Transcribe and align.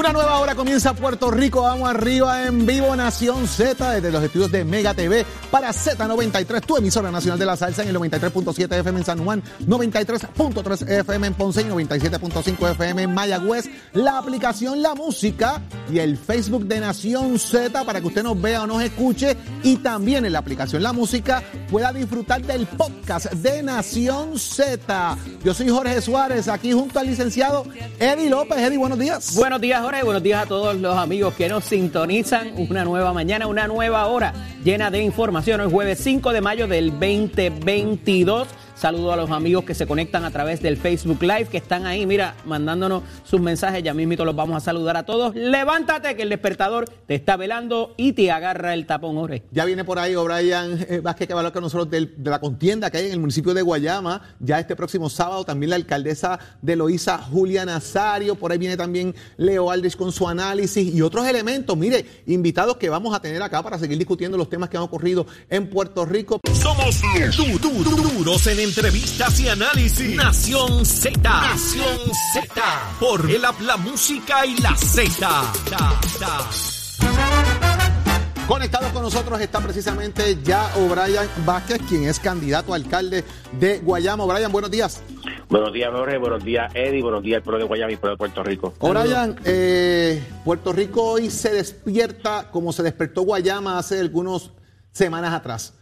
Una 0.00 0.14
nueva 0.14 0.38
hora 0.38 0.54
comienza 0.54 0.94
Puerto 0.94 1.30
Rico. 1.30 1.60
Vamos 1.60 1.86
arriba 1.86 2.46
en 2.46 2.64
vivo 2.64 2.96
Nación 2.96 3.46
Z 3.46 3.92
desde 3.92 4.10
los 4.10 4.24
estudios 4.24 4.50
de 4.50 4.64
Mega 4.64 4.94
TV 4.94 5.26
para 5.50 5.74
Z93, 5.74 6.62
tu 6.62 6.78
emisora 6.78 7.10
nacional 7.10 7.38
de 7.38 7.44
la 7.44 7.54
salsa 7.54 7.82
en 7.82 7.90
el 7.90 7.96
93.7 7.96 8.78
FM 8.78 9.00
en 9.00 9.04
San 9.04 9.22
Juan, 9.22 9.42
93.3 9.66 10.88
FM 11.00 11.26
en 11.26 11.34
Ponce 11.34 11.60
y 11.60 11.64
97.5 11.64 12.70
FM 12.70 13.02
en 13.02 13.12
Mayagüez. 13.12 13.68
La 13.92 14.16
aplicación 14.16 14.80
La 14.80 14.94
Música 14.94 15.60
y 15.92 15.98
el 15.98 16.16
Facebook 16.16 16.64
de 16.64 16.80
Nación 16.80 17.38
Z 17.38 17.84
para 17.84 18.00
que 18.00 18.06
usted 18.06 18.22
nos 18.22 18.40
vea 18.40 18.62
o 18.62 18.66
nos 18.66 18.82
escuche 18.82 19.36
y 19.62 19.76
también 19.76 20.24
en 20.24 20.32
la 20.32 20.38
aplicación 20.38 20.82
La 20.82 20.94
Música 20.94 21.42
pueda 21.70 21.92
disfrutar 21.92 22.40
del 22.40 22.66
podcast 22.66 23.30
de 23.32 23.62
Nación 23.62 24.38
Z. 24.38 25.18
Yo 25.44 25.52
soy 25.52 25.68
Jorge 25.68 26.00
Suárez 26.00 26.48
aquí 26.48 26.72
junto 26.72 26.98
al 26.98 27.06
licenciado 27.06 27.66
Eddie 27.98 28.30
López. 28.30 28.56
Eddie, 28.56 28.78
buenos 28.78 28.98
días. 28.98 29.36
Buenos 29.36 29.60
días, 29.60 29.82
Jorge. 29.82 29.89
Buenos 29.90 30.22
días 30.22 30.44
a 30.44 30.46
todos 30.46 30.76
los 30.76 30.96
amigos 30.96 31.34
que 31.34 31.48
nos 31.48 31.64
sintonizan. 31.64 32.54
Una 32.56 32.84
nueva 32.84 33.12
mañana, 33.12 33.48
una 33.48 33.66
nueva 33.66 34.06
hora 34.06 34.32
llena 34.64 34.88
de 34.88 35.02
información. 35.02 35.60
Hoy 35.60 35.70
jueves 35.70 35.98
5 35.98 36.32
de 36.32 36.40
mayo 36.40 36.68
del 36.68 36.90
2022. 36.92 38.48
Saludo 38.80 39.12
a 39.12 39.16
los 39.16 39.30
amigos 39.30 39.64
que 39.64 39.74
se 39.74 39.86
conectan 39.86 40.24
a 40.24 40.30
través 40.30 40.62
del 40.62 40.78
Facebook 40.78 41.20
Live, 41.20 41.48
que 41.50 41.58
están 41.58 41.84
ahí, 41.84 42.06
mira, 42.06 42.34
mandándonos 42.46 43.02
sus 43.24 43.38
mensajes. 43.38 43.82
Ya 43.82 43.92
mismito 43.92 44.24
los 44.24 44.34
vamos 44.34 44.56
a 44.56 44.60
saludar 44.60 44.96
a 44.96 45.02
todos. 45.02 45.34
Levántate, 45.34 46.16
que 46.16 46.22
el 46.22 46.30
despertador 46.30 46.88
te 47.06 47.14
está 47.14 47.36
velando 47.36 47.92
y 47.98 48.14
te 48.14 48.30
agarra 48.30 48.72
el 48.72 48.86
tapón, 48.86 49.16
Jorge. 49.16 49.42
Ya 49.50 49.66
viene 49.66 49.84
por 49.84 49.98
ahí 49.98 50.14
O'Brien 50.14 50.86
eh, 50.88 51.00
Vázquez 51.02 51.28
que 51.28 51.34
hablar 51.34 51.52
con 51.52 51.62
nosotros 51.62 51.90
de 51.90 52.30
la 52.30 52.40
contienda 52.40 52.90
que 52.90 52.96
hay 52.96 53.06
en 53.08 53.12
el 53.12 53.20
municipio 53.20 53.52
de 53.52 53.60
Guayama. 53.60 54.22
Ya 54.38 54.58
este 54.58 54.74
próximo 54.74 55.10
sábado 55.10 55.44
también 55.44 55.68
la 55.68 55.76
alcaldesa 55.76 56.38
de 56.62 56.74
Loíza, 56.74 57.18
Julia 57.18 57.66
Nazario. 57.66 58.34
Por 58.34 58.50
ahí 58.50 58.56
viene 58.56 58.78
también 58.78 59.14
Leo 59.36 59.70
Aldrich 59.70 59.94
con 59.94 60.10
su 60.10 60.26
análisis 60.26 60.94
y 60.94 61.02
otros 61.02 61.26
elementos. 61.26 61.76
Mire, 61.76 62.06
invitados 62.26 62.78
que 62.78 62.88
vamos 62.88 63.14
a 63.14 63.20
tener 63.20 63.42
acá 63.42 63.62
para 63.62 63.78
seguir 63.78 63.98
discutiendo 63.98 64.38
los 64.38 64.48
temas 64.48 64.70
que 64.70 64.78
han 64.78 64.84
ocurrido 64.84 65.26
en 65.50 65.68
Puerto 65.68 66.06
Rico. 66.06 66.40
Somos 66.70 67.00
du- 67.36 67.58
du- 67.58 67.82
du- 67.84 67.96
duros 68.18 68.46
en 68.46 68.60
entrevistas 68.60 69.40
y 69.40 69.48
análisis. 69.48 70.14
Nación 70.14 70.86
Z. 70.86 71.18
Nación 71.20 71.98
Z. 72.32 72.62
Por 73.00 73.28
el 73.28 73.42
la 73.42 73.76
música 73.76 74.46
y 74.46 74.56
la 74.58 74.76
Z. 74.76 75.52
Conectado 78.46 78.92
con 78.92 79.02
nosotros 79.02 79.40
está 79.40 79.58
precisamente 79.60 80.38
ya 80.44 80.70
O'Brien 80.76 81.28
Vázquez, 81.44 81.80
quien 81.88 82.04
es 82.04 82.20
candidato 82.20 82.72
a 82.72 82.76
alcalde 82.76 83.24
de 83.52 83.78
Guayama. 83.80 84.22
O'Brien, 84.22 84.52
buenos 84.52 84.70
días. 84.70 85.02
Buenos 85.48 85.72
días, 85.72 85.90
Jorge. 85.92 86.18
Buenos 86.18 86.44
días, 86.44 86.70
Eddie. 86.74 87.02
Buenos 87.02 87.22
días, 87.24 87.38
el 87.38 87.42
pueblo 87.42 87.58
de 87.58 87.64
Guayama 87.64 87.90
y 87.90 87.94
el 87.94 87.98
pueblo 88.00 88.14
de 88.14 88.18
Puerto 88.18 88.42
Rico. 88.44 88.74
O'Brien, 88.78 89.40
eh, 89.44 90.22
Puerto 90.44 90.72
Rico 90.72 91.02
hoy 91.02 91.30
se 91.30 91.50
despierta 91.50 92.48
como 92.52 92.72
se 92.72 92.84
despertó 92.84 93.22
Guayama 93.22 93.76
hace 93.76 93.98
algunas 93.98 94.50
semanas 94.92 95.32
atrás. 95.34 95.74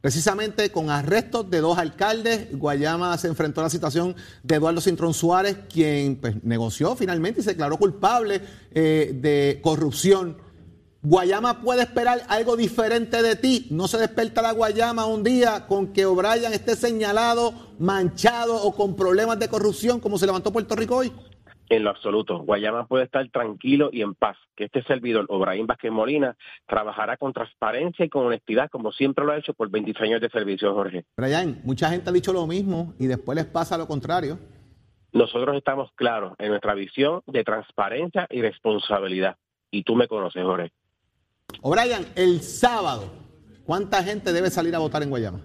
Precisamente 0.00 0.70
con 0.70 0.90
arrestos 0.90 1.50
de 1.50 1.60
dos 1.60 1.78
alcaldes, 1.78 2.56
Guayama 2.56 3.16
se 3.18 3.28
enfrentó 3.28 3.60
a 3.60 3.64
la 3.64 3.70
situación 3.70 4.14
de 4.42 4.54
Eduardo 4.54 4.80
Cintrón 4.80 5.14
Suárez, 5.14 5.56
quien 5.72 6.16
pues, 6.16 6.44
negoció 6.44 6.94
finalmente 6.94 7.40
y 7.40 7.42
se 7.42 7.50
declaró 7.50 7.76
culpable 7.76 8.40
eh, 8.72 9.12
de 9.14 9.60
corrupción. 9.62 10.36
Guayama 11.02 11.62
puede 11.62 11.82
esperar 11.82 12.22
algo 12.28 12.56
diferente 12.56 13.22
de 13.22 13.36
ti. 13.36 13.68
No 13.70 13.88
se 13.88 13.98
desperta 13.98 14.42
la 14.42 14.52
Guayama 14.52 15.06
un 15.06 15.22
día 15.22 15.66
con 15.66 15.92
que 15.92 16.04
O'Brien 16.04 16.52
esté 16.52 16.76
señalado, 16.76 17.54
manchado 17.78 18.62
o 18.62 18.74
con 18.74 18.96
problemas 18.96 19.38
de 19.38 19.48
corrupción 19.48 20.00
como 20.00 20.18
se 20.18 20.26
levantó 20.26 20.52
Puerto 20.52 20.74
Rico 20.74 20.96
hoy. 20.96 21.12
En 21.68 21.82
lo 21.82 21.90
absoluto, 21.90 22.38
Guayama 22.38 22.86
puede 22.86 23.04
estar 23.04 23.28
tranquilo 23.30 23.90
y 23.92 24.02
en 24.02 24.14
paz, 24.14 24.36
que 24.54 24.64
este 24.64 24.84
servidor, 24.84 25.26
Obraín 25.28 25.66
Vázquez 25.66 25.90
Molina, 25.90 26.36
trabajará 26.66 27.16
con 27.16 27.32
transparencia 27.32 28.04
y 28.04 28.08
con 28.08 28.26
honestidad, 28.26 28.70
como 28.70 28.92
siempre 28.92 29.24
lo 29.24 29.32
ha 29.32 29.38
hecho 29.38 29.52
por 29.52 29.68
26 29.68 30.00
años 30.08 30.20
de 30.20 30.30
servicio, 30.30 30.72
Jorge. 30.74 31.04
Brian, 31.16 31.60
mucha 31.64 31.90
gente 31.90 32.10
ha 32.10 32.12
dicho 32.12 32.32
lo 32.32 32.46
mismo 32.46 32.94
y 33.00 33.06
después 33.06 33.34
les 33.34 33.46
pasa 33.46 33.76
lo 33.76 33.88
contrario. 33.88 34.38
Nosotros 35.12 35.56
estamos 35.56 35.90
claros 35.96 36.34
en 36.38 36.50
nuestra 36.50 36.74
visión 36.74 37.22
de 37.26 37.42
transparencia 37.42 38.26
y 38.30 38.42
responsabilidad. 38.42 39.36
Y 39.70 39.82
tú 39.82 39.96
me 39.96 40.06
conoces, 40.06 40.44
Jorge. 40.44 40.70
O'Brien, 41.62 42.06
el 42.14 42.42
sábado, 42.42 43.10
¿cuánta 43.64 44.04
gente 44.04 44.32
debe 44.32 44.50
salir 44.50 44.74
a 44.76 44.78
votar 44.78 45.02
en 45.02 45.10
Guayama? 45.10 45.40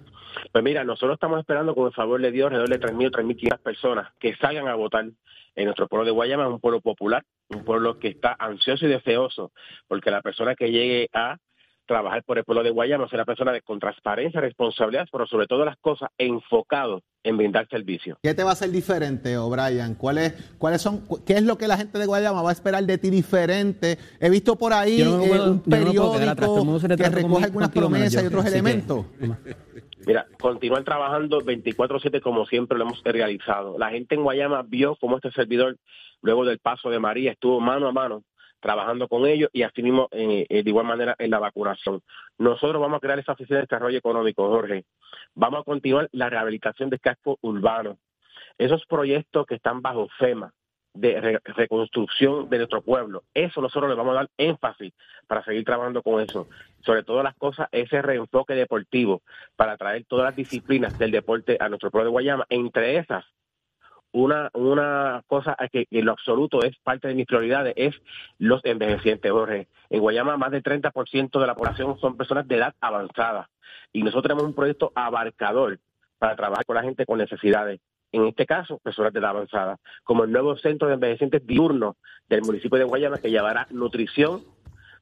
Pues 0.51 0.63
mira, 0.63 0.83
nosotros 0.83 1.15
estamos 1.15 1.39
esperando 1.39 1.75
con 1.75 1.87
el 1.87 1.93
favor 1.93 2.21
de 2.21 2.31
Dios 2.31 2.51
alrededor 2.51 2.69
de 2.69 2.79
3.000 2.79 3.07
o 3.07 3.11
3.500 3.11 3.59
personas 3.59 4.13
que 4.19 4.35
salgan 4.35 4.67
a 4.67 4.75
votar 4.75 5.05
en 5.55 5.65
nuestro 5.65 5.87
pueblo 5.87 6.05
de 6.05 6.11
Guayama, 6.11 6.45
es 6.45 6.49
un 6.49 6.59
pueblo 6.59 6.81
popular, 6.81 7.23
un 7.49 7.63
pueblo 7.63 7.99
que 7.99 8.09
está 8.09 8.35
ansioso 8.39 8.85
y 8.85 8.89
deseoso, 8.89 9.51
porque 9.87 10.11
la 10.11 10.21
persona 10.21 10.55
que 10.55 10.71
llegue 10.71 11.09
a 11.13 11.37
trabajar 11.91 12.23
por 12.23 12.37
el 12.37 12.45
pueblo 12.45 12.63
de 12.63 12.69
Guayama 12.69 13.09
será 13.09 13.21
una 13.23 13.25
persona 13.25 13.51
de, 13.51 13.61
con 13.61 13.77
transparencia, 13.79 14.39
responsabilidad, 14.39 15.07
pero 15.11 15.27
sobre 15.27 15.45
todo 15.45 15.65
las 15.65 15.75
cosas 15.77 16.09
enfocado 16.17 17.01
en 17.23 17.35
brindar 17.35 17.67
servicio. 17.69 18.17
¿Qué 18.23 18.33
te 18.33 18.43
va 18.43 18.51
a 18.51 18.53
hacer 18.53 18.71
diferente, 18.71 19.37
O'Brien? 19.37 19.95
¿Cuáles, 19.95 20.33
¿Cuáles 20.57 20.81
son, 20.81 21.03
qué 21.25 21.33
es 21.33 21.43
lo 21.43 21.57
que 21.57 21.67
la 21.67 21.75
gente 21.75 21.99
de 21.99 22.05
Guayama 22.05 22.41
va 22.41 22.49
a 22.49 22.53
esperar 22.53 22.83
de 22.85 22.97
ti 22.97 23.09
diferente? 23.09 23.97
He 24.21 24.29
visto 24.29 24.55
por 24.55 24.71
ahí 24.71 25.03
no 25.03 25.21
eh, 25.21 25.27
puedo- 25.27 25.51
un 25.51 25.63
no 25.65 25.75
atrás, 26.31 26.47
todo 26.47 26.61
el 26.61 26.71
periódico 26.77 26.97
que 26.97 27.09
recoge 27.09 27.43
algunas 27.45 27.69
promesas 27.71 28.23
y 28.23 28.27
otros 28.27 28.43
que- 28.43 28.49
elementos. 28.49 29.05
Mira, 30.07 30.25
continuar 30.39 30.83
trabajando 30.83 31.41
24/7 31.41 32.21
como 32.21 32.45
siempre 32.45 32.77
lo 32.77 32.85
hemos 32.85 33.03
realizado. 33.03 33.77
La 33.77 33.89
gente 33.89 34.15
en 34.15 34.23
Guayama 34.23 34.63
vio 34.63 34.95
cómo 34.95 35.17
este 35.17 35.31
servidor, 35.31 35.77
luego 36.21 36.45
del 36.45 36.57
paso 36.59 36.89
de 36.89 36.99
María, 36.99 37.33
estuvo 37.33 37.59
mano 37.59 37.87
a 37.87 37.91
mano 37.91 38.23
trabajando 38.61 39.07
con 39.09 39.25
ellos 39.25 39.49
y 39.51 39.63
así 39.63 39.83
mismo 39.83 40.07
eh, 40.11 40.45
eh, 40.47 40.63
de 40.63 40.69
igual 40.69 40.85
manera 40.85 41.15
en 41.19 41.31
la 41.31 41.39
vacunación. 41.39 42.01
Nosotros 42.37 42.81
vamos 42.81 42.97
a 42.97 43.01
crear 43.01 43.19
esa 43.19 43.33
oficina 43.33 43.57
de 43.57 43.63
desarrollo 43.63 43.97
económico, 43.97 44.47
Jorge. 44.47 44.85
Vamos 45.35 45.61
a 45.61 45.63
continuar 45.63 46.07
la 46.13 46.29
rehabilitación 46.29 46.89
del 46.89 47.01
casco 47.01 47.37
urbano. 47.41 47.97
Esos 48.57 48.85
proyectos 48.85 49.45
que 49.45 49.55
están 49.55 49.81
bajo 49.81 50.07
FEMA 50.19 50.53
de 50.93 51.21
re- 51.21 51.39
reconstrucción 51.45 52.49
de 52.49 52.57
nuestro 52.57 52.81
pueblo, 52.81 53.23
eso 53.33 53.61
nosotros 53.61 53.89
le 53.89 53.95
vamos 53.95 54.11
a 54.11 54.15
dar 54.15 54.29
énfasis 54.37 54.93
para 55.25 55.43
seguir 55.43 55.63
trabajando 55.63 56.03
con 56.03 56.21
eso. 56.21 56.47
Sobre 56.85 57.03
todas 57.03 57.23
las 57.23 57.35
cosas, 57.35 57.69
ese 57.71 58.01
reenfoque 58.01 58.55
deportivo 58.55 59.21
para 59.55 59.77
traer 59.77 60.03
todas 60.05 60.25
las 60.25 60.35
disciplinas 60.35 60.99
del 60.99 61.11
deporte 61.11 61.57
a 61.59 61.69
nuestro 61.69 61.91
pueblo 61.91 62.05
de 62.05 62.11
Guayama. 62.11 62.45
Entre 62.49 62.97
esas, 62.97 63.23
una, 64.11 64.49
una 64.53 65.23
cosa 65.27 65.55
que 65.71 65.87
en 65.89 66.05
lo 66.05 66.11
absoluto 66.11 66.63
es 66.63 66.77
parte 66.83 67.07
de 67.07 67.15
mis 67.15 67.25
prioridades 67.25 67.73
es 67.77 67.95
los 68.37 68.63
envejecientes, 68.65 69.31
Jorge. 69.31 69.67
En 69.89 70.01
Guayama 70.01 70.37
más 70.37 70.51
del 70.51 70.63
30% 70.63 71.39
de 71.39 71.47
la 71.47 71.55
población 71.55 71.97
son 71.99 72.17
personas 72.17 72.47
de 72.47 72.57
edad 72.57 72.75
avanzada 72.81 73.49
y 73.93 74.03
nosotros 74.03 74.23
tenemos 74.23 74.43
un 74.43 74.53
proyecto 74.53 74.91
abarcador 74.95 75.79
para 76.17 76.35
trabajar 76.35 76.65
con 76.65 76.75
la 76.75 76.83
gente 76.83 77.05
con 77.05 77.17
necesidades. 77.17 77.79
En 78.11 78.25
este 78.25 78.45
caso, 78.45 78.77
personas 78.79 79.13
de 79.13 79.19
edad 79.19 79.29
avanzada, 79.29 79.77
como 80.03 80.25
el 80.25 80.31
nuevo 80.31 80.57
centro 80.57 80.87
de 80.87 80.95
envejecientes 80.95 81.45
diurno 81.47 81.95
del 82.27 82.41
municipio 82.41 82.77
de 82.77 82.83
Guayama 82.83 83.19
que 83.19 83.31
llevará 83.31 83.67
nutrición, 83.71 84.43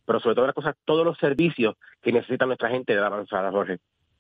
pero 0.06 0.20
sobre 0.20 0.36
todo 0.36 0.46
las 0.46 0.56
cosas, 0.56 0.76
todos 0.86 1.06
los 1.06 1.18
servicios 1.18 1.76
que 2.02 2.12
necesita 2.12 2.46
nuestra 2.46 2.70
gente 2.70 2.94
de 2.94 3.00
edad 3.00 3.08
avanzada, 3.08 3.52
Jorge. 3.52 3.80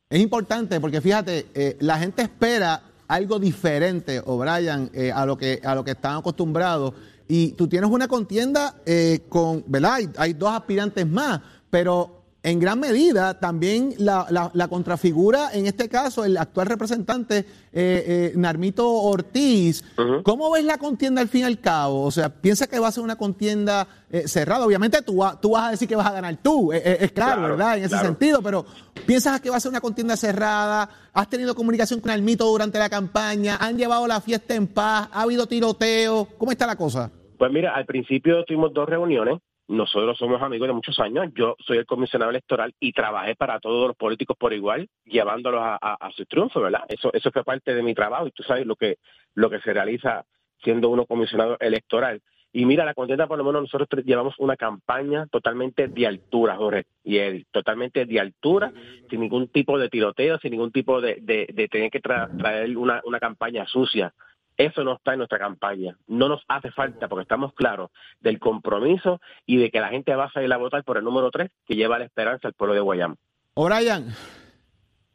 Es 0.09 0.19
importante 0.19 0.79
porque 0.79 1.01
fíjate, 1.01 1.45
eh, 1.53 1.77
la 1.81 1.99
gente 1.99 2.23
espera 2.23 2.81
algo 3.09 3.39
diferente, 3.39 4.21
O'Brien, 4.23 4.89
eh, 4.93 5.11
a 5.11 5.25
lo 5.25 5.35
que 5.35 5.59
a 5.63 5.75
lo 5.75 5.83
que 5.83 5.91
están 5.91 6.17
acostumbrados. 6.17 6.93
Y 7.27 7.51
tú 7.53 7.67
tienes 7.67 7.89
una 7.89 8.07
contienda 8.07 8.75
eh, 8.85 9.21
con, 9.27 9.63
¿verdad? 9.67 9.95
Hay, 9.95 10.09
hay 10.15 10.33
dos 10.33 10.51
aspirantes 10.51 11.07
más, 11.07 11.41
pero 11.69 12.18
en 12.41 12.59
gran 12.59 12.79
medida 12.79 13.37
también 13.39 13.93
la, 13.97 14.25
la- 14.29 14.49
la 14.53 14.67
contrafigura, 14.69 15.49
en 15.53 15.65
este 15.65 15.89
caso, 15.89 16.23
el 16.23 16.37
actual 16.37 16.67
representante 16.67 17.39
eh, 17.39 17.45
eh, 17.73 18.33
Narmito 18.35 18.89
Ortiz. 18.89 19.83
¿Cómo 20.23 20.49
ves 20.51 20.63
la 20.63 20.77
contienda 20.77 21.21
al 21.21 21.27
fin 21.27 21.41
y 21.41 21.43
al 21.43 21.59
cabo? 21.59 22.03
O 22.03 22.11
sea, 22.11 22.29
¿piensas 22.29 22.67
que 22.69 22.79
va 22.79 22.87
a 22.87 22.91
ser 22.91 23.03
una 23.03 23.17
contienda 23.17 23.87
eh, 24.09 24.27
cerrada? 24.27 24.65
Obviamente 24.65 25.01
tú, 25.01 25.21
tú 25.41 25.51
vas 25.51 25.67
a 25.67 25.71
decir 25.71 25.87
que 25.87 25.95
vas 25.97 26.07
a 26.07 26.13
ganar 26.13 26.37
tú, 26.41 26.71
eh, 26.71 26.81
eh, 26.83 26.97
es 27.01 27.11
claro, 27.11 27.39
Claro, 27.41 27.57
¿verdad? 27.57 27.77
En 27.77 27.83
ese 27.83 27.89
claro. 27.89 28.05
sentido, 28.07 28.41
pero 28.41 28.65
¿piensas 29.05 29.41
que 29.41 29.49
va 29.49 29.57
a 29.57 29.59
ser 29.59 29.71
una 29.71 29.81
contienda 29.81 30.15
cerrada? 30.15 30.89
¿Has 31.13 31.29
tenido 31.29 31.53
comunicación 31.55 31.99
con 31.99 32.11
Almito 32.11 32.45
durante 32.45 32.79
la 32.79 32.89
campaña? 32.89 33.57
¿Han 33.59 33.77
llevado 33.77 34.07
la 34.07 34.21
fiesta 34.21 34.55
en 34.55 34.67
paz? 34.67 35.09
¿Ha 35.11 35.23
habido 35.23 35.45
tiroteo? 35.45 36.25
¿Cómo 36.37 36.51
está 36.53 36.65
la 36.65 36.77
cosa? 36.77 37.11
Pues 37.37 37.51
mira, 37.51 37.73
al 37.75 37.85
principio 37.85 38.43
tuvimos 38.45 38.73
dos 38.73 38.87
reuniones. 38.87 39.39
Nosotros 39.69 40.17
somos 40.17 40.41
amigos 40.41 40.67
de 40.67 40.73
muchos 40.73 40.99
años. 40.99 41.27
Yo 41.35 41.55
soy 41.59 41.77
el 41.77 41.85
comisionado 41.85 42.31
electoral 42.31 42.73
y 42.79 42.91
trabajé 42.91 43.35
para 43.35 43.59
todos 43.59 43.89
los 43.89 43.95
políticos 43.95 44.35
por 44.35 44.51
igual, 44.51 44.89
llevándolos 45.05 45.61
a, 45.63 46.09
su 46.15 46.25
triunfo, 46.25 46.59
¿verdad? 46.59 46.85
Eso, 46.89 47.13
eso 47.13 47.29
fue 47.31 47.43
parte 47.43 47.75
de 47.75 47.83
mi 47.83 47.93
trabajo 47.93 48.25
y 48.25 48.31
tú 48.31 48.41
sabes 48.41 48.65
lo 48.65 48.75
que, 48.75 48.97
lo 49.35 49.47
que 49.47 49.59
se 49.59 49.71
realiza 49.71 50.25
siendo 50.63 50.89
uno 50.89 51.05
comisionado 51.05 51.55
electoral. 51.59 52.19
Y 52.51 52.65
mira, 52.65 52.83
la 52.83 52.95
contienda 52.95 53.27
por 53.27 53.37
lo 53.37 53.43
menos 53.43 53.61
nosotros 53.61 54.03
llevamos 54.03 54.33
una 54.39 54.57
campaña 54.57 55.27
totalmente 55.27 55.87
de 55.87 56.07
altura, 56.07 56.55
Jorge 56.55 56.87
y 57.03 57.19
Eddie, 57.19 57.45
totalmente 57.51 58.07
de 58.07 58.19
altura, 58.19 58.73
sin 59.07 59.19
ningún 59.19 59.49
tipo 59.49 59.77
de 59.77 59.87
tiroteo, 59.87 60.39
sin 60.39 60.49
ningún 60.49 60.71
tipo 60.71 60.99
de, 60.99 61.19
de, 61.21 61.67
tener 61.67 61.91
que 61.91 61.99
traer 61.99 62.75
una 62.75 63.19
campaña 63.19 63.67
sucia. 63.67 64.15
Eso 64.59 64.83
no 64.83 64.95
está 64.97 65.13
en 65.13 65.19
nuestra 65.19 65.39
campaña. 65.39 65.95
No 66.05 66.27
nos 66.27 66.43
hace 66.49 66.69
falta 66.71 67.07
porque 67.07 67.21
estamos 67.21 67.53
claros 67.53 67.91
del 68.19 68.39
compromiso 68.39 69.21
y 69.45 69.55
de 69.55 69.71
que 69.71 69.79
la 69.79 69.87
gente 69.87 70.13
va 70.13 70.25
a 70.25 70.31
salir 70.33 70.51
a 70.51 70.57
votar 70.57 70.83
por 70.83 70.97
el 70.97 71.05
número 71.05 71.31
3 71.31 71.49
que 71.65 71.77
lleva 71.77 71.97
la 71.97 72.03
esperanza 72.03 72.49
al 72.49 72.53
pueblo 72.55 72.73
de 72.73 72.81
Guayama. 72.81 73.15
O'Brien, 73.53 74.13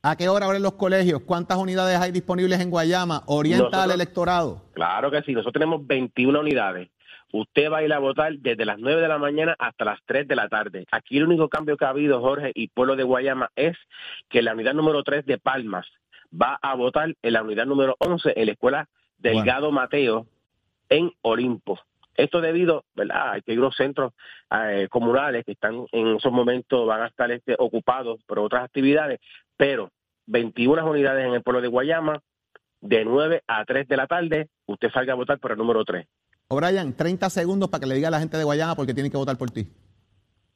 ¿a 0.02 0.16
qué 0.16 0.30
hora 0.30 0.46
abren 0.46 0.62
los 0.62 0.72
colegios? 0.76 1.20
¿Cuántas 1.26 1.58
unidades 1.58 2.00
hay 2.00 2.10
disponibles 2.10 2.58
en 2.58 2.70
Guayama? 2.70 3.22
¿Orienta 3.26 3.82
al 3.82 3.90
electorado? 3.90 4.62
Claro 4.72 5.10
que 5.10 5.20
sí. 5.20 5.34
Nosotros 5.34 5.52
tenemos 5.52 5.86
21 5.86 6.40
unidades. 6.40 6.88
Usted 7.30 7.70
va 7.70 7.78
a 7.78 7.82
ir 7.82 7.92
a 7.92 7.98
votar 7.98 8.32
desde 8.38 8.64
las 8.64 8.78
9 8.78 9.02
de 9.02 9.08
la 9.08 9.18
mañana 9.18 9.54
hasta 9.58 9.84
las 9.84 10.00
3 10.06 10.26
de 10.26 10.36
la 10.36 10.48
tarde. 10.48 10.86
Aquí 10.90 11.18
el 11.18 11.24
único 11.24 11.50
cambio 11.50 11.76
que 11.76 11.84
ha 11.84 11.90
habido, 11.90 12.22
Jorge, 12.22 12.50
y 12.54 12.68
pueblo 12.68 12.96
de 12.96 13.02
Guayama, 13.02 13.50
es 13.56 13.76
que 14.30 14.40
la 14.40 14.54
unidad 14.54 14.72
número 14.72 15.02
3 15.02 15.26
de 15.26 15.36
Palmas 15.36 15.86
va 16.32 16.58
a 16.62 16.74
votar 16.76 17.14
en 17.20 17.32
la 17.34 17.42
unidad 17.42 17.66
número 17.66 17.94
11 17.98 18.32
en 18.36 18.46
la 18.46 18.52
escuela 18.52 18.88
Delgado 19.24 19.72
Mateo 19.72 20.26
en 20.90 21.10
Olimpo. 21.22 21.80
Esto 22.14 22.42
debido, 22.42 22.84
¿verdad? 22.94 23.32
A 23.32 23.40
que 23.40 23.52
hay 23.52 23.58
unos 23.58 23.74
centros 23.74 24.12
eh, 24.50 24.86
comunales 24.90 25.44
que 25.44 25.52
están 25.52 25.86
en 25.90 26.16
esos 26.16 26.30
momentos, 26.30 26.86
van 26.86 27.02
a 27.02 27.06
estar 27.06 27.30
este, 27.32 27.56
ocupados 27.58 28.22
por 28.26 28.38
otras 28.38 28.64
actividades, 28.64 29.20
pero 29.56 29.90
21 30.26 30.88
unidades 30.88 31.26
en 31.26 31.32
el 31.32 31.42
pueblo 31.42 31.62
de 31.62 31.68
Guayama, 31.68 32.20
de 32.82 33.04
9 33.04 33.42
a 33.46 33.64
3 33.64 33.88
de 33.88 33.96
la 33.96 34.06
tarde, 34.06 34.48
usted 34.66 34.90
salga 34.92 35.14
a 35.14 35.16
votar 35.16 35.38
por 35.38 35.52
el 35.52 35.58
número 35.58 35.84
3. 35.84 36.06
O'Brien, 36.48 36.94
30 36.94 37.30
segundos 37.30 37.70
para 37.70 37.80
que 37.80 37.86
le 37.86 37.94
diga 37.94 38.08
a 38.08 38.10
la 38.10 38.20
gente 38.20 38.36
de 38.36 38.44
Guayama 38.44 38.76
porque 38.76 38.92
tienen 38.92 39.10
que 39.10 39.16
votar 39.16 39.38
por 39.38 39.50
ti. 39.50 39.66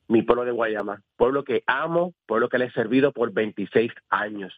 Mi 0.08 0.22
pueblo 0.22 0.44
de 0.44 0.52
Guayama, 0.52 1.02
pueblo 1.16 1.42
que 1.42 1.64
amo, 1.66 2.12
pueblo 2.26 2.50
que 2.50 2.58
le 2.58 2.66
he 2.66 2.70
servido 2.72 3.12
por 3.12 3.32
26 3.32 3.90
años. 4.10 4.52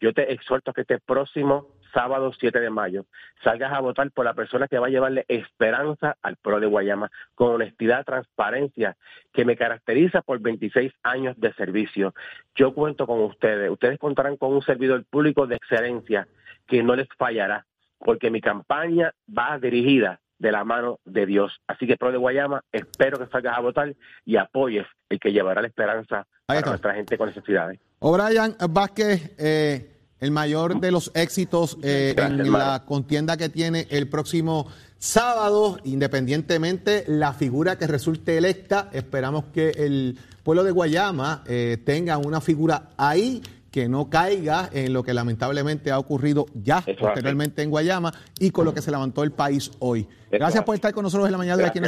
Yo 0.00 0.14
te 0.14 0.32
exhorto 0.32 0.70
a 0.70 0.74
que 0.74 0.82
este 0.82 0.98
próximo 1.00 1.79
sábado 1.92 2.32
7 2.38 2.60
de 2.60 2.70
mayo 2.70 3.06
salgas 3.42 3.72
a 3.72 3.80
votar 3.80 4.10
por 4.10 4.24
la 4.24 4.34
persona 4.34 4.68
que 4.68 4.78
va 4.78 4.86
a 4.86 4.90
llevarle 4.90 5.24
esperanza 5.28 6.16
al 6.22 6.36
pueblo 6.36 6.60
de 6.60 6.66
Guayama, 6.66 7.10
con 7.34 7.54
honestidad, 7.54 8.04
transparencia, 8.04 8.96
que 9.32 9.44
me 9.44 9.56
caracteriza 9.56 10.22
por 10.22 10.40
26 10.40 10.92
años 11.02 11.38
de 11.38 11.52
servicio. 11.54 12.14
Yo 12.54 12.74
cuento 12.74 13.06
con 13.06 13.20
ustedes. 13.20 13.70
Ustedes 13.70 13.98
contarán 13.98 14.36
con 14.36 14.52
un 14.52 14.62
servidor 14.62 15.04
público 15.04 15.46
de 15.46 15.56
excelencia 15.56 16.28
que 16.66 16.82
no 16.82 16.94
les 16.94 17.08
fallará, 17.18 17.66
porque 17.98 18.30
mi 18.30 18.40
campaña 18.40 19.12
va 19.28 19.58
dirigida 19.58 20.20
de 20.38 20.52
la 20.52 20.64
mano 20.64 20.98
de 21.04 21.26
Dios. 21.26 21.60
Así 21.66 21.86
que, 21.86 21.96
Pro 21.96 22.10
de 22.10 22.18
Guayama, 22.18 22.64
espero 22.72 23.18
que 23.18 23.26
salgas 23.26 23.56
a 23.56 23.60
votar 23.60 23.94
y 24.24 24.36
apoyes 24.36 24.86
el 25.08 25.20
que 25.20 25.32
llevará 25.32 25.60
la 25.60 25.68
esperanza 25.68 26.26
a 26.48 26.60
nuestra 26.62 26.94
gente 26.94 27.18
con 27.18 27.28
necesidades. 27.28 27.78
O'Brien 28.00 28.56
Vázquez, 28.70 29.36
eh, 29.38 29.99
el 30.20 30.30
mayor 30.30 30.80
de 30.80 30.90
los 30.90 31.10
éxitos 31.14 31.78
eh, 31.82 32.14
en 32.16 32.52
la 32.52 32.84
contienda 32.86 33.36
que 33.36 33.48
tiene 33.48 33.86
el 33.90 34.08
próximo 34.08 34.66
sábado, 34.98 35.78
independientemente 35.84 37.04
la 37.06 37.32
figura 37.32 37.78
que 37.78 37.86
resulte 37.86 38.36
electa, 38.36 38.90
esperamos 38.92 39.44
que 39.52 39.70
el 39.70 40.18
pueblo 40.42 40.62
de 40.62 40.70
Guayama 40.70 41.42
eh, 41.46 41.78
tenga 41.84 42.18
una 42.18 42.40
figura 42.40 42.90
ahí 42.96 43.42
que 43.70 43.88
no 43.88 44.10
caiga 44.10 44.68
en 44.72 44.92
lo 44.92 45.02
que 45.02 45.14
lamentablemente 45.14 45.90
ha 45.90 45.98
ocurrido 45.98 46.46
ya 46.54 46.82
posteriormente 46.82 47.62
en 47.62 47.70
Guayama 47.70 48.12
y 48.38 48.50
con 48.50 48.64
lo 48.64 48.74
que 48.74 48.82
se 48.82 48.90
levantó 48.90 49.22
el 49.22 49.30
país 49.30 49.70
hoy. 49.78 50.06
Gracias 50.30 50.64
por 50.64 50.74
estar 50.74 50.92
con 50.92 51.04
nosotros 51.04 51.26
en 51.28 51.32
la 51.32 51.38
mañana 51.38 51.56
de 51.62 51.68
aquí 51.68 51.78
en 51.78 51.84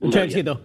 Mucho 0.00 0.20
éxito. 0.20 0.60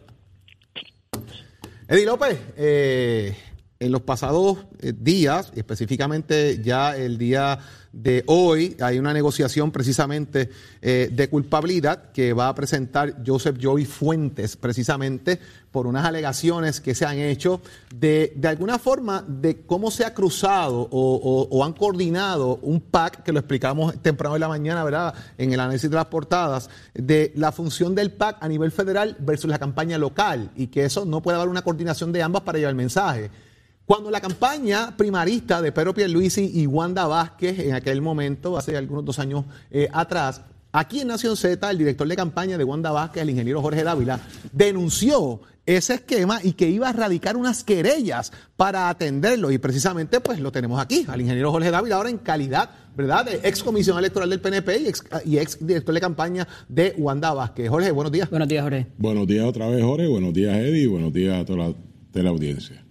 Eddie 1.88 2.06
López, 2.06 2.40
eh, 2.56 3.36
en 3.80 3.94
los 3.94 4.02
pasados 4.02 4.58
eh, 4.82 4.94
días, 4.94 5.54
específicamente 5.56 6.62
ya 6.62 6.98
el 6.98 7.18
día 7.18 7.60
de 7.94 8.24
hoy, 8.28 8.76
hay 8.82 9.00
una 9.00 9.14
negociación 9.14 9.72
precisamente 9.72 10.50
eh, 10.82 11.10
de 11.12 11.30
culpabilidad 11.30 12.12
que 12.12 12.34
va 12.34 12.50
a 12.50 12.56
presentar 12.56 13.24
Joseph 13.26 13.58
Joey 13.60 13.86
Fuentes, 13.86 14.58
precisamente 14.58 15.40
por 15.72 15.88
unas 15.88 16.06
alegaciones 16.06 16.82
que 16.82 16.94
se 16.94 17.06
han 17.06 17.18
hecho 17.20 17.62
de, 17.96 18.34
de 18.36 18.48
alguna 18.50 18.80
forma 18.80 19.24
de 19.26 19.62
cómo 19.62 19.92
se 19.92 20.04
ha 20.04 20.14
cruzado 20.14 20.90
o, 20.92 21.48
o, 21.50 21.64
han 21.64 21.74
coordinado 21.74 22.60
un 22.62 22.82
PAC, 22.82 23.24
que 23.24 23.32
lo 23.32 23.40
explicamos 23.40 24.00
temprano 24.02 24.36
en 24.36 24.42
la 24.42 24.50
mañana, 24.50 24.84
¿verdad? 24.84 25.14
En 25.38 25.54
el 25.54 25.60
análisis 25.60 25.90
de 25.90 25.96
las 25.96 26.08
portadas, 26.08 26.70
de 26.94 27.32
la 27.36 27.54
función 27.54 27.96
del 27.96 28.12
PAC 28.12 28.38
a 28.42 28.48
nivel 28.50 28.72
federal 28.72 29.16
versus 29.20 29.50
la 29.50 29.58
campaña 29.58 29.98
local 29.98 30.52
y 30.56 30.68
que 30.68 30.84
eso 30.84 31.06
no 31.06 31.22
puede 31.22 31.38
haber 31.38 31.50
una 31.50 31.62
coordinación 31.62 32.12
de 32.12 32.24
ambas 32.24 32.42
para 32.44 32.58
llevar 32.58 32.72
el 32.72 32.76
mensaje. 32.76 33.32
Cuando 33.90 34.12
la 34.12 34.22
campaña 34.22 34.96
primarista 34.96 35.64
de 35.64 35.72
Pedro 35.72 35.96
Pierluisi 35.96 36.52
y 36.54 36.68
Wanda 36.68 37.08
Vázquez, 37.08 37.58
en 37.58 37.74
aquel 37.74 38.04
momento, 38.04 38.56
hace 38.56 38.78
algunos 38.78 39.04
dos 39.04 39.18
años 39.18 39.46
eh, 39.72 39.88
atrás, 39.92 40.44
aquí 40.72 41.00
en 41.00 41.08
Nación 41.08 41.36
Z, 41.36 41.72
el 41.72 41.80
director 41.80 42.08
de 42.08 42.16
campaña 42.16 42.56
de 42.60 42.64
Wanda 42.64 42.92
Vázquez, 42.92 43.24
el 43.24 43.32
ingeniero 43.32 43.64
Jorge 43.64 43.84
Dávila, 43.84 44.20
denunció 44.52 45.42
ese 45.66 45.96
esquema 45.96 46.40
y 46.44 46.52
que 46.52 46.70
iba 46.70 46.88
a 46.88 46.94
radicar 46.94 47.36
unas 47.36 47.64
querellas 47.64 48.32
para 48.56 48.90
atenderlo. 48.90 49.50
Y 49.50 49.58
precisamente, 49.58 50.20
pues 50.20 50.40
lo 50.40 50.52
tenemos 50.52 50.80
aquí, 50.80 51.06
al 51.08 51.22
ingeniero 51.22 51.52
Jorge 51.52 51.72
Dávila, 51.72 51.96
ahora 51.96 52.12
en 52.12 52.20
calidad, 52.20 52.70
¿verdad?, 52.96 53.26
de 53.26 53.40
ex 53.44 53.64
comisión 53.64 53.98
electoral 53.98 54.30
del 54.30 54.40
PNP 54.40 54.82
y 54.82 54.88
ex, 54.88 55.04
y 55.26 55.38
ex 55.40 55.66
director 55.66 55.96
de 55.96 56.02
campaña 56.02 56.48
de 56.68 56.94
Wanda 56.96 57.34
Vázquez. 57.34 57.68
Jorge, 57.68 57.90
buenos 57.90 58.12
días. 58.12 58.30
Buenos 58.30 58.48
días, 58.48 58.62
Jorge. 58.62 58.86
Buenos 59.00 59.26
días 59.26 59.48
otra 59.48 59.68
vez, 59.68 59.84
Jorge. 59.84 60.06
Buenos 60.06 60.32
días, 60.32 60.56
Eddie. 60.56 60.86
Buenos 60.86 61.12
días 61.12 61.42
a 61.42 61.44
toda 61.44 61.70
la 61.70 61.74
teleaudiencia. 62.12 62.76
Eddie. 62.76 62.89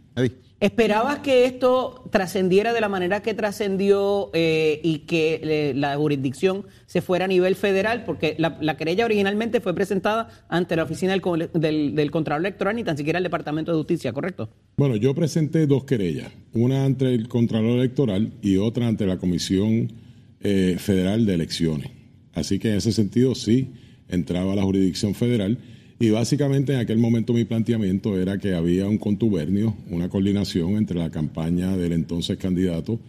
¿Esperabas 0.61 1.21
que 1.21 1.45
esto 1.45 2.03
trascendiera 2.11 2.73
de 2.73 2.81
la 2.81 2.89
manera 2.89 3.23
que 3.23 3.33
trascendió 3.33 4.31
eh, 4.33 4.81
y 4.83 5.01
que 5.01 5.41
eh, 5.41 5.73
la 5.75 5.97
jurisdicción 5.97 6.67
se 6.87 7.01
fuera 7.01 7.27
a 7.27 7.29
nivel 7.29 7.55
federal? 7.55 8.05
Porque 8.05 8.35
la, 8.39 8.77
querella 8.77 9.05
originalmente 9.05 9.61
fue 9.61 9.73
presentada 9.73 10.47
ante 10.49 10.75
la 10.75 10.83
oficina 10.83 11.13
del, 11.13 11.95
del, 11.95 12.11
Contralor 12.11 12.41
Electoral 12.41 12.75
ni 12.75 12.83
tan 12.83 12.97
siquiera 12.97 13.19
el 13.19 13.23
Departamento 13.23 13.71
de 13.71 13.79
Justicia, 13.79 14.13
¿correcto? 14.13 14.49
Bueno, 14.77 14.97
yo 14.97 15.15
presenté 15.15 15.69
dos 15.69 15.85
querellas, 15.85 16.33
una 16.53 16.85
ante 16.85 17.15
el 17.15 17.29
Contralor 17.29 17.79
Electoral 17.79 18.33
y 18.43 18.57
otra 18.57 18.89
ante 18.89 19.07
la 19.07 19.19
Comisión 19.19 19.93
eh, 20.41 20.75
Federal 20.81 21.25
de 21.25 21.35
Elecciones. 21.35 21.93
Así 22.35 22.59
que 22.59 22.71
en 22.71 22.79
ese 22.79 22.91
sentido 22.91 23.37
sí 23.37 23.75
entraba 24.09 24.57
la 24.57 24.65
jurisdicción 24.65 25.15
federal 25.15 25.59
y 26.01 26.11
básicamente 26.11 26.73
en 26.73 26.79
aquel 26.79 26.99
momento 26.99 27.33
mi 27.33 27.45
planteamiento 27.45 28.19
era 28.21 28.39
que 28.39 28.55
había 28.55 28.87
un 28.87 28.99
contubernio, 28.99 29.77
una 29.91 30.09
coordinación 30.09 30.77
entre 30.77 30.99
la 30.99 31.11
campaña 31.11 31.77
del 31.77 31.93
entonces 31.93 32.39
candidato 32.39 33.01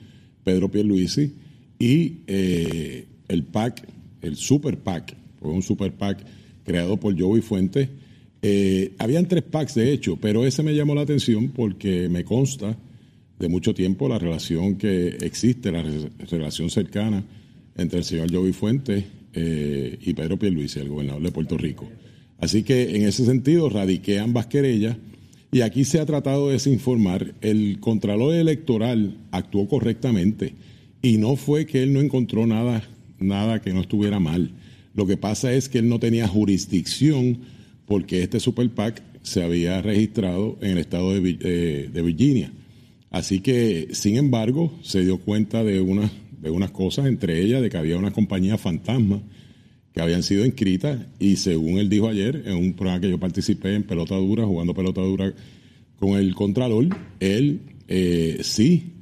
Pedro 0.43 0.69
Pierluisi 0.69 1.34
y 1.77 2.17
eh, 2.27 3.05
el 3.27 3.43
PAC, 3.43 3.88
el 4.22 4.36
Super 4.36 4.77
PAC, 4.77 5.15
fue 5.39 5.51
un 5.51 5.62
Super 5.62 5.93
PAC 5.93 6.19
creado 6.65 6.98
por 6.98 7.19
Joey 7.19 7.41
Fuentes. 7.41 7.89
Eh, 8.41 8.93
habían 8.98 9.27
tres 9.27 9.43
PACs 9.43 9.75
de 9.75 9.93
hecho, 9.93 10.17
pero 10.19 10.46
ese 10.46 10.63
me 10.63 10.74
llamó 10.74 10.96
la 10.96 11.01
atención 11.01 11.50
porque 11.50 12.10
me 12.10 12.24
consta 12.24 12.75
de 13.38 13.50
mucho 13.50 13.74
tiempo 13.74 14.10
la 14.10 14.17
relación 14.17 14.77
que 14.77 15.10
existe, 15.22 15.72
la 15.72 15.84
relación 16.29 16.69
cercana 16.69 17.24
entre 17.77 18.00
el 18.00 18.03
señor 18.03 18.34
Joey 18.34 18.51
Fuentes 18.51 19.05
eh, 19.34 19.98
y 20.01 20.13
Pedro 20.13 20.38
Pierluisi, 20.38 20.79
el 20.79 20.89
gobernador 20.89 21.22
de 21.22 21.31
Puerto 21.31 21.58
Rico. 21.58 21.88
Así 22.39 22.63
que 22.63 22.96
en 22.96 23.03
ese 23.03 23.25
sentido 23.25 23.69
radiqué 23.69 24.19
ambas 24.19 24.48
querellas 24.48 24.98
y 25.51 25.62
aquí 25.62 25.84
se 25.84 26.00
ha 26.00 26.05
tratado 26.05 26.48
de 26.48 26.53
desinformar. 26.53 27.34
El 27.41 27.79
Contralor 27.79 28.36
Electoral 28.36 29.17
actuó 29.31 29.67
correctamente 29.67 30.53
y 31.01 31.17
no 31.17 31.36
fue 31.36 31.65
que 31.65 31.84
él 31.84 31.93
no 31.93 32.00
encontró 32.00 32.46
nada, 32.46 32.84
nada 33.19 33.62
que 33.62 33.74
no 33.74 33.81
estuviera 33.81 34.19
mal. 34.19 34.51
Lo 34.93 35.05
que 35.05 35.17
pasa 35.17 35.53
es 35.53 35.69
que 35.69 35.79
él 35.79 35.89
no 35.89 36.00
tenía 36.00 36.27
jurisdicción 36.27 37.39
porque 37.86 38.24
este 38.24 38.39
Super 38.39 38.69
PAC 38.69 39.01
se 39.24 39.43
había 39.43 39.81
registrado 39.81 40.58
en 40.62 40.72
el 40.72 40.77
estado 40.77 41.13
de, 41.13 41.38
eh, 41.41 41.89
de 41.91 42.01
Virginia. 42.01 42.51
Así 43.12 43.39
que, 43.39 43.89
sin 43.91 44.17
embargo, 44.17 44.72
se 44.84 45.01
dio 45.01 45.17
cuenta 45.17 45.63
de, 45.63 45.81
una, 45.81 46.12
de 46.41 46.51
unas 46.51 46.72
cosas, 46.72 47.08
entre 47.08 47.41
ellas 47.41 47.62
de 47.62 47.69
que 47.69 47.77
había 47.77 47.98
una 47.98 48.12
compañía 48.12 48.58
fantasma 48.58 49.22
que 50.00 50.03
habían 50.03 50.24
sido 50.24 50.46
inscritas 50.46 50.98
y 51.20 51.36
según 51.36 51.77
él 51.77 51.89
dijo 51.89 52.08
ayer, 52.08 52.44
en 52.46 52.56
un 52.56 52.74
programa 52.74 53.01
que 53.01 53.10
yo 53.10 53.20
participé 53.20 53.75
en 53.75 53.84
pelota 53.84 54.15
dura, 54.15 54.46
jugando 54.46 54.74
pelota 54.74 55.01
dura 55.01 55.34
con 56.00 56.12
el 56.12 56.34
Contralor, 56.36 56.88
él 57.20 57.60
eh, 57.89 58.39
sí 58.41 58.94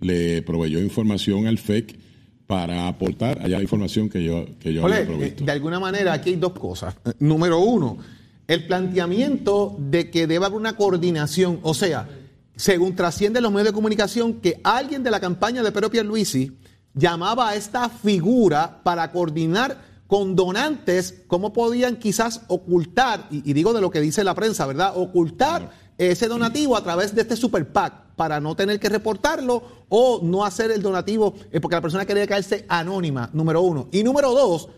le 0.00 0.42
proveyó 0.42 0.80
información 0.80 1.48
al 1.48 1.58
FEC 1.58 1.98
para 2.46 2.86
aportar 2.86 3.40
allá 3.42 3.56
la 3.56 3.62
información 3.62 4.08
que 4.08 4.22
yo, 4.22 4.46
que 4.60 4.72
yo 4.72 4.84
había 4.84 5.04
provisto. 5.04 5.44
De 5.44 5.50
alguna 5.50 5.80
manera, 5.80 6.12
aquí 6.12 6.30
hay 6.30 6.36
dos 6.36 6.52
cosas. 6.52 6.94
Número 7.18 7.58
uno, 7.58 7.98
el 8.46 8.64
planteamiento 8.64 9.76
de 9.76 10.10
que 10.10 10.28
debe 10.28 10.46
haber 10.46 10.56
una 10.56 10.76
coordinación, 10.76 11.58
o 11.62 11.74
sea, 11.74 12.08
según 12.54 12.94
trasciende 12.94 13.40
los 13.40 13.50
medios 13.50 13.70
de 13.70 13.72
comunicación, 13.72 14.34
que 14.34 14.60
alguien 14.62 15.02
de 15.02 15.10
la 15.10 15.18
campaña 15.18 15.64
de 15.64 15.72
Pedro 15.72 15.90
Pierluisi 15.90 16.52
llamaba 16.94 17.48
a 17.48 17.56
esta 17.56 17.88
figura 17.88 18.82
para 18.84 19.10
coordinar 19.10 19.93
con 20.14 20.36
donantes, 20.36 21.24
cómo 21.26 21.52
podían 21.52 21.96
quizás 21.96 22.42
ocultar, 22.46 23.26
y, 23.32 23.50
y 23.50 23.52
digo 23.52 23.72
de 23.72 23.80
lo 23.80 23.90
que 23.90 24.00
dice 24.00 24.22
la 24.22 24.32
prensa, 24.32 24.64
¿verdad? 24.64 24.92
Ocultar 24.94 25.72
ese 25.98 26.28
donativo 26.28 26.76
a 26.76 26.84
través 26.84 27.16
de 27.16 27.22
este 27.22 27.34
super 27.34 27.66
PAC 27.66 28.14
para 28.14 28.38
no 28.38 28.54
tener 28.54 28.78
que 28.78 28.88
reportarlo 28.88 29.64
o 29.88 30.20
no 30.22 30.44
hacer 30.44 30.70
el 30.70 30.82
donativo 30.82 31.34
eh, 31.50 31.58
porque 31.58 31.74
la 31.74 31.80
persona 31.80 32.06
quería 32.06 32.28
caerse 32.28 32.64
anónima, 32.68 33.28
número 33.32 33.62
uno. 33.62 33.88
Y 33.90 34.04
número 34.04 34.30
dos, 34.30 34.68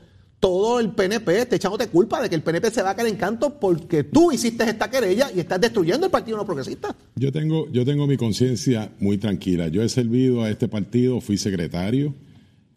todo 0.40 0.80
el 0.80 0.92
PNP 0.92 1.38
está 1.38 1.56
echándote 1.56 1.88
culpa 1.88 2.22
de 2.22 2.30
que 2.30 2.34
el 2.34 2.42
PNP 2.42 2.70
se 2.70 2.80
va 2.80 2.92
a 2.92 2.96
caer 2.96 3.08
en 3.08 3.16
canto 3.16 3.60
porque 3.60 4.04
tú 4.04 4.32
hiciste 4.32 4.64
esta 4.64 4.88
querella 4.88 5.30
y 5.36 5.40
estás 5.40 5.60
destruyendo 5.60 6.06
el 6.06 6.12
Partido 6.12 6.38
No 6.38 6.46
Progresista. 6.46 6.96
Yo 7.14 7.30
tengo, 7.30 7.70
yo 7.70 7.84
tengo 7.84 8.06
mi 8.06 8.16
conciencia 8.16 8.90
muy 9.00 9.18
tranquila. 9.18 9.68
Yo 9.68 9.82
he 9.82 9.88
servido 9.90 10.44
a 10.44 10.48
este 10.48 10.66
partido, 10.66 11.20
fui 11.20 11.36
secretario 11.36 12.14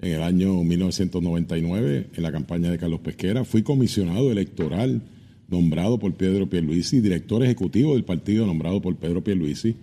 en 0.01 0.13
el 0.13 0.23
año 0.23 0.63
1999 0.63 2.07
en 2.15 2.23
la 2.23 2.31
campaña 2.31 2.71
de 2.71 2.77
Carlos 2.77 3.01
Pesquera, 3.01 3.43
fui 3.43 3.63
comisionado 3.63 4.31
electoral 4.31 5.01
nombrado 5.49 5.99
por 5.99 6.13
Pedro 6.13 6.49
Pierluisi, 6.49 7.01
director 7.01 7.43
ejecutivo 7.43 7.95
del 7.95 8.05
partido 8.05 8.45
nombrado 8.45 8.81
por 8.81 8.95
Pedro 8.95 9.23
Pierluisi, 9.23 9.75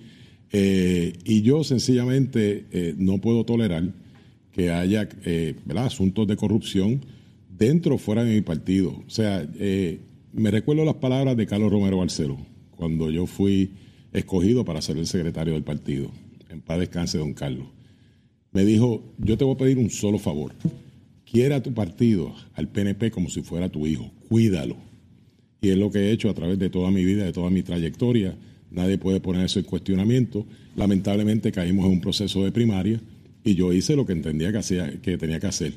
eh, 0.52 1.12
y 1.24 1.42
yo 1.42 1.64
sencillamente 1.64 2.66
eh, 2.70 2.94
no 2.96 3.18
puedo 3.18 3.44
tolerar 3.44 3.92
que 4.52 4.70
haya 4.70 5.08
eh, 5.24 5.56
asuntos 5.76 6.26
de 6.26 6.36
corrupción 6.36 7.04
dentro 7.58 7.96
o 7.96 7.98
fuera 7.98 8.24
de 8.24 8.34
mi 8.34 8.40
partido. 8.40 9.02
O 9.06 9.10
sea, 9.10 9.46
me 10.32 10.50
recuerdo 10.50 10.84
las 10.84 10.94
palabras 10.94 11.36
de 11.36 11.46
Carlos 11.46 11.70
Romero 11.70 11.98
Barceló 11.98 12.38
cuando 12.70 13.10
yo 13.10 13.26
fui 13.26 13.70
escogido 14.12 14.64
para 14.64 14.80
ser 14.80 14.96
el 14.98 15.06
secretario 15.06 15.54
del 15.54 15.64
partido. 15.64 16.10
En 16.48 16.60
paz 16.60 16.78
descanse, 16.78 17.18
don 17.18 17.34
Carlos. 17.34 17.75
Me 18.56 18.64
dijo, 18.64 19.04
yo 19.18 19.36
te 19.36 19.44
voy 19.44 19.54
a 19.54 19.58
pedir 19.58 19.76
un 19.76 19.90
solo 19.90 20.18
favor. 20.18 20.54
Quiera 21.30 21.62
tu 21.62 21.74
partido 21.74 22.34
al 22.54 22.68
PNP 22.68 23.10
como 23.10 23.28
si 23.28 23.42
fuera 23.42 23.68
tu 23.68 23.86
hijo. 23.86 24.10
Cuídalo 24.30 24.78
y 25.60 25.68
es 25.68 25.76
lo 25.76 25.90
que 25.90 25.98
he 25.98 26.10
hecho 26.10 26.30
a 26.30 26.34
través 26.34 26.58
de 26.58 26.70
toda 26.70 26.90
mi 26.90 27.04
vida, 27.04 27.26
de 27.26 27.34
toda 27.34 27.50
mi 27.50 27.62
trayectoria. 27.62 28.34
Nadie 28.70 28.96
puede 28.96 29.20
poner 29.20 29.44
eso 29.44 29.58
en 29.58 29.66
cuestionamiento. 29.66 30.46
Lamentablemente 30.74 31.52
caímos 31.52 31.84
en 31.84 31.92
un 31.92 32.00
proceso 32.00 32.44
de 32.44 32.50
primaria 32.50 32.98
y 33.44 33.56
yo 33.56 33.74
hice 33.74 33.94
lo 33.94 34.06
que 34.06 34.14
entendía 34.14 34.50
que, 34.52 34.58
hacía, 34.58 35.02
que 35.02 35.18
tenía 35.18 35.38
que 35.38 35.48
hacer. 35.48 35.74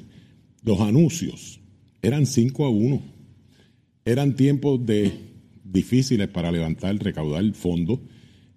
Los 0.63 0.79
anuncios 0.79 1.59
eran 2.01 2.25
5 2.25 2.63
a 2.63 2.69
1. 2.69 3.01
Eran 4.05 4.38
tiempos 4.38 4.86
de, 4.86 5.12
difíciles 5.65 6.29
para 6.29 6.50
levantar, 6.50 6.95
recaudar 6.95 7.43
fondos, 7.55 8.00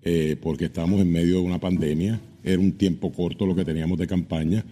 eh, 0.05 0.37
porque 0.41 0.67
estábamos 0.67 1.01
en 1.01 1.11
medio 1.11 1.39
de 1.39 1.43
una 1.43 1.59
pandemia. 1.59 2.21
Era 2.45 2.59
un 2.59 2.73
tiempo 2.73 3.13
corto 3.13 3.47
lo 3.47 3.55
que 3.55 3.65
teníamos 3.65 3.99
de 3.99 4.07
campaña. 4.07 4.65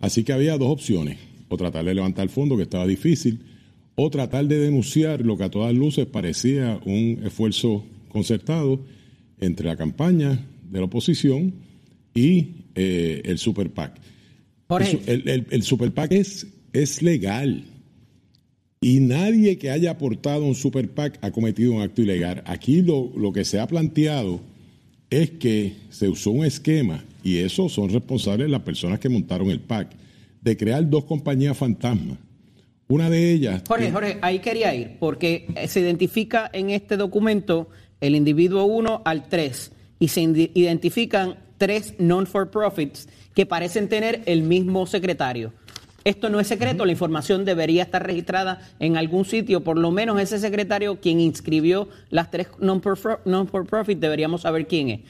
Así 0.00 0.24
que 0.24 0.32
había 0.32 0.58
dos 0.58 0.68
opciones. 0.68 1.18
O 1.48 1.56
tratar 1.56 1.84
de 1.84 1.94
levantar 1.94 2.28
fondos, 2.28 2.58
que 2.58 2.64
estaba 2.64 2.86
difícil, 2.86 3.40
o 3.94 4.10
tratar 4.10 4.46
de 4.46 4.58
denunciar 4.58 5.22
lo 5.22 5.36
que 5.36 5.44
a 5.44 5.50
todas 5.50 5.74
luces 5.74 6.06
parecía 6.06 6.80
un 6.84 7.20
esfuerzo 7.24 7.84
concertado 8.08 8.80
entre 9.40 9.66
la 9.66 9.76
campaña 9.76 10.46
de 10.70 10.78
la 10.78 10.84
oposición 10.84 11.54
y 12.14 12.48
eh, 12.74 13.22
el 13.24 13.38
Super 13.38 13.70
PAC. 13.70 14.00
El, 15.06 15.46
el, 15.50 15.62
Super 15.62 15.92
PAC 15.92 16.12
es, 16.12 16.46
es 16.72 17.00
legal 17.00 17.64
y 18.80 19.00
nadie 19.00 19.58
que 19.58 19.70
haya 19.70 19.92
aportado 19.92 20.44
un 20.44 20.54
Super 20.54 20.90
PAC 20.90 21.18
ha 21.22 21.30
cometido 21.30 21.72
un 21.72 21.82
acto 21.82 22.02
ilegal. 22.02 22.42
Aquí 22.46 22.82
lo, 22.82 23.12
lo 23.16 23.32
que 23.32 23.44
se 23.44 23.58
ha 23.58 23.66
planteado 23.66 24.40
es 25.10 25.30
que 25.30 25.76
se 25.90 26.08
usó 26.08 26.30
un 26.30 26.44
esquema, 26.44 27.04
y 27.22 27.38
eso 27.38 27.68
son 27.68 27.90
responsables 27.90 28.50
las 28.50 28.62
personas 28.62 28.98
que 28.98 29.08
montaron 29.08 29.50
el 29.50 29.60
PAC, 29.60 29.90
de 30.40 30.56
crear 30.56 30.88
dos 30.88 31.04
compañías 31.04 31.56
fantasmas 31.56 32.18
una 32.88 33.10
de 33.10 33.32
ellas. 33.32 33.62
Jorge, 33.66 33.90
Jorge, 33.90 34.18
ahí 34.22 34.38
quería 34.38 34.74
ir, 34.74 34.96
porque 34.98 35.46
se 35.66 35.80
identifica 35.80 36.48
en 36.52 36.70
este 36.70 36.96
documento 36.96 37.68
el 38.00 38.14
individuo 38.14 38.64
1 38.64 39.02
al 39.04 39.28
3 39.28 39.72
y 39.98 40.08
se 40.08 40.20
identifican 40.20 41.36
tres 41.58 41.94
non-for-profits 41.98 43.08
que 43.34 43.46
parecen 43.46 43.88
tener 43.88 44.22
el 44.26 44.42
mismo 44.42 44.86
secretario. 44.86 45.52
Esto 46.06 46.30
no 46.30 46.38
es 46.38 46.46
secreto, 46.46 46.86
la 46.86 46.92
información 46.92 47.44
debería 47.44 47.82
estar 47.82 48.06
registrada 48.06 48.60
en 48.78 48.96
algún 48.96 49.24
sitio, 49.24 49.64
por 49.64 49.76
lo 49.76 49.90
menos 49.90 50.20
ese 50.20 50.38
secretario 50.38 51.00
quien 51.00 51.20
inscribió 51.20 51.88
las 52.10 52.30
tres 52.30 52.46
non-for-profit 52.60 53.98
deberíamos 53.98 54.42
saber 54.42 54.66
quién 54.66 54.88
es. 54.88 55.00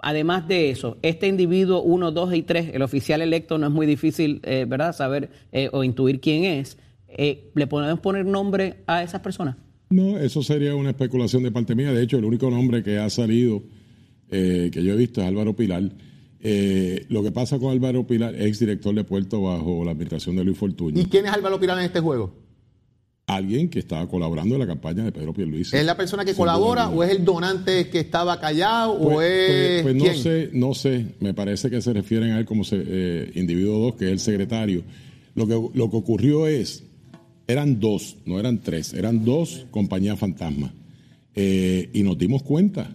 Además 0.00 0.48
de 0.48 0.70
eso, 0.70 0.96
este 1.02 1.28
individuo 1.28 1.82
1, 1.82 2.12
2 2.12 2.34
y 2.34 2.42
3, 2.42 2.70
el 2.72 2.82
oficial 2.82 3.20
electo, 3.20 3.58
no 3.58 3.66
es 3.66 3.72
muy 3.72 3.86
difícil, 3.86 4.40
eh, 4.42 4.64
¿verdad?, 4.66 4.94
saber 4.94 5.28
eh, 5.52 5.68
o 5.72 5.84
intuir 5.84 6.20
quién 6.20 6.44
es 6.44 6.78
eh, 7.08 7.50
¿le 7.54 7.66
podemos 7.66 8.00
poner 8.00 8.26
nombre 8.26 8.76
a 8.86 9.02
esas 9.02 9.20
personas? 9.20 9.56
No, 9.90 10.18
eso 10.18 10.42
sería 10.42 10.74
una 10.74 10.90
especulación 10.90 11.42
de 11.42 11.50
parte 11.50 11.74
mía. 11.74 11.92
De 11.92 12.02
hecho, 12.02 12.18
el 12.18 12.24
único 12.24 12.50
nombre 12.50 12.82
que 12.82 12.98
ha 12.98 13.08
salido, 13.08 13.62
eh, 14.30 14.70
que 14.72 14.82
yo 14.82 14.92
he 14.92 14.96
visto, 14.96 15.22
es 15.22 15.26
Álvaro 15.26 15.56
Pilar. 15.56 15.82
Eh, 16.40 17.06
lo 17.08 17.22
que 17.22 17.32
pasa 17.32 17.58
con 17.58 17.70
Álvaro 17.70 18.06
Pilar, 18.06 18.34
ex 18.40 18.60
director 18.60 18.94
de 18.94 19.04
Puerto 19.04 19.42
bajo 19.42 19.84
la 19.84 19.90
administración 19.92 20.36
de 20.36 20.44
Luis 20.44 20.56
Fortuño. 20.56 21.00
¿Y 21.00 21.06
quién 21.06 21.26
es 21.26 21.32
Álvaro 21.32 21.58
Pilar 21.58 21.78
en 21.78 21.84
este 21.84 22.00
juego? 22.00 22.32
Alguien 23.26 23.68
que 23.68 23.80
estaba 23.80 24.08
colaborando 24.08 24.54
en 24.54 24.60
la 24.60 24.66
campaña 24.66 25.04
de 25.04 25.12
Pedro 25.12 25.34
Pierluisi. 25.34 25.76
¿Es 25.76 25.84
la 25.84 25.96
persona 25.96 26.24
que 26.24 26.34
colabora 26.34 26.88
o 26.88 27.02
es 27.02 27.10
el 27.10 27.24
donante 27.24 27.90
que 27.90 28.00
estaba 28.00 28.40
callado 28.40 28.92
o 28.92 29.14
pues, 29.14 29.30
es 29.30 29.82
pues, 29.82 29.96
pues 29.96 30.14
no 30.14 30.22
sé, 30.22 30.50
no 30.54 30.74
sé. 30.74 31.06
Me 31.20 31.34
parece 31.34 31.68
que 31.68 31.82
se 31.82 31.92
refieren 31.92 32.30
a 32.32 32.38
él 32.38 32.46
como 32.46 32.62
individuo 33.34 33.78
2, 33.80 33.94
que 33.96 34.06
es 34.06 34.12
el 34.12 34.20
secretario. 34.20 34.82
Lo 35.34 35.46
que, 35.46 35.52
lo 35.52 35.90
que 35.90 35.96
ocurrió 35.96 36.46
es 36.46 36.84
eran 37.48 37.80
dos, 37.80 38.16
no 38.26 38.38
eran 38.38 38.62
tres, 38.62 38.92
eran 38.92 39.24
dos 39.24 39.66
compañías 39.70 40.18
fantasmas. 40.18 40.70
Eh, 41.34 41.88
y 41.94 42.02
nos 42.02 42.18
dimos 42.18 42.42
cuenta, 42.42 42.94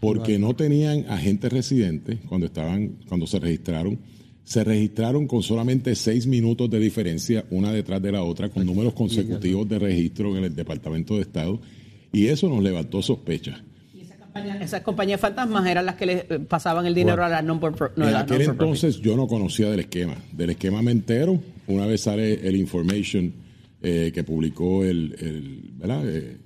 porque 0.00 0.38
no 0.38 0.54
tenían 0.54 1.06
agentes 1.08 1.52
residentes 1.52 2.18
cuando, 2.28 2.46
estaban, 2.46 2.98
cuando 3.08 3.26
se 3.26 3.38
registraron. 3.38 3.98
Se 4.44 4.64
registraron 4.64 5.26
con 5.26 5.42
solamente 5.42 5.94
seis 5.94 6.26
minutos 6.26 6.70
de 6.70 6.78
diferencia, 6.78 7.44
una 7.50 7.70
detrás 7.70 8.00
de 8.00 8.12
la 8.12 8.22
otra, 8.22 8.48
con 8.48 8.64
números 8.64 8.94
consecutivos 8.94 9.68
de 9.68 9.78
registro 9.78 10.36
en 10.38 10.44
el 10.44 10.56
Departamento 10.56 11.16
de 11.16 11.22
Estado. 11.22 11.60
Y 12.12 12.28
eso 12.28 12.48
nos 12.48 12.62
levantó 12.62 13.02
sospechas. 13.02 13.60
Esas 14.60 14.82
compañías 14.82 15.20
fantasmas 15.20 15.66
eran 15.66 15.86
las 15.86 15.96
que 15.96 16.06
le 16.06 16.26
eh, 16.28 16.38
pasaban 16.38 16.86
el 16.86 16.94
dinero 16.94 17.24
a 17.24 17.28
las 17.28 17.42
non 17.42 17.58
por 17.58 17.74
no, 17.96 18.08
En 18.08 18.14
aquel 18.14 18.42
entonces 18.42 19.00
yo 19.00 19.16
no 19.16 19.26
conocía 19.26 19.68
del 19.70 19.80
esquema. 19.80 20.14
Del 20.32 20.50
esquema 20.50 20.80
me 20.80 20.92
entero 20.92 21.40
una 21.66 21.86
vez 21.86 22.02
sale 22.02 22.46
el 22.46 22.56
information 22.56 23.32
eh, 23.82 24.12
que 24.14 24.24
publicó 24.24 24.84
el, 24.84 25.14
el, 25.18 25.70
¿verdad? 25.76 26.02
Eh, 26.06 26.36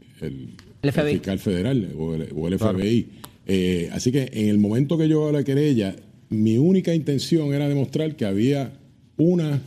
el, 0.82 0.92
fiscal 0.92 1.38
federal 1.38 1.90
o 1.96 2.14
el, 2.48 2.58
FBI. 2.58 3.08
Eh, 3.46 3.90
así 3.92 4.12
que 4.12 4.30
en 4.32 4.48
el 4.48 4.58
momento 4.58 4.98
que 4.98 5.08
yo 5.08 5.30
la 5.32 5.42
querella, 5.44 5.96
mi 6.30 6.58
única 6.58 6.94
intención 6.94 7.52
era 7.54 7.68
demostrar 7.68 8.16
que 8.16 8.24
había 8.24 8.72
una 9.16 9.60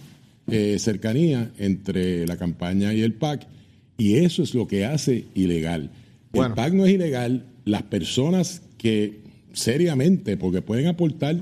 cercanía 0.48 1.52
entre 1.58 2.28
la 2.28 2.38
campaña 2.38 2.94
y 2.94 3.02
el 3.02 3.14
PAC, 3.14 3.48
y 3.98 4.18
eso 4.18 4.44
es 4.44 4.54
lo 4.54 4.68
que 4.68 4.86
hace 4.86 5.26
ilegal. 5.34 5.90
El 6.34 6.54
PAC 6.54 6.74
no 6.74 6.86
es 6.86 6.94
ilegal, 6.94 7.46
las 7.66 7.82
personas 7.84 8.62
que 8.78 9.22
seriamente, 9.54 10.38
porque 10.38 10.62
pueden 10.62 10.88
aportar, 10.88 11.40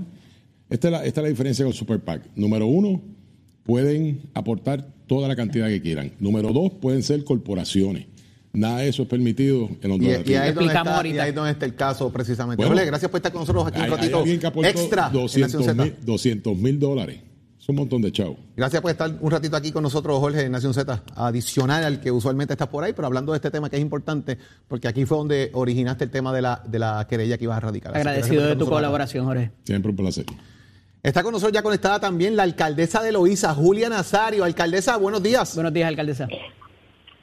esta 0.69 0.87
es 0.87 0.91
la, 0.91 1.05
esta 1.05 1.21
es 1.21 1.23
la 1.23 1.29
diferencia 1.29 1.65
con 1.65 1.71
el 1.71 1.77
Super 1.77 1.99
PAC. 1.99 2.23
Número 2.35 2.67
uno, 2.67 3.01
pueden 3.63 4.21
aportar 4.33 4.87
toda 5.07 5.27
la 5.27 5.35
cantidad 5.35 5.67
que 5.67 5.81
quieran. 5.81 6.11
Número 6.19 6.53
dos, 6.53 6.71
pueden 6.73 7.03
ser 7.03 7.23
corporaciones. 7.23 8.05
Nada 8.53 8.79
de 8.79 8.89
eso 8.89 9.01
es 9.01 9.09
permitido 9.09 9.67
en 9.81 9.91
Honduras. 9.91 10.21
Y, 10.25 10.35
ahí, 10.35 10.49
es 10.49 10.55
donde 10.55 10.73
está, 10.73 11.07
y 11.07 11.17
ahí 11.17 11.31
donde 11.31 11.51
está 11.51 11.65
el 11.65 11.73
caso 11.73 12.11
precisamente. 12.11 12.63
gracias 12.63 13.09
por 13.09 13.17
estar 13.17 13.31
con 13.31 13.41
nosotros 13.41 13.65
aquí 13.67 13.81
un 13.81 13.89
ratito 13.89 14.23
extra 14.63 15.09
200 15.09 16.57
mil 16.57 16.79
dólares. 16.79 17.19
Es 17.59 17.69
un 17.69 17.77
montón 17.77 18.01
de 18.01 18.11
chavos. 18.11 18.37
Gracias 18.57 18.81
por 18.81 18.91
estar 18.91 19.09
un 19.21 19.31
ratito 19.31 19.55
aquí 19.55 19.71
con 19.71 19.83
nosotros, 19.83 20.19
Jorge, 20.19 20.41
en 20.41 20.51
Nación 20.51 20.73
Z, 20.73 21.01
adicional 21.15 21.83
al 21.85 22.01
que 22.01 22.11
usualmente 22.11 22.53
estás 22.53 22.67
por 22.67 22.83
ahí, 22.83 22.91
pero 22.91 23.07
hablando 23.07 23.31
de 23.31 23.37
este 23.37 23.49
tema 23.49 23.69
que 23.69 23.77
es 23.77 23.81
importante, 23.81 24.37
porque 24.67 24.89
aquí 24.89 25.05
fue 25.05 25.17
donde 25.17 25.49
originaste 25.53 26.03
el 26.03 26.11
tema 26.11 26.33
de 26.33 26.41
la, 26.41 26.61
de 26.67 26.77
la 26.77 27.07
querella 27.09 27.37
que 27.37 27.45
ibas 27.45 27.57
a 27.57 27.61
radicar. 27.61 27.95
Agradecido 27.95 28.45
de 28.45 28.57
tu 28.57 28.67
colaboración, 28.67 29.25
Jorge. 29.25 29.51
Siempre 29.63 29.91
un 29.91 29.95
placer. 29.95 30.25
Está 31.01 31.23
con 31.23 31.31
nosotros 31.31 31.53
ya 31.53 31.63
conectada 31.63 32.01
también 32.01 32.35
la 32.35 32.43
alcaldesa 32.43 33.01
de 33.01 33.13
Loíza, 33.13 33.55
Julia 33.55 33.87
Nazario. 33.87 34.43
Alcaldesa, 34.43 34.97
buenos 34.97 35.23
días. 35.23 35.55
Buenos 35.55 35.73
días, 35.73 35.87
alcaldesa. 35.87 36.27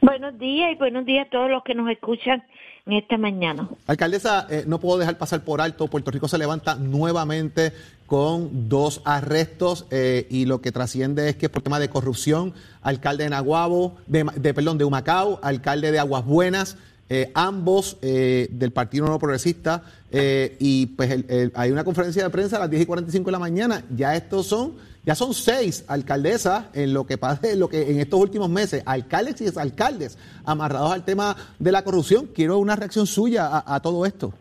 Buenos 0.02 0.38
días 0.38 0.73
y 0.73 0.76
buenos 0.76 1.04
días 1.04 1.26
a 1.26 1.30
todos 1.30 1.50
los 1.50 1.62
que 1.62 1.75
nos 1.75 1.90
escuchan 1.90 2.42
en 2.87 2.95
esta 2.95 3.19
mañana. 3.19 3.69
Alcaldesa, 3.87 4.47
eh, 4.49 4.64
no 4.66 4.80
puedo 4.80 4.99
dejar 4.99 5.19
pasar 5.19 5.45
por 5.45 5.61
alto, 5.61 5.88
Puerto 5.88 6.11
Rico 6.11 6.26
se 6.26 6.38
levanta 6.38 6.75
nuevamente 6.76 7.73
con 8.07 8.69
dos 8.69 9.02
arrestos 9.04 9.87
eh, 9.90 10.26
y 10.30 10.47
lo 10.47 10.61
que 10.62 10.73
trasciende 10.73 11.28
es 11.28 11.37
que 11.37 11.49
por 11.49 11.62
tema 11.62 11.78
de 11.78 11.90
corrupción, 11.90 12.54
alcalde 12.83 13.25
de 13.25 13.30
Naguabo, 13.30 13.97
de, 14.07 14.25
perdón, 14.54 14.78
de 14.78 14.85
Humacao, 14.85 15.38
alcalde 15.42 15.92
de 15.92 15.99
Aguas 15.99 16.25
Buenas, 16.25 16.78
eh, 17.11 17.31
ambos 17.35 17.99
eh, 18.00 18.49
del 18.50 18.73
Partido 18.73 19.05
Nuevo 19.05 19.19
Progresista, 19.19 19.83
eh, 20.11 20.57
y 20.61 20.87
pues 20.87 21.11
el- 21.11 21.52
hay 21.55 21.71
una 21.71 21.85
conferencia 21.85 22.23
de 22.25 22.31
prensa 22.31 22.57
a 22.57 22.61
las 22.61 22.71
10 22.71 22.83
y 22.83 22.87
45 22.87 23.26
de 23.26 23.33
la 23.33 23.38
mañana. 23.38 23.85
Ya 23.95 24.14
estos 24.14 24.47
son, 24.47 24.76
ya 25.05 25.14
son 25.14 25.35
seis 25.35 25.85
alcaldesas 25.88 26.67
en 26.73 26.95
lo 26.95 27.07
que 27.07 27.19
pasa, 27.19 27.50
en 27.50 27.59
lo 27.61 27.69
que 27.69 27.90
en 27.90 28.00
estos 28.00 28.21
últimos 28.21 28.49
meses, 28.49 28.83
alcaldes 28.87 29.40
y 29.40 29.47
exalcaldes 29.47 30.19
amarrados 30.45 30.93
al 30.93 31.05
tema 31.05 31.37
de 31.59 31.73
la 31.73 31.83
corrupción. 31.85 32.29
Quiero 32.35 32.59
una 32.59 32.76
reacción 32.76 33.07
suya 33.07 33.47
a, 33.49 33.75
a 33.75 33.81
todo 33.81 34.07
esto. 34.07 34.33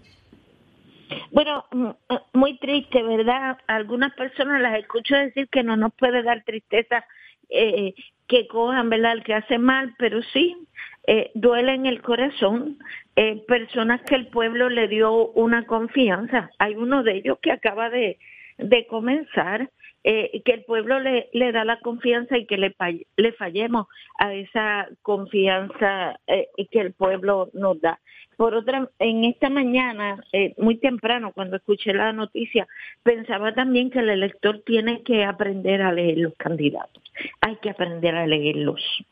Bueno, 1.31 1.65
mm, 1.71 1.87
eh, 1.87 2.19
muy 2.33 2.57
triste, 2.59 3.01
¿verdad? 3.01 3.57
Algunas 3.67 4.13
personas 4.13 4.61
las 4.61 4.77
escucho 4.77 5.15
decir 5.15 5.47
que 5.49 5.63
no 5.63 5.75
nos 5.75 5.93
puede 5.93 6.21
dar 6.23 6.43
tristeza 6.43 7.03
eh, 7.49 7.95
que 8.27 8.47
cojan, 8.47 8.89
¿verdad? 8.91 9.13
El 9.13 9.23
que 9.23 9.33
hace 9.33 9.57
mal, 9.57 9.95
pero 9.97 10.19
sí, 10.33 10.55
eh, 11.07 11.31
duele 11.33 11.73
en 11.73 11.85
el 11.85 12.01
corazón. 12.01 12.77
Eh, 13.15 13.43
personas 13.47 14.01
que 14.03 14.15
el 14.15 14.27
pueblo 14.27 14.69
le 14.69 14.87
dio 14.87 15.27
una 15.31 15.65
confianza. 15.65 16.51
Hay 16.57 16.75
uno 16.75 17.03
de 17.03 17.17
ellos 17.17 17.37
que 17.41 17.51
acaba 17.51 17.89
de, 17.89 18.17
de 18.57 18.87
comenzar, 18.87 19.69
eh, 20.05 20.41
que 20.45 20.53
el 20.53 20.63
pueblo 20.63 20.99
le, 20.99 21.29
le 21.33 21.51
da 21.51 21.65
la 21.65 21.79
confianza 21.79 22.37
y 22.37 22.45
que 22.45 22.57
le, 22.57 22.73
le 23.17 23.31
fallemos 23.33 23.87
a 24.19 24.33
esa 24.33 24.87
confianza 25.01 26.17
eh, 26.27 26.47
que 26.71 26.79
el 26.79 26.93
pueblo 26.93 27.49
nos 27.53 27.81
da. 27.81 27.99
Por 28.37 28.55
otra, 28.55 28.87
en 28.99 29.25
esta 29.25 29.49
mañana, 29.49 30.23
muy 30.55 30.77
temprano, 30.77 31.33
cuando 31.33 31.57
escuché 31.57 31.93
la 31.93 32.13
noticia, 32.13 32.69
pensaba 33.03 33.53
también 33.53 33.89
que 33.89 33.99
el 33.99 34.09
elector 34.09 34.61
tiene 34.65 35.03
que 35.03 35.25
aprender 35.25 35.81
a 35.81 35.91
leer 35.91 36.19
los 36.19 36.35
candidatos. 36.35 37.03
Hay 37.41 37.57
que 37.57 37.71
aprender 37.71 38.15
a 38.15 38.25
leerlos 38.25 39.03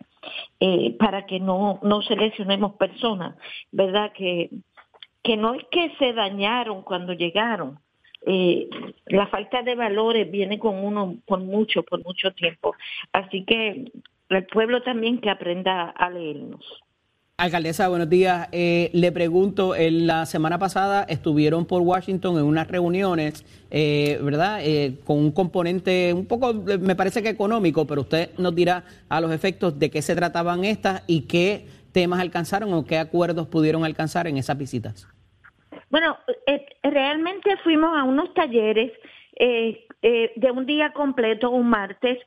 eh, 0.59 0.95
para 0.97 1.25
que 1.25 1.39
no, 1.39 1.79
no 1.83 2.01
seleccionemos 2.01 2.73
personas, 2.73 3.35
¿verdad? 3.71 4.11
Que, 4.13 4.49
que 5.23 5.37
no 5.37 5.53
es 5.53 5.63
que 5.71 5.93
se 5.99 6.13
dañaron 6.13 6.81
cuando 6.83 7.13
llegaron. 7.13 7.79
Eh, 8.25 8.67
la 9.05 9.27
falta 9.27 9.61
de 9.61 9.75
valores 9.75 10.29
viene 10.29 10.59
con 10.59 10.83
uno 10.83 11.15
por 11.25 11.39
mucho, 11.39 11.83
por 11.83 12.03
mucho 12.03 12.31
tiempo. 12.33 12.75
Así 13.13 13.45
que 13.45 13.91
el 14.29 14.45
pueblo 14.47 14.81
también 14.83 15.19
que 15.19 15.29
aprenda 15.29 15.89
a 15.89 16.09
leernos. 16.09 16.83
Alcaldesa, 17.39 17.87
buenos 17.87 18.09
días. 18.09 18.49
Eh, 18.51 18.89
le 18.93 19.11
pregunto, 19.11 19.75
en 19.75 20.07
la 20.07 20.25
semana 20.25 20.57
pasada 20.57 21.03
estuvieron 21.03 21.67
por 21.67 21.83
Washington 21.83 22.39
en 22.39 22.43
unas 22.43 22.67
reuniones, 22.67 23.45
eh, 23.69 24.17
¿verdad? 24.23 24.61
Eh, 24.63 24.95
con 25.05 25.19
un 25.19 25.31
componente 25.31 26.13
un 26.15 26.25
poco, 26.25 26.49
eh, 26.49 26.79
me 26.79 26.95
parece 26.95 27.21
que 27.21 27.29
económico, 27.29 27.85
pero 27.85 28.01
usted 28.01 28.31
nos 28.39 28.55
dirá 28.55 28.85
a 29.07 29.21
los 29.21 29.31
efectos 29.31 29.77
de 29.77 29.91
qué 29.91 30.01
se 30.01 30.15
trataban 30.15 30.65
estas 30.65 31.03
y 31.05 31.27
qué 31.27 31.67
temas 31.91 32.21
alcanzaron 32.21 32.73
o 32.73 32.85
qué 32.85 32.97
acuerdos 32.97 33.47
pudieron 33.47 33.85
alcanzar 33.85 34.25
en 34.25 34.37
esas 34.37 34.57
visitas. 34.57 35.07
Bueno, 35.91 36.17
eh, 36.47 36.65
realmente 36.81 37.55
fuimos 37.63 37.95
a 37.95 38.03
unos 38.03 38.33
talleres 38.33 38.91
eh, 39.39 39.85
eh, 40.01 40.31
de 40.35 40.51
un 40.51 40.65
día 40.65 40.91
completo, 40.91 41.51
un 41.51 41.69
martes, 41.69 42.17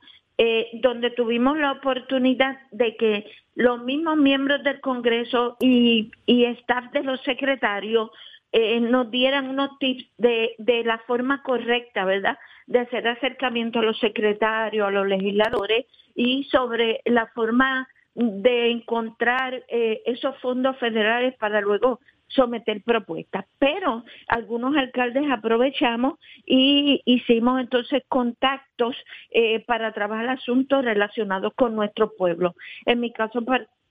eh, 0.43 0.71
donde 0.81 1.11
tuvimos 1.11 1.55
la 1.59 1.73
oportunidad 1.73 2.57
de 2.71 2.95
que 2.95 3.31
los 3.53 3.83
mismos 3.83 4.17
miembros 4.17 4.63
del 4.63 4.81
Congreso 4.81 5.55
y, 5.59 6.09
staff 6.25 6.91
de 6.93 7.03
los 7.03 7.21
secretarios 7.21 8.09
eh, 8.51 8.79
nos 8.79 9.11
dieran 9.11 9.49
unos 9.49 9.77
tips 9.77 10.03
de, 10.17 10.55
de 10.57 10.83
la 10.83 10.97
forma 11.05 11.43
correcta, 11.43 12.05
¿verdad? 12.05 12.39
De 12.65 12.79
hacer 12.79 13.07
acercamiento 13.07 13.77
a 13.77 13.83
los 13.83 13.99
secretarios, 13.99 14.87
a 14.87 14.89
los 14.89 15.07
legisladores 15.07 15.85
y 16.15 16.45
sobre 16.45 17.01
la 17.05 17.27
forma 17.35 17.87
de 18.15 18.71
encontrar 18.71 19.63
eh, 19.67 20.01
esos 20.07 20.35
fondos 20.39 20.75
federales 20.79 21.35
para 21.37 21.61
luego 21.61 21.99
someter 22.33 22.81
propuestas. 22.83 23.45
Pero 23.59 24.03
algunos 24.27 24.75
alcaldes 24.75 25.29
aprovechamos 25.31 26.19
y 26.45 27.01
hicimos 27.05 27.59
entonces 27.59 28.03
contactos 28.07 28.95
eh, 29.31 29.63
para 29.65 29.93
trabajar 29.93 30.29
asuntos 30.29 30.83
relacionados 30.83 31.53
con 31.55 31.75
nuestro 31.75 32.13
pueblo. 32.15 32.55
En 32.85 32.99
mi 32.99 33.11
caso 33.11 33.43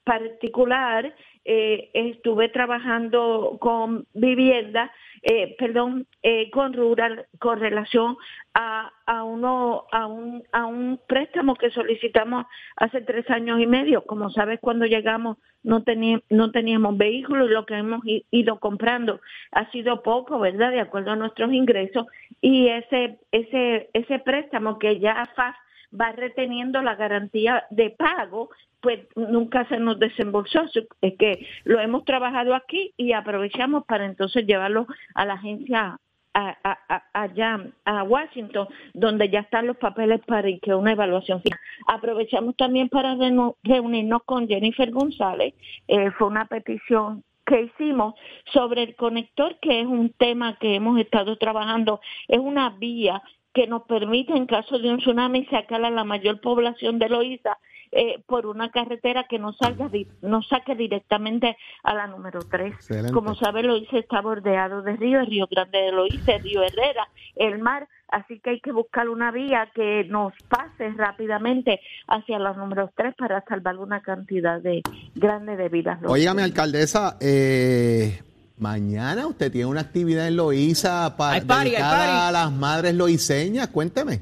particular, 0.04 1.14
eh, 1.44 1.90
estuve 1.94 2.48
trabajando 2.48 3.56
con 3.60 4.06
vivienda, 4.14 4.92
eh, 5.22 5.54
perdón, 5.58 6.06
eh, 6.22 6.50
con 6.50 6.72
rural, 6.72 7.26
con 7.38 7.60
relación 7.60 8.16
a, 8.54 8.92
a 9.06 9.24
uno, 9.24 9.84
a 9.92 10.06
un, 10.06 10.42
a 10.52 10.66
un 10.66 11.00
préstamo 11.06 11.54
que 11.54 11.70
solicitamos 11.70 12.46
hace 12.76 13.00
tres 13.02 13.28
años 13.30 13.60
y 13.60 13.66
medio. 13.66 14.02
Como 14.02 14.30
sabes, 14.30 14.60
cuando 14.60 14.86
llegamos 14.86 15.38
no 15.62 15.82
teníamos, 15.82 16.24
no 16.30 16.50
teníamos 16.50 16.96
vehículos 16.96 17.48
y 17.48 17.52
lo 17.52 17.66
que 17.66 17.74
hemos 17.74 18.00
ido 18.30 18.58
comprando 18.60 19.20
ha 19.52 19.70
sido 19.70 20.02
poco, 20.02 20.38
¿verdad? 20.38 20.70
De 20.70 20.80
acuerdo 20.80 21.12
a 21.12 21.16
nuestros 21.16 21.52
ingresos 21.52 22.06
y 22.40 22.68
ese, 22.68 23.18
ese, 23.32 23.90
ese 23.92 24.18
préstamo 24.20 24.78
que 24.78 24.98
ya 24.98 25.28
FAS 25.34 25.56
va 25.98 26.12
reteniendo 26.12 26.82
la 26.82 26.94
garantía 26.94 27.64
de 27.70 27.90
pago, 27.90 28.50
pues 28.80 29.00
nunca 29.16 29.66
se 29.68 29.78
nos 29.78 29.98
desembolsó. 29.98 30.64
Es 31.00 31.14
que 31.18 31.46
lo 31.64 31.80
hemos 31.80 32.04
trabajado 32.04 32.54
aquí 32.54 32.92
y 32.96 33.12
aprovechamos 33.12 33.84
para 33.84 34.06
entonces 34.06 34.46
llevarlo 34.46 34.86
a 35.14 35.24
la 35.26 35.34
agencia 35.34 35.98
a- 36.32 37.02
allá 37.12 37.60
a 37.84 38.02
Washington, 38.04 38.68
donde 38.94 39.28
ya 39.30 39.40
están 39.40 39.66
los 39.66 39.76
papeles 39.76 40.20
para 40.26 40.48
que 40.62 40.72
una 40.74 40.92
evaluación 40.92 41.42
final. 41.42 41.58
Aprovechamos 41.88 42.56
también 42.56 42.88
para 42.88 43.16
reunirnos 43.64 44.22
con 44.24 44.46
Jennifer 44.46 44.90
González. 44.92 45.54
Eh, 45.88 46.10
fue 46.12 46.28
una 46.28 46.44
petición 46.46 47.24
que 47.44 47.62
hicimos 47.62 48.14
sobre 48.52 48.84
el 48.84 48.94
conector, 48.94 49.58
que 49.60 49.80
es 49.80 49.86
un 49.86 50.10
tema 50.10 50.56
que 50.60 50.76
hemos 50.76 51.00
estado 51.00 51.36
trabajando. 51.36 52.00
Es 52.28 52.38
una 52.38 52.70
vía 52.70 53.20
que 53.52 53.66
nos 53.66 53.82
permite, 53.82 54.36
en 54.36 54.46
caso 54.46 54.78
de 54.78 54.90
un 54.90 54.98
tsunami, 54.98 55.46
sacar 55.46 55.84
a 55.84 55.90
la 55.90 56.04
mayor 56.04 56.40
población 56.40 56.98
de 56.98 57.08
Loíza 57.08 57.58
eh, 57.92 58.22
por 58.26 58.46
una 58.46 58.70
carretera 58.70 59.26
que 59.28 59.40
no 59.40 59.52
salga 59.52 59.90
no 60.22 60.42
saque 60.42 60.76
directamente 60.76 61.56
a 61.82 61.92
la 61.92 62.06
número 62.06 62.38
3. 62.38 62.72
Excelente. 62.72 63.12
Como 63.12 63.34
sabe, 63.34 63.64
Loíza 63.64 63.98
está 63.98 64.20
bordeado 64.20 64.82
de 64.82 64.94
ríos, 64.96 65.28
Río 65.28 65.48
Grande 65.50 65.78
de 65.78 65.92
Loíza, 65.92 66.38
Río 66.38 66.62
Herrera, 66.62 67.08
el 67.34 67.58
mar, 67.58 67.88
así 68.08 68.38
que 68.38 68.50
hay 68.50 68.60
que 68.60 68.70
buscar 68.70 69.08
una 69.08 69.32
vía 69.32 69.72
que 69.74 70.04
nos 70.04 70.32
pase 70.48 70.90
rápidamente 70.96 71.80
hacia 72.06 72.38
la 72.38 72.52
número 72.52 72.92
3 72.94 73.16
para 73.16 73.44
salvar 73.48 73.76
una 73.78 74.00
cantidad 74.02 74.60
de 74.60 74.82
grande 75.16 75.56
de 75.56 75.68
vidas. 75.68 75.98
Óigame, 76.04 76.42
alcaldesa, 76.42 77.18
eh, 77.20 78.20
mañana 78.60 79.26
usted 79.26 79.50
tiene 79.50 79.66
una 79.66 79.80
actividad 79.80 80.28
en 80.28 80.36
Loíza 80.36 81.16
para 81.16 81.40
dedicada 81.40 81.96
party. 81.96 82.28
a 82.28 82.30
las 82.32 82.52
madres 82.52 82.94
loiseñas. 82.94 83.68
Cuénteme. 83.68 84.20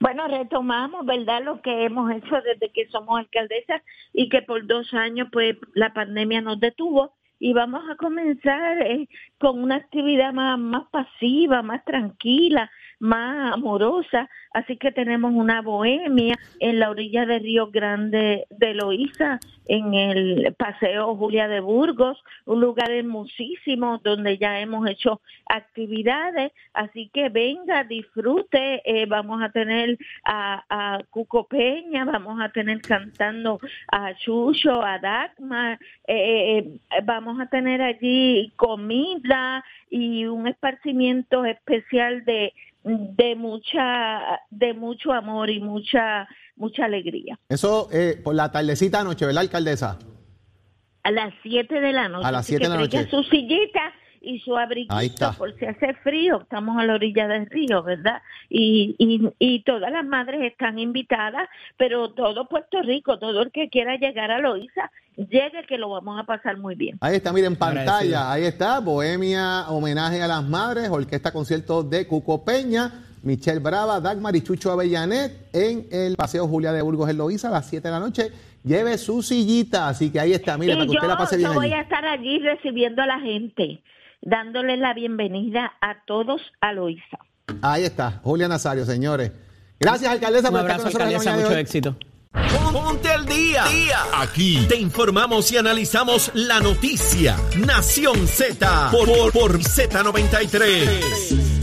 Bueno, 0.00 0.26
retomamos, 0.26 1.06
¿verdad? 1.06 1.44
Lo 1.44 1.62
que 1.62 1.84
hemos 1.84 2.10
hecho 2.10 2.34
desde 2.44 2.72
que 2.72 2.88
somos 2.88 3.20
alcaldesas 3.20 3.82
y 4.12 4.28
que 4.28 4.42
por 4.42 4.66
dos 4.66 4.92
años, 4.94 5.28
pues, 5.30 5.56
la 5.74 5.94
pandemia 5.94 6.40
nos 6.40 6.58
detuvo 6.58 7.14
y 7.38 7.52
vamos 7.52 7.82
a 7.88 7.94
comenzar 7.96 8.82
eh, 8.82 9.08
con 9.38 9.62
una 9.62 9.76
actividad 9.76 10.32
más, 10.32 10.58
más 10.58 10.88
pasiva, 10.90 11.62
más 11.62 11.84
tranquila, 11.84 12.68
más 13.02 13.54
amorosa. 13.54 14.30
Así 14.54 14.76
que 14.76 14.92
tenemos 14.92 15.32
una 15.34 15.60
bohemia 15.60 16.38
en 16.60 16.78
la 16.78 16.90
orilla 16.90 17.26
de 17.26 17.40
Río 17.40 17.70
Grande 17.70 18.46
de 18.50 18.74
Loíza, 18.74 19.40
en 19.66 19.94
el 19.94 20.54
Paseo 20.56 21.16
Julia 21.16 21.48
de 21.48 21.60
Burgos, 21.60 22.22
un 22.44 22.60
lugar 22.60 22.90
hermosísimo 22.90 23.98
donde 24.04 24.38
ya 24.38 24.60
hemos 24.60 24.88
hecho 24.88 25.20
actividades. 25.46 26.52
Así 26.74 27.10
que 27.12 27.28
venga, 27.28 27.82
disfrute. 27.84 28.82
eh, 28.84 29.06
vamos 29.06 29.42
a 29.42 29.50
tener 29.50 29.98
a, 30.24 30.64
a 30.68 31.02
Cuco 31.10 31.48
Peña, 31.48 32.04
vamos 32.04 32.40
a 32.40 32.50
tener 32.50 32.80
cantando 32.82 33.58
a 33.90 34.14
Chucho, 34.14 34.80
a 34.82 34.98
Dagmar, 34.98 35.78
eh, 36.06 36.58
eh, 36.58 36.78
vamos 37.02 37.40
a 37.40 37.46
tener 37.46 37.82
allí 37.82 38.52
comida 38.56 39.64
y 39.90 40.26
un 40.26 40.46
esparcimiento 40.46 41.44
especial 41.44 42.24
de 42.24 42.52
de 42.84 43.34
mucha 43.36 44.40
de 44.50 44.74
mucho 44.74 45.12
amor 45.12 45.50
y 45.50 45.60
mucha 45.60 46.28
mucha 46.56 46.84
alegría. 46.84 47.38
Eso 47.48 47.88
eh, 47.92 48.20
por 48.22 48.34
la 48.34 48.50
tardecita 48.50 49.00
anoche, 49.00 49.24
¿verdad, 49.26 49.42
alcaldesa? 49.42 49.98
A 51.04 51.10
las 51.10 51.32
7 51.42 51.80
de 51.80 51.92
la 51.92 52.08
noche. 52.08 52.26
A 52.26 52.30
las 52.32 52.40
Así 52.40 52.50
siete 52.50 52.64
que 52.64 52.68
de 52.68 52.74
la 52.74 52.80
noche. 52.80 53.08
su 53.10 53.22
sillita 53.24 53.92
y 54.22 54.40
su 54.40 54.56
abriguito 54.56 54.94
Ahí 54.94 55.06
está. 55.08 55.32
por 55.32 55.56
si 55.58 55.66
hace 55.66 55.94
frío. 56.02 56.40
Estamos 56.42 56.78
a 56.78 56.84
la 56.84 56.94
orilla 56.94 57.26
del 57.28 57.46
río, 57.46 57.82
¿verdad? 57.82 58.22
Y, 58.48 58.94
y, 58.98 59.28
y 59.38 59.62
todas 59.62 59.90
las 59.90 60.04
madres 60.04 60.40
están 60.42 60.78
invitadas, 60.78 61.48
pero 61.76 62.10
todo 62.10 62.48
Puerto 62.48 62.80
Rico, 62.82 63.18
todo 63.18 63.42
el 63.42 63.50
que 63.50 63.68
quiera 63.68 63.96
llegar 63.96 64.30
a 64.30 64.38
Loíza, 64.40 64.90
llegue 65.16 65.64
que 65.68 65.78
lo 65.78 65.90
vamos 65.90 66.18
a 66.20 66.24
pasar 66.24 66.58
muy 66.58 66.74
bien. 66.74 66.96
Ahí 67.00 67.16
está, 67.16 67.32
miren, 67.32 67.56
pantalla, 67.56 68.32
ahí 68.32 68.44
está, 68.44 68.80
Bohemia, 68.80 69.68
homenaje 69.68 70.22
a 70.22 70.28
las 70.28 70.44
madres, 70.44 70.88
orquesta 70.88 71.32
concierto 71.32 71.82
de 71.82 72.06
Cuco 72.06 72.44
Peña, 72.44 73.04
Michelle 73.22 73.60
Brava, 73.60 74.00
Dagmar 74.00 74.34
y 74.34 74.42
Chucho 74.42 74.72
Avellanet 74.72 75.48
en 75.52 75.86
el 75.92 76.16
Paseo 76.16 76.48
Julia 76.48 76.72
de 76.72 76.82
Burgos 76.82 77.08
en 77.08 77.18
Loíza 77.18 77.48
a 77.48 77.52
las 77.52 77.68
7 77.68 77.86
de 77.86 77.92
la 77.92 78.00
noche. 78.00 78.32
lleve 78.64 78.98
su 78.98 79.22
sillita, 79.22 79.88
así 79.88 80.10
que 80.10 80.18
ahí 80.18 80.32
está, 80.32 80.56
mire, 80.58 80.74
para 80.74 80.86
que 80.86 80.90
usted 80.92 81.08
la 81.08 81.16
pase 81.16 81.36
bien. 81.36 81.50
Yo 81.50 81.54
voy 81.54 81.72
a 81.72 81.80
estar 81.82 82.04
allí 82.04 82.38
recibiendo 82.38 83.02
a 83.02 83.06
la 83.06 83.20
gente, 83.20 83.80
dándoles 84.22 84.78
la 84.78 84.94
bienvenida 84.94 85.72
a 85.80 86.04
todos 86.06 86.40
a 86.60 86.72
Loisa. 86.72 87.18
Ahí 87.60 87.84
está, 87.84 88.20
Julia 88.22 88.48
Nazario, 88.48 88.84
señores. 88.84 89.32
Gracias, 89.78 90.10
alcaldesa, 90.10 90.50
Un 90.50 90.56
abrazo, 90.56 90.86
alcaldesa, 90.86 91.36
mucho 91.36 91.56
éxito. 91.56 91.96
Ponte 92.72 93.10
al 93.10 93.26
día. 93.26 93.64
Aquí 94.14 94.64
te 94.68 94.76
informamos 94.76 95.50
y 95.52 95.58
analizamos 95.58 96.30
la 96.34 96.60
noticia. 96.60 97.36
Nación 97.66 98.26
Z 98.26 98.88
por, 98.90 99.06
por, 99.06 99.32
por 99.32 99.58
Z93. 99.58 101.61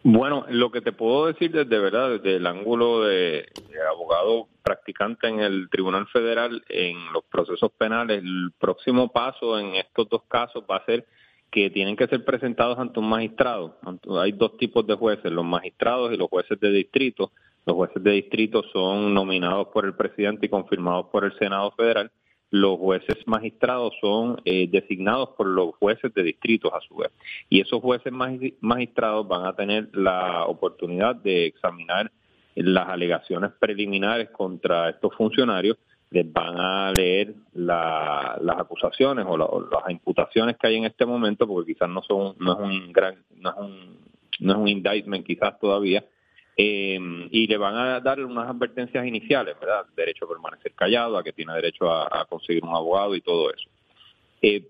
Bueno, 0.08 0.46
lo 0.50 0.70
que 0.70 0.82
te 0.82 0.92
puedo 0.92 1.26
decir 1.26 1.50
desde 1.50 1.80
verdad, 1.80 2.10
desde 2.10 2.36
el 2.36 2.46
ángulo 2.46 3.02
de, 3.02 3.44
abogado 3.90 4.46
practicante 4.62 5.26
en 5.26 5.40
el 5.40 5.68
Tribunal 5.68 6.06
Federal 6.06 6.62
en 6.68 7.12
los 7.12 7.24
procesos 7.24 7.72
penales, 7.76 8.22
el 8.22 8.52
próximo 8.56 9.08
paso 9.08 9.58
en 9.58 9.74
estos 9.74 10.08
dos 10.08 10.22
casos 10.28 10.62
va 10.70 10.76
a 10.76 10.84
ser 10.84 11.08
que 11.50 11.70
tienen 11.70 11.96
que 11.96 12.06
ser 12.06 12.24
presentados 12.24 12.78
ante 12.78 13.00
un 13.00 13.08
magistrado. 13.08 13.80
Hay 14.20 14.30
dos 14.30 14.56
tipos 14.58 14.86
de 14.86 14.94
jueces, 14.94 15.32
los 15.32 15.44
magistrados 15.44 16.12
y 16.12 16.16
los 16.16 16.28
jueces 16.28 16.60
de 16.60 16.70
distrito. 16.70 17.32
Los 17.66 17.76
jueces 17.76 18.02
de 18.02 18.12
distrito 18.12 18.62
son 18.72 19.12
nominados 19.12 19.68
por 19.68 19.84
el 19.84 19.94
presidente 19.94 20.46
y 20.46 20.48
confirmados 20.48 21.06
por 21.12 21.24
el 21.24 21.36
Senado 21.38 21.72
Federal 21.72 22.10
los 22.50 22.78
jueces 22.78 23.16
magistrados 23.26 23.94
son 24.00 24.40
eh, 24.44 24.68
designados 24.70 25.30
por 25.30 25.46
los 25.46 25.74
jueces 25.76 26.12
de 26.14 26.22
distritos 26.22 26.72
a 26.72 26.80
su 26.80 26.96
vez. 26.96 27.10
Y 27.48 27.60
esos 27.60 27.80
jueces 27.80 28.12
magistrados 28.60 29.26
van 29.26 29.46
a 29.46 29.54
tener 29.54 29.88
la 29.92 30.44
oportunidad 30.46 31.16
de 31.16 31.46
examinar 31.46 32.10
las 32.54 32.88
alegaciones 32.88 33.50
preliminares 33.58 34.30
contra 34.30 34.88
estos 34.88 35.14
funcionarios, 35.14 35.76
les 36.10 36.32
van 36.32 36.58
a 36.58 36.92
leer 36.96 37.34
las 37.52 38.58
acusaciones 38.58 39.26
o, 39.28 39.36
las 39.36 39.90
imputaciones 39.90 40.56
que 40.56 40.68
hay 40.68 40.76
en 40.76 40.84
este 40.84 41.04
momento, 41.04 41.46
porque 41.46 41.74
quizás 41.74 41.88
no 41.88 42.00
son 42.02 42.36
no 42.38 42.52
es 42.52 42.58
un 42.60 42.92
gran 42.92 43.16
no 43.36 43.50
es 43.50 43.56
un 43.58 44.06
no 44.38 44.52
es 44.52 44.58
un 44.58 44.68
indictment 44.68 45.26
quizás 45.26 45.58
todavía, 45.58 46.04
eh, 46.56 46.98
y 47.30 47.46
le 47.46 47.56
van 47.58 47.74
a 47.76 48.00
dar 48.00 48.24
unas 48.24 48.48
advertencias 48.48 49.06
iniciales, 49.06 49.56
¿verdad? 49.60 49.86
Derecho 49.94 50.24
a 50.24 50.28
permanecer 50.28 50.72
callado, 50.72 51.18
a 51.18 51.22
que 51.22 51.32
tiene 51.32 51.52
derecho 51.52 51.92
a, 51.92 52.24
conseguir 52.26 52.64
un 52.64 52.74
abogado 52.74 53.14
y 53.14 53.20
todo 53.20 53.52
eso. 53.52 53.68
Eh, 54.40 54.66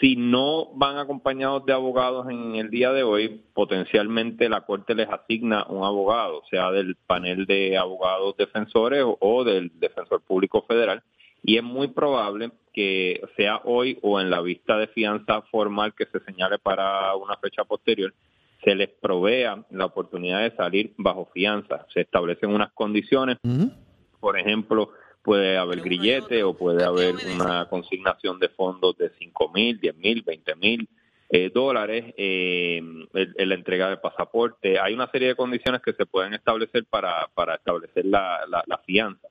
si 0.00 0.16
no 0.16 0.66
van 0.74 0.98
acompañados 0.98 1.64
de 1.64 1.72
abogados 1.72 2.28
en 2.28 2.56
el 2.56 2.70
día 2.70 2.92
de 2.92 3.02
hoy, 3.02 3.42
potencialmente 3.54 4.48
la 4.48 4.62
Corte 4.62 4.94
les 4.94 5.08
asigna 5.08 5.64
un 5.68 5.84
abogado, 5.84 6.42
sea 6.50 6.70
del 6.70 6.96
panel 7.06 7.46
de 7.46 7.76
abogados 7.76 8.36
defensores 8.36 9.04
o, 9.06 9.44
del 9.44 9.70
defensor 9.78 10.22
público 10.22 10.62
federal, 10.62 11.02
y 11.42 11.56
es 11.56 11.62
muy 11.62 11.88
probable 11.88 12.50
que 12.72 13.22
sea 13.36 13.60
hoy 13.64 13.98
o 14.02 14.20
en 14.20 14.30
la 14.30 14.40
vista 14.40 14.76
de 14.76 14.88
fianza 14.88 15.42
formal 15.42 15.94
que 15.94 16.06
se 16.06 16.20
señale 16.20 16.58
para 16.58 17.14
una 17.16 17.36
fecha 17.36 17.64
posterior, 17.64 18.12
se 18.66 18.74
les 18.74 18.88
provea 18.88 19.64
la 19.70 19.84
oportunidad 19.84 20.42
de 20.42 20.56
salir 20.56 20.92
bajo 20.98 21.30
fianza. 21.32 21.86
Se 21.94 22.00
establecen 22.00 22.50
unas 22.50 22.72
condiciones, 22.72 23.38
por 24.18 24.36
ejemplo, 24.36 24.90
puede 25.22 25.56
haber 25.56 25.82
grillete 25.82 26.42
o 26.42 26.54
puede 26.54 26.84
haber 26.84 27.14
una 27.32 27.68
consignación 27.68 28.40
de 28.40 28.48
fondos 28.48 28.98
de 28.98 29.10
5 29.20 29.52
mil, 29.54 29.78
10 29.78 29.96
mil, 29.98 30.22
20 30.22 30.56
mil 30.56 30.88
eh, 31.30 31.48
dólares, 31.54 32.12
eh, 32.16 32.82
la 33.12 33.54
entrega 33.54 33.88
de 33.88 33.98
pasaporte. 33.98 34.80
Hay 34.80 34.94
una 34.94 35.08
serie 35.12 35.28
de 35.28 35.36
condiciones 35.36 35.80
que 35.80 35.92
se 35.92 36.04
pueden 36.04 36.34
establecer 36.34 36.86
para, 36.90 37.28
para 37.34 37.54
establecer 37.54 38.04
la, 38.04 38.40
la, 38.48 38.78
fianza. 38.78 39.28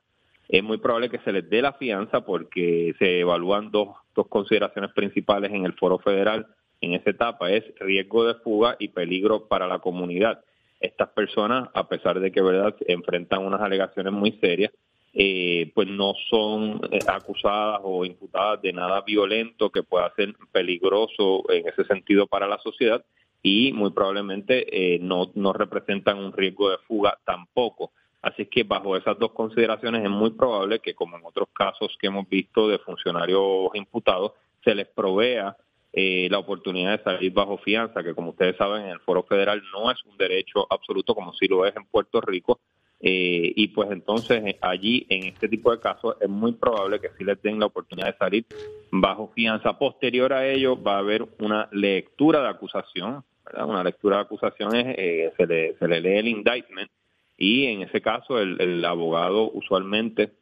Es 0.48 0.62
muy 0.62 0.78
probable 0.78 1.10
que 1.10 1.18
se 1.18 1.32
les 1.32 1.48
dé 1.50 1.60
la 1.60 1.74
fianza 1.74 2.22
porque 2.22 2.94
se 2.98 3.20
evalúan 3.20 3.70
dos, 3.70 3.96
dos 4.14 4.28
consideraciones 4.28 4.92
principales 4.92 5.52
en 5.52 5.66
el 5.66 5.74
foro 5.74 5.98
federal 5.98 6.46
en 6.80 6.94
esa 6.94 7.10
etapa, 7.10 7.50
es 7.50 7.64
riesgo 7.78 8.24
de 8.24 8.34
fuga 8.36 8.76
y 8.78 8.88
peligro 8.88 9.46
para 9.48 9.66
la 9.66 9.78
comunidad. 9.78 10.44
Estas 10.80 11.08
personas, 11.10 11.68
a 11.74 11.88
pesar 11.88 12.20
de 12.20 12.30
que 12.30 12.42
verdad 12.42 12.74
enfrentan 12.86 13.44
unas 13.44 13.60
alegaciones 13.60 14.12
muy 14.12 14.32
serias, 14.32 14.72
eh, 15.14 15.72
pues 15.74 15.88
no 15.88 16.12
son 16.28 16.80
eh, 16.90 16.98
acusadas 17.06 17.80
o 17.82 18.04
imputadas 18.04 18.60
de 18.60 18.74
nada 18.74 19.00
violento 19.00 19.70
que 19.70 19.82
pueda 19.82 20.12
ser 20.14 20.34
peligroso 20.52 21.50
en 21.50 21.66
ese 21.66 21.84
sentido 21.84 22.26
para 22.26 22.46
la 22.46 22.58
sociedad 22.58 23.02
y 23.42 23.72
muy 23.72 23.92
probablemente 23.92 24.66
eh, 24.70 24.98
no, 24.98 25.30
no 25.34 25.54
representan 25.54 26.18
un 26.18 26.34
riesgo 26.34 26.68
de 26.68 26.78
fuga 26.86 27.16
tampoco. 27.24 27.92
Así 28.20 28.46
que 28.46 28.64
bajo 28.64 28.96
esas 28.96 29.18
dos 29.18 29.32
consideraciones 29.32 30.02
es 30.02 30.10
muy 30.10 30.30
probable 30.30 30.80
que, 30.80 30.94
como 30.94 31.16
en 31.16 31.24
otros 31.24 31.48
casos 31.52 31.96
que 31.98 32.08
hemos 32.08 32.28
visto 32.28 32.68
de 32.68 32.78
funcionarios 32.80 33.70
imputados, 33.72 34.32
se 34.64 34.74
les 34.74 34.88
provea 34.88 35.56
la 35.96 36.38
oportunidad 36.38 36.98
de 36.98 37.04
salir 37.04 37.32
bajo 37.32 37.56
fianza, 37.58 38.02
que 38.02 38.14
como 38.14 38.30
ustedes 38.30 38.56
saben 38.56 38.82
en 38.82 38.90
el 38.90 39.00
Foro 39.00 39.22
Federal 39.22 39.62
no 39.72 39.90
es 39.90 39.96
un 40.04 40.16
derecho 40.18 40.66
absoluto 40.68 41.14
como 41.14 41.32
si 41.32 41.48
lo 41.48 41.64
es 41.64 41.74
en 41.74 41.86
Puerto 41.86 42.20
Rico, 42.20 42.60
eh, 43.00 43.52
y 43.54 43.68
pues 43.68 43.90
entonces 43.90 44.42
eh, 44.44 44.58
allí, 44.62 45.06
en 45.10 45.24
este 45.24 45.48
tipo 45.48 45.70
de 45.70 45.80
casos, 45.80 46.16
es 46.20 46.28
muy 46.28 46.52
probable 46.52 47.00
que 47.00 47.10
si 47.16 47.24
les 47.24 47.40
den 47.42 47.60
la 47.60 47.66
oportunidad 47.66 48.12
de 48.12 48.18
salir 48.18 48.46
bajo 48.90 49.30
fianza. 49.34 49.78
Posterior 49.78 50.32
a 50.32 50.46
ello, 50.46 50.80
va 50.80 50.96
a 50.96 50.98
haber 50.98 51.26
una 51.38 51.68
lectura 51.72 52.42
de 52.42 52.48
acusación. 52.48 53.22
Una 53.54 53.84
lectura 53.84 54.16
de 54.16 54.22
acusación 54.22 54.74
es, 54.74 54.86
eh, 54.98 55.32
se, 55.36 55.46
le, 55.46 55.76
se 55.78 55.86
le 55.86 56.00
lee 56.00 56.18
el 56.18 56.28
indictment 56.28 56.90
y 57.36 57.66
en 57.66 57.82
ese 57.82 58.00
caso 58.00 58.40
el, 58.40 58.84
abogado 58.84 59.50
usualmente 59.52 60.32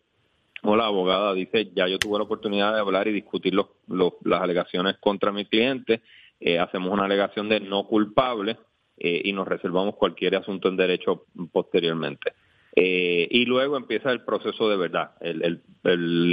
la 0.64 0.86
abogada 0.86 1.34
dice, 1.34 1.70
ya 1.74 1.86
yo 1.86 1.98
tuve 1.98 2.18
la 2.18 2.24
oportunidad 2.24 2.74
de 2.74 2.80
hablar 2.80 3.08
y 3.08 3.12
discutir 3.12 3.54
los, 3.54 3.66
las 3.88 4.42
alegaciones 4.42 4.96
contra 4.98 5.32
mi 5.32 5.44
cliente, 5.44 6.02
hacemos 6.60 6.92
una 6.92 7.04
alegación 7.04 7.48
de 7.48 7.60
no 7.60 7.86
culpable 7.86 8.58
y 8.96 9.32
nos 9.32 9.48
reservamos 9.48 9.96
cualquier 9.96 10.36
asunto 10.36 10.68
en 10.68 10.76
derecho 10.76 11.24
posteriormente. 11.52 12.32
Eh, 12.76 13.28
y 13.30 13.44
luego 13.44 13.76
empieza 13.76 14.10
el 14.10 14.22
proceso 14.22 14.68
de 14.68 14.76
verdad, 14.76 15.12
el, 15.20 15.62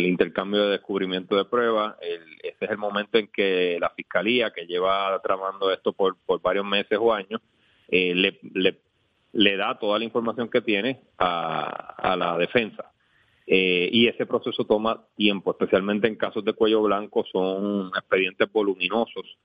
intercambio 0.07 0.63
de 0.63 0.71
descubrimiento 0.71 1.35
de 1.35 1.45
pruebas. 1.45 1.95
ese 2.01 2.55
es 2.59 2.69
el 2.71 2.77
momento 2.77 3.19
en 3.19 3.27
que 3.27 3.77
la 3.79 3.91
fiscalía, 3.91 4.51
que 4.51 4.65
lleva 4.65 5.19
tramando 5.21 5.71
esto 5.71 5.93
por, 5.93 6.17
varios 6.41 6.65
meses 6.65 6.97
o 6.99 7.13
años, 7.13 7.41
eh, 7.89 8.15
le, 8.15 8.79
le, 9.33 9.57
da 9.57 9.77
toda 9.77 9.99
la 9.99 10.05
información 10.05 10.49
que 10.49 10.61
tiene 10.61 11.01
a, 11.19 12.15
la 12.17 12.37
defensa. 12.37 12.91
Eh, 13.47 13.89
y 13.91 14.07
ese 14.07 14.25
proceso 14.25 14.65
toma 14.65 15.05
tiempo, 15.15 15.51
especialmente 15.51 16.07
en 16.07 16.15
casos 16.15 16.45
de 16.45 16.53
cuello 16.53 16.83
blanco, 16.83 17.25
son 17.31 17.87
expedientes 17.87 18.51
voluminosos 18.51 19.37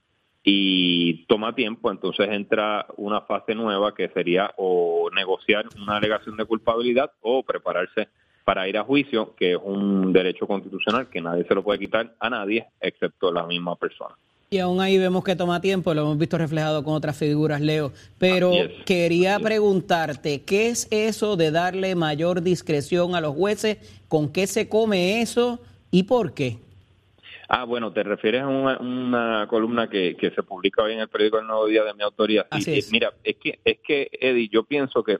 y 0.43 1.25
toma 1.27 1.55
tiempo, 1.55 1.91
entonces 1.91 2.29
entra 2.31 2.87
una 2.97 3.23
fase 3.23 3.55
nueva 3.55 3.95
que 3.95 4.09
sería 4.11 4.53
o 4.57 5.11
negociar 5.13 5.67
una 5.77 5.97
alegación 5.97 6.37
de 6.37 6.45
culpabilidad 6.45 7.11
o 7.21 7.43
prepararse 7.43 8.09
para 8.45 8.69
ir 8.69 8.79
a 8.79 8.85
juicio, 8.85 9.35
que 9.35 9.55
es 9.55 9.59
un 9.61 10.13
derecho 10.13 10.47
constitucional 10.47 11.09
que 11.09 11.21
nadie 11.21 11.45
se 11.45 11.55
lo 11.55 11.65
puede 11.65 11.81
quitar 11.81 12.15
a 12.21 12.31
nadie 12.31 12.65
excepto 12.81 13.33
la 13.33 13.45
misma 13.45 13.75
persona. 13.75 14.15
Y 14.49 14.59
aún 14.59 14.81
ahí 14.81 14.97
vemos 14.97 15.25
que 15.25 15.35
toma 15.35 15.61
tiempo, 15.61 15.93
lo 15.93 16.03
hemos 16.03 16.19
visto 16.19 16.39
reflejado 16.39 16.85
con 16.85 16.95
otras 16.95 17.19
figuras, 17.19 17.61
Leo. 17.61 17.93
Pero 18.17 18.53
quería 18.85 19.41
preguntarte, 19.41 20.43
¿qué 20.43 20.69
es 20.69 20.87
eso 20.93 21.37
de 21.37 21.51
darle 21.51 21.97
mayor 21.97 22.43
discreción 22.43 23.17
a 23.17 23.21
los 23.21 23.35
jueces? 23.35 23.79
¿Con 24.07 24.33
qué 24.33 24.47
se 24.47 24.69
come 24.69 25.21
eso 25.21 25.61
y 25.91 26.05
por 26.05 26.33
qué? 26.33 26.59
Ah, 27.49 27.65
bueno, 27.65 27.93
te 27.93 28.05
refieres 28.05 28.43
a 28.43 28.47
una, 28.47 29.47
columna 29.49 29.89
que, 29.89 30.17
que, 30.17 30.31
se 30.31 30.43
publica 30.45 30.83
hoy 30.83 30.93
en 30.93 31.01
el 31.01 31.09
periódico 31.09 31.39
El 31.39 31.47
Nuevo 31.47 31.67
Día 31.67 31.83
de 31.83 31.95
mi 31.95 32.03
autoría. 32.03 32.47
Sí, 32.61 32.81
Mira, 32.91 33.13
es 33.25 33.37
que, 33.37 33.59
es 33.65 33.79
que, 33.81 34.09
Eddie, 34.13 34.49
yo 34.49 34.63
pienso 34.65 35.03
que, 35.03 35.19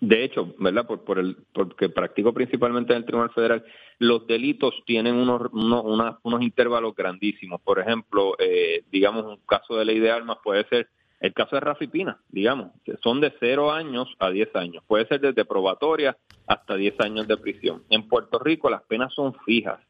de 0.00 0.24
hecho, 0.24 0.54
¿verdad? 0.58 0.86
Por, 0.86 1.04
por 1.04 1.18
el, 1.18 1.36
porque 1.52 1.88
practico 1.88 2.32
principalmente 2.32 2.92
en 2.92 2.98
el 2.98 3.04
Tribunal 3.04 3.30
Federal, 3.30 3.64
los 3.98 4.26
delitos 4.26 4.74
tienen 4.86 5.14
unos, 5.14 5.52
unos, 5.52 6.16
unos 6.22 6.42
intervalos 6.42 6.94
grandísimos. 6.94 7.60
Por 7.60 7.80
ejemplo, 7.80 8.36
eh, 8.38 8.84
digamos, 8.92 9.24
un 9.24 9.38
caso 9.46 9.76
de 9.76 9.84
ley 9.84 9.98
de 9.98 10.10
armas 10.10 10.38
puede 10.42 10.64
ser 10.68 10.88
el 11.20 11.34
caso 11.34 11.56
de 11.56 11.60
Rafi 11.60 11.88
Pina, 11.88 12.20
digamos, 12.28 12.70
son 13.02 13.20
de 13.20 13.34
0 13.40 13.72
años 13.72 14.08
a 14.20 14.30
10 14.30 14.54
años. 14.54 14.84
Puede 14.86 15.06
ser 15.06 15.20
desde 15.20 15.44
probatoria 15.44 16.16
hasta 16.46 16.76
10 16.76 17.00
años 17.00 17.26
de 17.26 17.36
prisión. 17.36 17.82
En 17.90 18.06
Puerto 18.06 18.38
Rico 18.38 18.70
las 18.70 18.82
penas 18.82 19.12
son 19.14 19.34
fijas. 19.44 19.80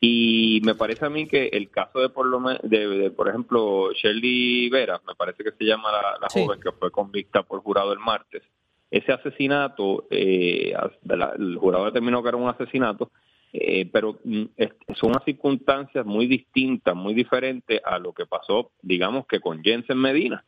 Y 0.00 0.60
me 0.64 0.74
parece 0.74 1.06
a 1.06 1.10
mí 1.10 1.28
que 1.28 1.46
el 1.52 1.70
caso 1.70 2.00
de, 2.00 2.08
por, 2.08 2.26
lo, 2.26 2.40
de, 2.64 3.12
por 3.12 3.28
ejemplo, 3.28 3.92
Shirley 3.92 4.68
Vera, 4.68 5.00
me 5.06 5.14
parece 5.14 5.44
que 5.44 5.52
se 5.52 5.64
llama 5.64 5.92
la, 5.92 6.28
joven 6.28 6.60
que 6.60 6.72
fue 6.72 6.90
convicta 6.90 7.44
por 7.44 7.60
jurado 7.60 7.92
el 7.92 8.00
martes, 8.00 8.42
ese 8.92 9.10
asesinato, 9.10 10.04
eh, 10.10 10.74
el 11.38 11.56
jurado 11.56 11.86
determinó 11.86 12.22
que 12.22 12.28
era 12.28 12.36
un 12.36 12.50
asesinato, 12.50 13.10
eh, 13.50 13.88
pero 13.90 14.18
mm, 14.22 14.42
son 14.94 15.10
unas 15.12 15.24
circunstancias 15.24 16.04
muy 16.04 16.26
distintas, 16.26 16.94
muy 16.94 17.14
diferentes 17.14 17.80
a 17.84 17.98
lo 17.98 18.12
que 18.12 18.26
pasó, 18.26 18.70
digamos 18.82 19.26
que 19.26 19.40
con 19.40 19.62
Jensen 19.64 19.96
Medina. 19.96 20.44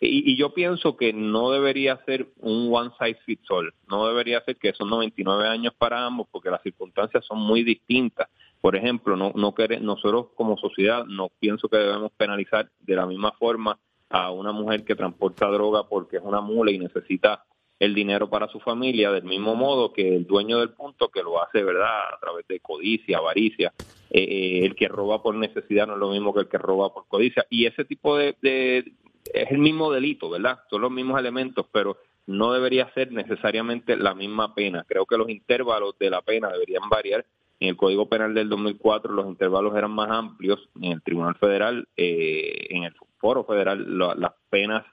Y, 0.00 0.36
yo 0.36 0.52
pienso 0.52 0.96
que 0.96 1.12
no 1.12 1.52
debería 1.52 1.96
ser 2.04 2.26
un 2.40 2.68
one 2.70 2.90
size 2.98 3.20
fits 3.24 3.48
all, 3.50 3.72
no 3.88 4.08
debería 4.08 4.42
ser 4.42 4.56
que 4.56 4.72
son 4.72 4.90
99 4.90 5.46
años 5.46 5.72
para 5.78 6.04
ambos, 6.04 6.26
porque 6.30 6.50
las 6.50 6.62
circunstancias 6.62 7.24
son 7.24 7.38
muy 7.38 7.62
distintas. 7.62 8.28
Por 8.60 8.74
ejemplo, 8.74 9.16
no, 9.16 9.32
no 9.36 9.54
nosotros 9.80 10.26
como 10.34 10.58
sociedad 10.58 11.04
no 11.06 11.30
pienso 11.38 11.68
que 11.68 11.76
debemos 11.76 12.10
penalizar 12.12 12.68
de 12.80 12.96
la 12.96 13.06
misma 13.06 13.32
forma 13.32 13.78
a 14.10 14.32
una 14.32 14.52
mujer 14.52 14.84
que 14.84 14.96
transporta 14.96 15.46
droga 15.46 15.88
porque 15.88 16.16
es 16.16 16.22
una 16.24 16.40
mula 16.40 16.72
y 16.72 16.78
necesita 16.78 17.44
el 17.78 17.94
dinero 17.94 18.30
para 18.30 18.48
su 18.48 18.60
familia, 18.60 19.10
del 19.10 19.24
mismo 19.24 19.54
modo 19.54 19.92
que 19.92 20.16
el 20.16 20.26
dueño 20.26 20.60
del 20.60 20.70
punto 20.70 21.08
que 21.08 21.22
lo 21.22 21.42
hace, 21.42 21.62
¿verdad?, 21.62 22.14
a 22.14 22.18
través 22.20 22.46
de 22.48 22.60
codicia, 22.60 23.18
avaricia. 23.18 23.72
Eh, 24.10 24.22
eh, 24.22 24.64
el 24.64 24.76
que 24.76 24.88
roba 24.88 25.22
por 25.22 25.34
necesidad 25.34 25.86
no 25.86 25.94
es 25.94 25.98
lo 25.98 26.10
mismo 26.10 26.32
que 26.32 26.40
el 26.40 26.48
que 26.48 26.58
roba 26.58 26.92
por 26.92 27.06
codicia. 27.08 27.44
Y 27.50 27.66
ese 27.66 27.84
tipo 27.84 28.16
de, 28.16 28.36
de, 28.42 28.92
es 29.32 29.50
el 29.50 29.58
mismo 29.58 29.92
delito, 29.92 30.30
¿verdad? 30.30 30.60
Son 30.70 30.80
los 30.80 30.90
mismos 30.90 31.18
elementos, 31.18 31.66
pero 31.72 31.98
no 32.26 32.52
debería 32.52 32.90
ser 32.94 33.12
necesariamente 33.12 33.96
la 33.96 34.14
misma 34.14 34.54
pena. 34.54 34.84
Creo 34.86 35.04
que 35.04 35.18
los 35.18 35.28
intervalos 35.28 35.98
de 35.98 36.10
la 36.10 36.22
pena 36.22 36.48
deberían 36.50 36.88
variar 36.88 37.26
en 37.60 37.70
el 37.70 37.76
Código 37.76 38.08
Penal 38.08 38.34
del 38.34 38.48
2004 38.48 39.12
los 39.12 39.26
intervalos 39.26 39.76
eran 39.76 39.92
más 39.92 40.10
amplios. 40.10 40.68
En 40.80 40.92
el 40.92 41.02
Tribunal 41.02 41.36
Federal, 41.36 41.88
eh, 41.96 42.66
en 42.70 42.84
el 42.84 42.94
Foro 43.18 43.44
Federal, 43.44 43.98
las 43.98 44.32
penas 44.50 44.84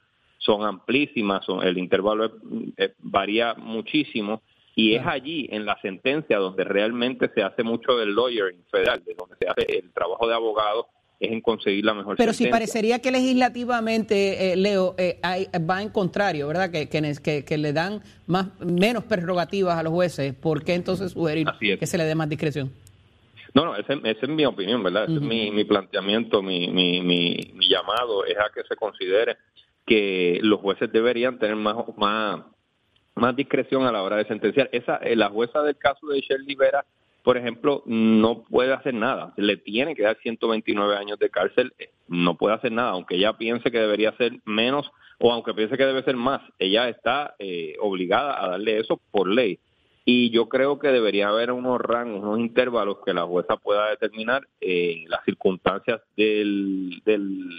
son 0.42 0.64
amplísimas, 0.64 1.46
son, 1.46 1.66
el 1.66 1.78
intervalo 1.78 2.32
varía 3.00 3.54
muchísimo. 3.56 4.42
Y 4.74 4.96
es 4.96 5.06
allí, 5.06 5.50
en 5.52 5.66
la 5.66 5.80
sentencia, 5.82 6.38
donde 6.38 6.64
realmente 6.64 7.30
se 7.36 7.44
hace 7.44 7.62
mucho 7.62 7.98
del 7.98 8.16
lawyering 8.16 8.64
federal, 8.72 9.04
de 9.06 9.16
donde 9.16 9.36
se 9.38 9.48
hace 9.48 9.80
el 9.80 9.92
trabajo 9.92 10.28
de 10.28 10.34
abogado 10.34 10.88
es 11.22 11.32
en 11.32 11.42
conseguir 11.42 11.86
la 11.86 11.94
mejor 11.94 12.18
Pero 12.18 12.34
si 12.34 12.48
parecería 12.48 13.00
que 13.00 13.12
legislativamente, 13.12 14.54
eh, 14.54 14.56
Leo, 14.56 14.96
eh, 14.98 15.20
va 15.70 15.82
en 15.82 15.90
contrario, 15.90 16.48
¿verdad? 16.48 16.72
Que, 16.72 16.90
que, 16.90 17.46
que, 17.46 17.58
le 17.60 17.74
dan 17.74 18.02
más 18.26 18.48
menos 18.60 19.04
prerrogativas 19.04 19.78
a 19.78 19.84
los 19.84 19.94
jueces, 19.94 20.34
¿por 20.34 20.64
qué 20.64 20.74
entonces 20.74 21.12
sugerir 21.12 21.48
que 21.80 21.86
se 21.86 21.98
le 22.00 22.06
dé 22.06 22.16
más 22.16 22.28
discreción? 22.28 22.72
No, 23.54 23.66
no, 23.66 23.76
esa 23.76 23.94
es 23.94 24.30
mi 24.30 24.46
opinión, 24.46 24.82
¿verdad? 24.82 25.04
Ese 25.04 25.16
es 25.16 25.22
mi, 25.22 25.52
mi 25.52 25.64
planteamiento, 25.64 26.42
mi, 26.42 26.70
mi, 26.70 27.02
mi, 27.02 27.52
mi, 27.54 27.68
llamado 27.70 28.26
es 28.26 28.38
a 28.38 28.50
que 28.54 28.64
se 28.64 28.76
considere 28.76 29.38
que 29.86 30.40
los 30.42 30.60
jueces 30.60 30.92
deberían 30.92 31.40
tener 31.40 31.56
más, 31.56 31.76
más, 31.98 32.42
más 33.16 33.36
discreción 33.36 33.84
a 33.84 33.92
la 33.92 34.04
hora 34.04 34.18
de 34.18 34.26
sentenciar. 34.26 34.70
Esa, 34.72 34.98
eh, 34.98 35.16
la 35.16 35.30
jueza 35.30 35.62
del 35.64 35.78
caso 35.78 36.08
de 36.08 36.22
Shirley 36.22 36.56
Vera 36.56 36.86
por 37.24 37.38
ejemplo, 37.38 37.84
no 37.86 38.44
puede 38.44 38.74
hacer 38.74 38.94
nada. 38.94 39.34
Le 39.38 39.58
tiene 39.58 39.96
que 39.96 40.04
dar 40.04 40.18
129 40.22 40.96
años 40.96 41.20
de 41.20 41.30
cárcel, 41.30 41.74
eh, 41.78 41.90
no 42.08 42.36
puede 42.36 42.56
hacer 42.56 42.72
nada, 42.72 42.92
aunque 42.92 43.16
ella 43.16 43.34
piense 43.34 43.72
que 43.72 43.80
debería 43.80 44.12
ser 44.18 44.34
menos 44.46 44.90
o 45.20 45.32
aunque 45.32 45.54
piense 45.54 45.78
que 45.78 45.86
debe 45.86 46.04
ser 46.04 46.16
más, 46.16 46.42
ella 46.58 46.90
está 46.90 47.36
eh, 47.38 47.76
obligada 47.80 48.44
a 48.44 48.50
darle 48.50 48.80
eso 48.80 49.00
por 49.12 49.28
ley. 49.28 49.60
Y 50.04 50.32
yo 50.32 50.50
creo 50.50 50.80
que 50.80 50.88
debería 50.88 51.30
haber 51.30 51.52
unos 51.52 51.80
rangos, 51.80 52.24
unos 52.24 52.40
intervalos 52.40 52.98
que 53.06 53.14
la 53.14 53.24
jueza 53.24 53.56
pueda 53.58 53.92
determinar 53.92 54.48
en 54.60 55.08
las 55.08 55.24
circunstancias 55.26 56.02
del, 56.18 57.04
del 57.06 57.52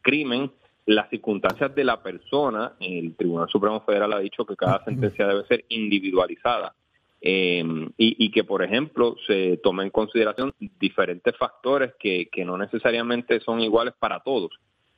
crimen, 0.00 0.50
las 0.94 1.08
circunstancias 1.08 1.74
de 1.74 1.84
la 1.84 2.02
persona. 2.02 2.72
El 2.80 3.14
Tribunal 3.14 3.48
Supremo 3.48 3.80
Federal 3.82 4.12
ha 4.12 4.18
dicho 4.18 4.44
que 4.44 4.56
cada 4.56 4.84
sentencia 4.84 5.26
debe 5.26 5.46
ser 5.46 5.64
individualizada 5.68 6.74
eh, 7.20 7.62
y, 7.96 8.30
que, 8.30 8.44
por 8.44 8.62
ejemplo, 8.62 9.16
se 9.26 9.58
tome 9.62 9.84
en 9.84 9.90
consideración 9.90 10.52
diferentes 10.80 11.36
factores 11.36 11.92
que, 11.98 12.28
que 12.32 12.44
no 12.44 12.56
necesariamente 12.58 13.40
son 13.40 13.60
iguales 13.60 13.94
para 13.98 14.20
todos. 14.20 14.52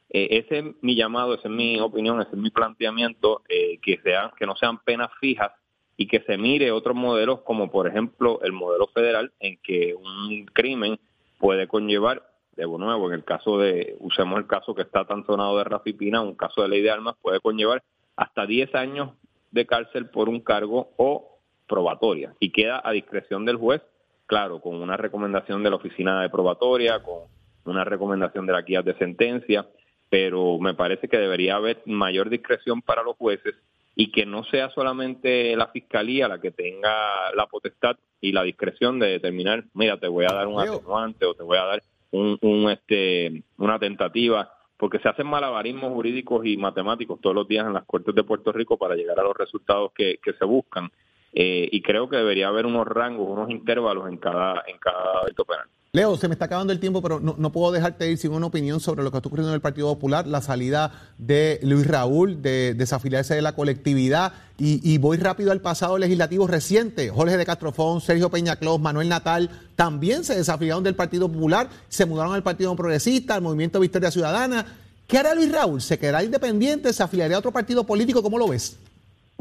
Eh, 0.08 0.44
ese 0.44 0.58
es 0.58 0.64
mi 0.82 0.94
llamado, 0.94 1.34
esa 1.34 1.48
es 1.48 1.54
mi 1.54 1.78
opinión, 1.80 2.20
ese 2.20 2.30
es 2.30 2.38
mi 2.38 2.50
planteamiento, 2.50 3.42
eh, 3.48 3.78
que, 3.82 3.98
sean, 4.02 4.30
que 4.38 4.46
no 4.46 4.56
sean 4.56 4.78
penas 4.78 5.10
fijas 5.20 5.52
y 5.96 6.06
que 6.06 6.20
se 6.20 6.38
mire 6.38 6.70
otros 6.70 6.96
modelos 6.96 7.40
como, 7.40 7.70
por 7.70 7.86
ejemplo, 7.86 8.40
el 8.42 8.52
modelo 8.52 8.86
federal 8.88 9.32
en 9.40 9.58
que 9.58 9.94
un 9.94 10.46
crimen 10.52 10.98
puede 11.38 11.66
conllevar, 11.66 12.22
de 12.56 12.66
nuevo, 12.66 13.08
en 13.08 13.14
el 13.14 13.24
caso 13.24 13.58
de, 13.58 13.96
usemos 14.00 14.38
el 14.38 14.46
caso 14.46 14.74
que 14.74 14.82
está 14.82 15.04
tan 15.04 15.24
sonado 15.24 15.58
de 15.58 15.64
Rafi 15.64 15.92
Pina, 15.92 16.20
un 16.20 16.34
caso 16.34 16.62
de 16.62 16.68
ley 16.68 16.82
de 16.82 16.90
armas, 16.90 17.16
puede 17.20 17.40
conllevar 17.40 17.82
hasta 18.16 18.46
10 18.46 18.74
años 18.74 19.10
de 19.50 19.66
cárcel 19.66 20.10
por 20.10 20.28
un 20.28 20.40
cargo 20.40 20.90
o 20.96 21.38
probatoria. 21.66 22.34
Y 22.40 22.50
queda 22.50 22.82
a 22.84 22.92
discreción 22.92 23.44
del 23.44 23.56
juez, 23.56 23.82
claro, 24.26 24.60
con 24.60 24.76
una 24.76 24.96
recomendación 24.96 25.62
de 25.62 25.70
la 25.70 25.76
oficina 25.76 26.20
de 26.22 26.30
probatoria, 26.30 27.02
con 27.02 27.22
una 27.64 27.84
recomendación 27.84 28.46
de 28.46 28.52
la 28.52 28.62
guía 28.62 28.82
de 28.82 28.94
sentencia, 28.94 29.66
pero 30.10 30.58
me 30.58 30.74
parece 30.74 31.08
que 31.08 31.18
debería 31.18 31.56
haber 31.56 31.82
mayor 31.86 32.28
discreción 32.28 32.82
para 32.82 33.02
los 33.02 33.16
jueces 33.16 33.54
y 33.94 34.10
que 34.10 34.26
no 34.26 34.44
sea 34.44 34.70
solamente 34.70 35.54
la 35.56 35.68
fiscalía 35.68 36.28
la 36.28 36.40
que 36.40 36.50
tenga 36.50 37.32
la 37.34 37.46
potestad 37.46 37.96
y 38.20 38.32
la 38.32 38.42
discreción 38.42 38.98
de 38.98 39.08
determinar, 39.08 39.64
mira, 39.74 39.98
te 39.98 40.08
voy 40.08 40.24
a 40.24 40.32
dar 40.32 40.46
un 40.46 40.60
atenuante 40.60 41.26
o 41.26 41.34
te 41.34 41.42
voy 41.42 41.58
a 41.58 41.64
dar 41.64 41.82
un, 42.12 42.38
un, 42.40 42.70
este, 42.70 43.42
una 43.58 43.78
tentativa, 43.78 44.52
porque 44.76 44.98
se 44.98 45.08
hacen 45.08 45.26
malabarismos 45.26 45.92
jurídicos 45.92 46.46
y 46.46 46.56
matemáticos 46.56 47.20
todos 47.20 47.34
los 47.34 47.48
días 47.48 47.66
en 47.66 47.72
las 47.72 47.84
cortes 47.84 48.14
de 48.14 48.24
Puerto 48.24 48.52
Rico 48.52 48.76
para 48.78 48.94
llegar 48.94 49.18
a 49.18 49.24
los 49.24 49.36
resultados 49.36 49.92
que, 49.92 50.18
que 50.22 50.32
se 50.34 50.44
buscan. 50.44 50.90
Eh, 51.32 51.68
y 51.72 51.80
creo 51.80 52.08
que 52.08 52.16
debería 52.16 52.48
haber 52.48 52.66
unos 52.66 52.86
rangos, 52.86 53.26
unos 53.28 53.50
intervalos 53.50 54.08
en 54.08 54.18
cada, 54.18 54.62
en 54.66 54.78
cada 54.78 55.22
penal. 55.46 55.66
Leo, 55.94 56.16
se 56.16 56.26
me 56.26 56.32
está 56.32 56.46
acabando 56.46 56.72
el 56.72 56.80
tiempo, 56.80 57.02
pero 57.02 57.20
no, 57.20 57.34
no, 57.36 57.52
puedo 57.52 57.70
dejarte 57.70 58.10
ir 58.10 58.16
sin 58.16 58.32
una 58.32 58.46
opinión 58.46 58.80
sobre 58.80 59.02
lo 59.02 59.10
que 59.10 59.18
está 59.18 59.28
ocurriendo 59.28 59.50
en 59.50 59.56
el 59.56 59.60
Partido 59.60 59.88
Popular, 59.88 60.26
la 60.26 60.40
salida 60.40 60.90
de 61.18 61.60
Luis 61.62 61.86
Raúl, 61.86 62.40
de 62.40 62.72
desafiliarse 62.72 63.34
de 63.34 63.42
la 63.42 63.54
colectividad, 63.54 64.32
y, 64.56 64.80
y 64.90 64.96
voy 64.96 65.18
rápido 65.18 65.52
al 65.52 65.60
pasado 65.60 65.98
legislativo 65.98 66.46
reciente. 66.46 67.10
Jorge 67.10 67.36
de 67.36 67.44
Castrofón, 67.44 68.00
Sergio 68.00 68.30
Peñaclós, 68.30 68.80
Manuel 68.80 69.10
Natal, 69.10 69.50
también 69.76 70.24
se 70.24 70.34
desafiliaron 70.34 70.82
del 70.82 70.94
Partido 70.94 71.30
Popular, 71.30 71.68
se 71.90 72.06
mudaron 72.06 72.32
al 72.32 72.42
Partido 72.42 72.74
Progresista, 72.74 73.34
al 73.34 73.42
Movimiento 73.42 73.78
Victoria 73.78 74.10
Ciudadana. 74.10 74.64
¿Qué 75.06 75.18
hará 75.18 75.34
Luis 75.34 75.52
Raúl? 75.52 75.82
¿Se 75.82 75.98
quedará 75.98 76.24
independiente? 76.24 76.90
¿Se 76.94 77.02
afiliaría 77.02 77.36
a 77.36 77.40
otro 77.40 77.52
partido 77.52 77.84
político? 77.84 78.22
¿Cómo 78.22 78.38
lo 78.38 78.48
ves? 78.48 78.78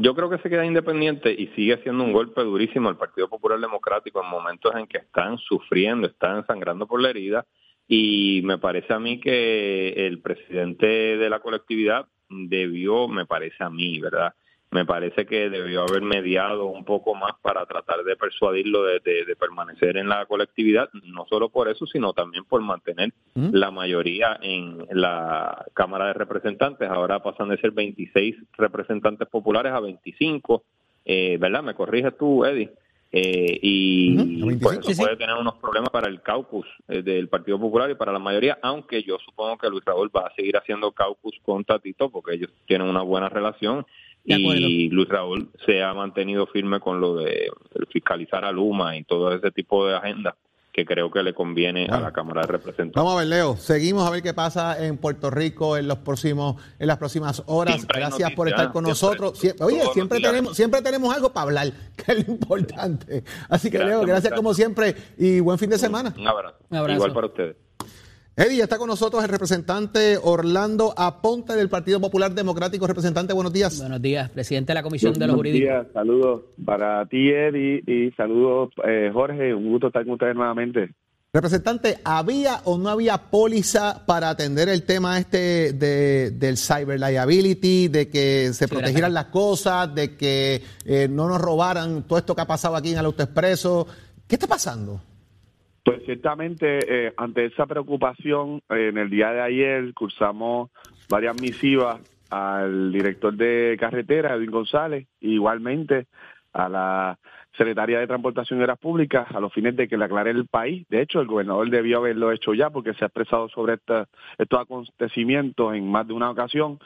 Yo 0.02 0.16
creo 0.16 0.28
que 0.28 0.38
se 0.38 0.50
queda 0.50 0.66
independiente 0.66 1.30
y 1.32 1.46
sigue 1.54 1.80
siendo 1.84 2.02
un 2.02 2.12
golpe 2.12 2.42
durísimo 2.42 2.88
al 2.88 2.96
Partido 2.96 3.28
Popular 3.28 3.60
Democrático 3.60 4.20
en 4.20 4.28
momentos 4.28 4.74
en 4.74 4.88
que 4.88 4.98
están 4.98 5.38
sufriendo, 5.38 6.08
están 6.08 6.44
sangrando 6.44 6.88
por 6.88 7.00
la 7.00 7.10
herida 7.10 7.46
y 7.86 8.40
me 8.42 8.58
parece 8.58 8.92
a 8.92 8.98
mí 8.98 9.20
que 9.20 9.90
el 9.90 10.20
presidente 10.20 10.86
de 10.88 11.30
la 11.30 11.38
colectividad 11.38 12.08
debió, 12.28 13.06
me 13.06 13.26
parece 13.26 13.62
a 13.62 13.70
mí, 13.70 14.00
¿verdad? 14.00 14.34
Me 14.72 14.86
parece 14.86 15.26
que 15.26 15.50
debió 15.50 15.82
haber 15.82 16.00
mediado 16.00 16.64
un 16.64 16.84
poco 16.84 17.14
más 17.14 17.32
para 17.42 17.66
tratar 17.66 18.04
de 18.04 18.16
persuadirlo 18.16 18.84
de, 18.84 19.00
permanecer 19.38 19.98
en 19.98 20.08
la 20.08 20.24
colectividad, 20.24 20.88
no 21.04 21.26
solo 21.28 21.50
por 21.50 21.68
eso, 21.68 21.86
sino 21.86 22.14
también 22.14 22.44
por 22.44 22.62
mantener 22.62 23.12
¿Mm? 23.34 23.50
la 23.52 23.70
mayoría 23.70 24.38
en 24.40 24.86
la 24.90 25.66
Cámara 25.74 26.06
de 26.06 26.14
Representantes. 26.14 26.88
Ahora 26.88 27.22
pasan 27.22 27.50
de 27.50 27.58
ser 27.58 27.72
26 27.72 28.34
representantes 28.56 29.28
populares 29.28 29.72
a 29.72 29.80
25, 29.80 30.64
eh, 31.04 31.36
¿verdad? 31.38 31.62
Me 31.62 31.74
corriges 31.74 32.16
tú, 32.16 32.46
Eddie. 32.46 32.72
Eh, 33.14 33.58
y 33.60 34.54
pues 34.56 34.78
eso 34.78 35.02
puede 35.02 35.18
tener 35.18 35.36
unos 35.36 35.56
problemas 35.56 35.90
para 35.90 36.08
el 36.08 36.22
caucus 36.22 36.66
eh, 36.88 37.02
del 37.02 37.28
Partido 37.28 37.60
Popular 37.60 37.90
y 37.90 37.94
para 37.94 38.10
la 38.10 38.18
mayoría, 38.18 38.58
aunque 38.62 39.02
yo 39.02 39.18
supongo 39.18 39.58
que 39.58 39.68
Luis 39.68 39.84
Raúl 39.84 40.10
va 40.16 40.28
a 40.28 40.34
seguir 40.34 40.56
haciendo 40.56 40.92
caucus 40.92 41.38
con 41.42 41.62
Tatito 41.62 42.08
porque 42.08 42.36
ellos 42.36 42.50
tienen 42.66 42.88
una 42.88 43.02
buena 43.02 43.28
relación 43.28 43.84
y 44.24 44.88
Luis 44.90 45.08
Raúl 45.08 45.50
se 45.66 45.82
ha 45.82 45.92
mantenido 45.94 46.46
firme 46.46 46.80
con 46.80 47.00
lo 47.00 47.16
de 47.16 47.50
fiscalizar 47.90 48.44
a 48.44 48.52
Luma 48.52 48.96
y 48.96 49.04
todo 49.04 49.32
ese 49.32 49.50
tipo 49.50 49.86
de 49.86 49.96
agenda 49.96 50.36
que 50.72 50.86
creo 50.86 51.10
que 51.10 51.22
le 51.22 51.34
conviene 51.34 51.86
a 51.86 52.00
la 52.00 52.12
Cámara 52.12 52.40
de 52.42 52.46
Representantes. 52.46 52.94
Vamos 52.94 53.12
a 53.12 53.18
ver, 53.18 53.26
Leo, 53.26 53.56
seguimos 53.56 54.06
a 54.06 54.10
ver 54.10 54.22
qué 54.22 54.32
pasa 54.32 54.82
en 54.82 54.96
Puerto 54.96 55.30
Rico 55.30 55.76
en 55.76 55.86
los 55.86 55.98
próximos 55.98 56.56
en 56.78 56.86
las 56.86 56.96
próximas 56.96 57.42
horas. 57.46 57.86
Gracias 57.86 58.32
por 58.32 58.48
estar 58.48 58.72
con 58.72 58.84
nosotros. 58.84 59.38
oye, 59.60 59.82
siempre 59.92 60.20
tenemos 60.20 60.56
siempre 60.56 60.80
tenemos 60.80 61.14
algo 61.14 61.30
para 61.32 61.44
hablar, 61.44 61.72
que 61.96 62.12
es 62.12 62.26
lo 62.26 62.32
importante. 62.32 63.22
Así 63.50 63.70
que 63.70 63.78
Leo, 63.78 64.00
gracias 64.02 64.32
como 64.32 64.54
siempre 64.54 64.94
y 65.18 65.40
buen 65.40 65.58
fin 65.58 65.68
de 65.68 65.78
semana. 65.78 66.14
Un 66.16 66.26
abrazo. 66.26 66.56
Un 66.70 66.78
abrazo. 66.78 66.96
Igual 66.96 67.12
para 67.12 67.26
ustedes. 67.26 67.56
Eddie, 68.34 68.62
está 68.62 68.78
con 68.78 68.88
nosotros 68.88 69.22
el 69.22 69.28
representante 69.28 70.16
Orlando 70.22 70.94
Aponte 70.96 71.52
del 71.52 71.68
Partido 71.68 72.00
Popular 72.00 72.32
Democrático. 72.32 72.86
Representante, 72.86 73.34
buenos 73.34 73.52
días. 73.52 73.78
Buenos 73.78 74.00
días, 74.00 74.30
presidente 74.30 74.70
de 74.70 74.74
la 74.74 74.82
Comisión 74.82 75.12
de 75.12 75.26
los 75.26 75.36
Jurídicos. 75.36 75.68
Buenos 75.68 75.84
días, 75.84 75.92
saludos 75.92 76.42
para 76.64 77.04
ti, 77.06 77.28
Eddie, 77.28 77.82
y 77.86 78.10
saludos, 78.12 78.70
eh, 78.88 79.10
Jorge. 79.12 79.54
Un 79.54 79.68
gusto 79.68 79.88
estar 79.88 80.02
con 80.04 80.14
ustedes 80.14 80.34
nuevamente. 80.34 80.94
Representante, 81.30 81.98
¿había 82.04 82.60
o 82.64 82.78
no 82.78 82.88
había 82.88 83.18
póliza 83.30 84.06
para 84.06 84.30
atender 84.30 84.70
el 84.70 84.84
tema 84.84 85.18
este 85.18 85.74
de, 85.74 86.30
del 86.30 86.56
cyber 86.56 86.98
liability, 86.98 87.88
de 87.88 88.08
que 88.08 88.54
se 88.54 88.66
protegieran 88.66 89.12
las 89.12 89.26
cosas, 89.26 89.94
de 89.94 90.16
que 90.16 90.62
eh, 90.86 91.06
no 91.06 91.28
nos 91.28 91.38
robaran 91.38 92.04
todo 92.04 92.18
esto 92.18 92.34
que 92.34 92.40
ha 92.40 92.46
pasado 92.46 92.76
aquí 92.76 92.92
en 92.92 92.98
el 92.98 93.04
autoexpreso? 93.04 93.86
¿Qué 94.26 94.36
está 94.36 94.46
pasando? 94.46 95.02
Pues 95.84 96.04
ciertamente, 96.04 96.78
eh, 96.86 97.12
ante 97.16 97.46
esa 97.46 97.66
preocupación, 97.66 98.62
eh, 98.70 98.88
en 98.88 98.98
el 98.98 99.10
día 99.10 99.32
de 99.32 99.40
ayer 99.40 99.92
cursamos 99.94 100.70
varias 101.08 101.40
misivas 101.40 102.00
al 102.30 102.92
director 102.92 103.34
de 103.34 103.76
carretera, 103.78 104.34
Edwin 104.34 104.52
González, 104.52 105.06
igualmente 105.20 106.06
a 106.52 106.68
la 106.68 107.18
secretaria 107.56 107.98
de 107.98 108.06
Transportación 108.06 108.60
y 108.60 108.62
Obras 108.62 108.78
Públicas, 108.78 109.26
a 109.34 109.40
los 109.40 109.52
fines 109.52 109.74
de 109.76 109.88
que 109.88 109.96
le 109.96 110.04
aclare 110.04 110.30
el 110.30 110.46
país. 110.46 110.86
De 110.88 111.02
hecho, 111.02 111.20
el 111.20 111.26
gobernador 111.26 111.68
debió 111.68 111.98
haberlo 111.98 112.30
hecho 112.30 112.54
ya 112.54 112.70
porque 112.70 112.94
se 112.94 113.04
ha 113.04 113.08
expresado 113.08 113.48
sobre 113.48 113.74
estos 113.74 114.60
acontecimientos 114.60 115.74
en 115.74 115.90
más 115.90 116.06
de 116.06 116.14
una 116.14 116.30
ocasión 116.30 116.78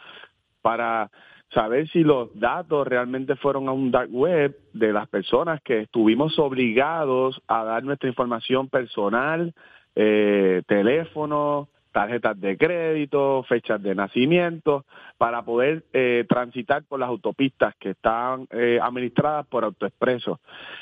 para 0.63 1.11
saber 1.53 1.89
si 1.89 2.03
los 2.03 2.29
datos 2.39 2.87
realmente 2.87 3.37
fueron 3.37 3.69
a 3.69 3.73
un 3.73 3.91
dark 3.91 4.11
web 4.13 4.57
de 4.73 4.93
las 4.93 5.09
personas 5.09 5.61
que 5.63 5.83
estuvimos 5.83 6.39
obligados 6.39 7.41
a 7.47 7.65
dar 7.65 7.85
nuestra 7.85 8.09
información 8.09 8.69
personal, 8.69 9.55
eh, 9.95 10.63
teléfono, 10.67 11.69
tarjetas 11.97 12.39
de 12.39 12.59
crédito, 12.59 13.43
fechas 13.49 13.83
de 13.83 13.95
nacimiento, 13.95 14.85
para 15.17 15.41
poder 15.47 15.85
eh, 15.95 16.27
transitar 16.29 16.85
por 16.85 17.01
las 17.01 17.09
autopistas 17.09 17.75
que 17.77 17.93
están 17.93 18.47
eh, 18.51 18.79
administradas 18.83 19.47
por 19.47 19.65
AutoExpreso. 19.65 20.41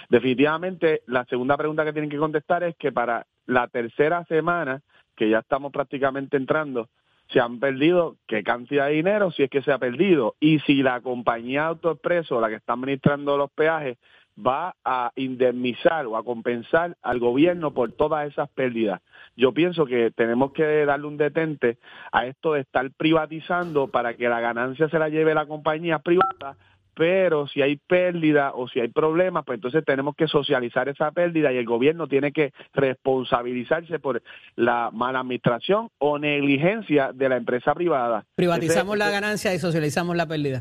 Definitivamente, 0.09 1.03
la 1.07 1.25
segunda 1.27 1.57
pregunta 1.57 1.85
que 1.85 1.93
tienen 1.93 2.11
que 2.11 2.19
contestar 2.19 2.65
es 2.65 2.75
que 2.77 2.91
para 2.91 3.27
la 3.47 3.69
tercera 3.69 4.25
semana, 4.25 4.81
que 5.15 5.31
ya 5.31 5.39
estamos 5.39 5.71
prácticamente 5.71 6.37
entrando, 6.37 6.89
se 7.35 7.41
han 7.41 7.59
perdido 7.59 8.15
qué 8.29 8.45
cantidad 8.45 8.87
de 8.87 8.93
dinero, 8.93 9.33
si 9.33 9.43
es 9.43 9.51
que 9.51 9.61
se 9.61 9.73
ha 9.73 9.79
perdido, 9.79 10.37
y 10.39 10.61
si 10.61 10.85
la 10.85 11.01
compañía 11.01 11.67
AutoExpreso, 11.67 12.41
la 12.41 12.49
que 12.49 12.55
está 12.55 12.75
administrando 12.75 13.37
los 13.37 13.51
peajes, 13.51 13.99
va 14.39 14.77
a 14.85 15.11
indemnizar 15.17 16.07
o 16.07 16.17
a 16.17 16.25
compensar 16.25 16.97
al 17.03 17.19
gobierno 17.19 17.73
por 17.73 17.91
todas 17.93 18.29
esas 18.29 18.49
pérdidas. 18.51 19.01
Yo 19.37 19.53
pienso 19.53 19.85
que 19.85 20.13
tenemos 20.13 20.53
que 20.53 20.85
darle 20.85 21.07
un 21.07 21.17
detente 21.17 21.79
a 22.13 22.27
esto 22.27 22.53
de 22.53 22.61
estar 22.61 22.89
privatizando 22.93 23.89
para 23.89 24.15
que 24.15 24.29
la 24.29 24.41
ganancia 24.41 24.89
se 24.89 24.99
la 24.99 25.09
lleve 25.09 25.35
la 25.35 25.47
compañía 25.47 25.99
privada 25.99 26.57
pero 26.95 27.47
si 27.49 27.63
hay 27.63 27.77
pérdida 27.77 28.53
o 28.55 28.69
si 28.69 28.81
hay 28.81 28.89
problemas, 28.89 29.45
pues 29.45 29.57
entonces 29.57 29.85
tenemos 29.85 30.15
que 30.17 30.29
socializar 30.29 30.89
esa 30.89 31.11
pérdida 31.11 31.53
y 31.53 31.57
el 31.57 31.67
gobierno 31.67 32.07
tiene 32.07 32.33
que 32.33 32.53
responsabilizarse 32.73 33.99
por 33.99 34.23
la 34.57 34.91
mala 34.93 35.21
administración 35.21 35.89
o 35.99 36.19
negligencia 36.19 37.13
de 37.13 37.29
la 37.29 37.37
empresa 37.37 37.75
privada. 37.75 38.25
Privatizamos 38.35 38.97
la 38.97 39.11
ganancia 39.11 39.55
y 39.55 39.59
socializamos 39.59 40.17
la 40.17 40.27
pérdida. 40.27 40.61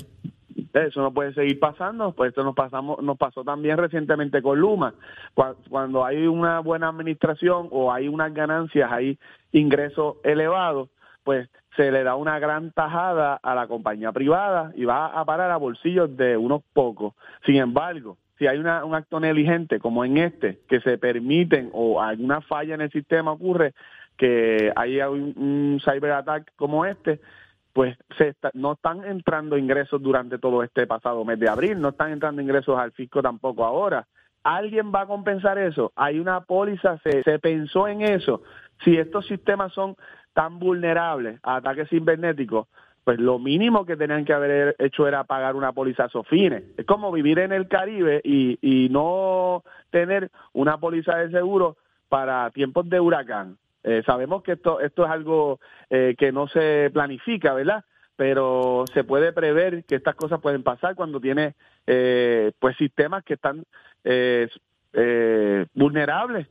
Eso 0.73 1.01
no 1.01 1.13
puede 1.13 1.33
seguir 1.35 1.59
pasando, 1.59 2.13
pues 2.13 2.29
esto 2.29 2.43
nos 2.43 2.55
pasamos, 2.55 3.01
nos 3.03 3.15
pasó 3.15 3.43
también 3.43 3.77
recientemente 3.77 4.41
con 4.41 4.59
Luma. 4.59 4.95
Cuando 5.69 6.03
hay 6.03 6.25
una 6.25 6.61
buena 6.61 6.89
administración 6.89 7.67
o 7.69 7.93
hay 7.93 8.07
unas 8.07 8.33
ganancias, 8.33 8.91
hay 8.91 9.19
ingresos 9.51 10.15
elevados, 10.23 10.89
pues 11.23 11.49
se 11.75 11.91
le 11.91 12.03
da 12.03 12.15
una 12.15 12.39
gran 12.39 12.71
tajada 12.71 13.39
a 13.41 13.55
la 13.55 13.67
compañía 13.67 14.11
privada 14.11 14.71
y 14.75 14.85
va 14.85 15.07
a 15.07 15.25
parar 15.25 15.51
a 15.51 15.57
bolsillos 15.57 16.15
de 16.15 16.37
unos 16.37 16.61
pocos. 16.73 17.13
Sin 17.45 17.55
embargo, 17.55 18.17
si 18.37 18.47
hay 18.47 18.57
una, 18.57 18.83
un 18.85 18.95
acto 18.95 19.19
negligente 19.19 19.79
como 19.79 20.05
en 20.05 20.17
este, 20.17 20.59
que 20.67 20.81
se 20.81 20.97
permiten 20.97 21.69
o 21.73 22.01
alguna 22.01 22.41
falla 22.41 22.75
en 22.75 22.81
el 22.81 22.91
sistema 22.91 23.31
ocurre, 23.31 23.73
que 24.17 24.71
haya 24.75 25.09
un, 25.09 25.33
un 25.37 25.81
como 26.55 26.85
este, 26.85 27.19
pues 27.73 27.97
se 28.17 28.35
no 28.53 28.73
están 28.73 29.03
entrando 29.03 29.57
ingresos 29.57 30.01
durante 30.01 30.37
todo 30.37 30.61
este 30.61 30.85
pasado 30.85 31.25
mes 31.25 31.39
de 31.39 31.49
abril, 31.49 31.81
no 31.81 31.89
están 31.89 32.11
entrando 32.11 32.41
ingresos 32.41 32.77
al 32.77 32.91
fisco 32.91 33.21
tampoco 33.21 33.65
ahora. 33.65 34.07
¿Alguien 34.43 34.91
va 34.93 35.01
a 35.01 35.07
compensar 35.07 35.57
eso? 35.57 35.91
Hay 35.95 36.19
una 36.19 36.41
póliza, 36.41 36.99
se, 36.99 37.23
se 37.23 37.39
pensó 37.39 37.87
en 37.87 38.01
eso. 38.01 38.43
Si 38.83 38.97
estos 38.97 39.25
sistemas 39.25 39.71
son 39.71 39.95
tan 40.33 40.59
vulnerables 40.59 41.39
a 41.43 41.57
ataques 41.57 41.89
cibernéticos, 41.89 42.67
pues 43.03 43.19
lo 43.19 43.37
mínimo 43.37 43.85
que 43.85 43.97
tenían 43.97 44.25
que 44.25 44.33
haber 44.33 44.75
hecho 44.79 45.07
era 45.07 45.23
pagar 45.25 45.55
una 45.55 45.73
póliza 45.73 46.09
SOFINE. 46.09 46.63
Es 46.77 46.85
como 46.85 47.11
vivir 47.11 47.39
en 47.39 47.51
el 47.51 47.67
Caribe 47.67 48.21
y, 48.23 48.87
no 48.89 49.63
tener 49.89 50.29
una 50.53 50.77
póliza 50.77 51.17
de 51.17 51.31
seguro 51.31 51.77
para 52.09 52.49
tiempos 52.51 52.89
de 52.89 52.99
huracán. 52.99 53.57
Eh, 53.83 54.03
sabemos 54.05 54.43
que 54.43 54.53
esto, 54.53 54.79
esto 54.79 55.03
es 55.03 55.11
algo 55.11 55.59
eh, 55.89 56.15
que 56.17 56.31
no 56.31 56.47
se 56.47 56.89
planifica, 56.93 57.53
¿verdad? 57.53 57.83
Pero 58.15 58.85
se 58.93 59.03
puede 59.03 59.33
prever 59.33 59.83
que 59.85 59.95
estas 59.95 60.15
cosas 60.15 60.39
pueden 60.39 60.63
pasar 60.63 60.95
cuando 60.95 61.19
tiene 61.19 61.55
eh, 61.87 62.51
pues 62.59 62.77
sistemas 62.77 63.23
que 63.23 63.33
están 63.33 63.65
vulnerables 65.73 66.47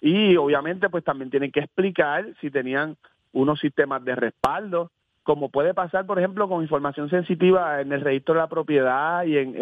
y 0.00 0.36
obviamente 0.36 0.90
pues 0.90 1.02
también 1.02 1.30
tienen 1.30 1.50
que 1.50 1.60
explicar 1.60 2.26
si 2.40 2.50
tenían 2.50 2.96
unos 3.36 3.60
sistemas 3.60 4.04
de 4.04 4.14
respaldo 4.14 4.90
como 5.26 5.48
puede 5.48 5.74
pasar, 5.74 6.06
por 6.06 6.20
ejemplo, 6.20 6.48
con 6.48 6.62
información 6.62 7.10
sensitiva 7.10 7.80
en 7.80 7.92
el 7.92 8.00
registro 8.00 8.34
de 8.34 8.40
la 8.40 8.48
propiedad 8.48 9.24
y 9.24 9.36
en, 9.36 9.56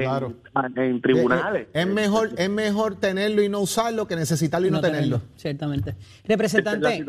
en, 0.77 1.01
tribunales. 1.01 1.69
Es, 1.73 1.87
mejor 1.87 2.33
es 2.37 2.51
mejor 2.51 2.97
tenerlo 2.97 3.43
y 3.43 3.49
no 3.49 3.61
usarlo 3.61 4.07
que 4.07 4.15
necesitarlo 4.15 4.69
y 4.69 4.71
no, 4.71 4.83
tenerlo. 4.83 5.23
Ciertamente. 5.37 5.97
Representante, 6.27 7.03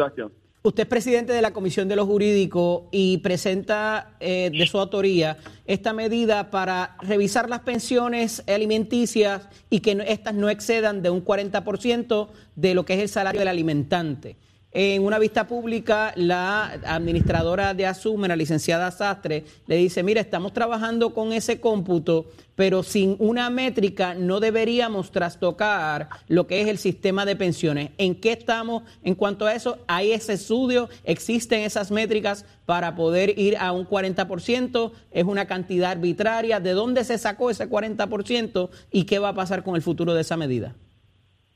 usted 0.64 0.84
es 0.84 0.88
presidente 0.88 1.34
de 1.34 1.42
la 1.42 1.52
Comisión 1.52 1.90
de 1.90 1.98
los 1.98 2.08
Jurídicos 2.08 2.84
y 2.92 3.18
presenta 3.18 4.16
eh, 4.22 4.50
de 4.58 4.66
su 4.68 4.80
autoría 4.80 5.36
esta 5.66 5.92
medida 5.92 6.50
para 6.50 6.96
revisar 7.02 7.50
las 7.50 7.60
pensiones 7.60 8.42
alimenticias 8.48 9.50
y 9.70 9.82
que 9.82 10.02
estas 10.08 10.34
no 10.34 10.50
excedan 10.50 11.02
de 11.02 11.10
un 11.10 11.26
40% 11.26 12.30
de 12.56 12.74
lo 12.74 12.86
que 12.86 12.94
es 12.94 13.02
el 13.02 13.10
salario 13.10 13.40
del 13.40 13.50
alimentante. 13.50 14.38
En 14.78 15.06
una 15.06 15.20
vista 15.20 15.48
pública, 15.48 16.12
la 16.18 16.66
administradora 16.86 17.74
de 17.74 17.86
Asume, 17.86 18.28
la 18.28 18.36
licenciada 18.36 18.92
Sastre, 18.92 19.46
le 19.68 19.78
dice, 19.78 20.04
mira, 20.04 20.20
estamos 20.20 20.52
trabajando 20.52 21.14
con 21.14 21.32
ese 21.32 21.62
cómputo, 21.62 22.26
pero 22.56 22.84
sin 22.84 23.16
una 23.20 23.50
métrica 23.50 24.16
no 24.16 24.42
deberíamos 24.42 25.12
trastocar 25.12 26.10
lo 26.28 26.46
que 26.46 26.60
es 26.60 26.68
el 26.68 26.78
sistema 26.78 27.24
de 27.26 27.38
pensiones. 27.38 27.92
¿En 27.98 28.16
qué 28.16 28.34
estamos 28.34 28.84
en 29.02 29.16
cuanto 29.16 29.46
a 29.46 29.56
eso? 29.56 29.78
¿Hay 29.88 30.12
ese 30.12 30.34
estudio? 30.34 30.90
¿Existen 31.06 31.62
esas 31.62 31.90
métricas 31.90 32.44
para 32.66 32.96
poder 32.96 33.40
ir 33.40 33.56
a 33.56 33.72
un 33.72 33.88
40%? 33.88 34.92
¿Es 35.12 35.24
una 35.24 35.46
cantidad 35.46 35.92
arbitraria? 35.92 36.60
¿De 36.60 36.72
dónde 36.72 37.06
se 37.06 37.18
sacó 37.18 37.50
ese 37.50 37.70
40% 37.70 38.70
y 38.92 39.06
qué 39.06 39.20
va 39.20 39.30
a 39.30 39.36
pasar 39.36 39.64
con 39.64 39.78
el 39.78 39.82
futuro 39.82 40.14
de 40.14 40.20
esa 40.20 40.36
medida? 40.36 40.76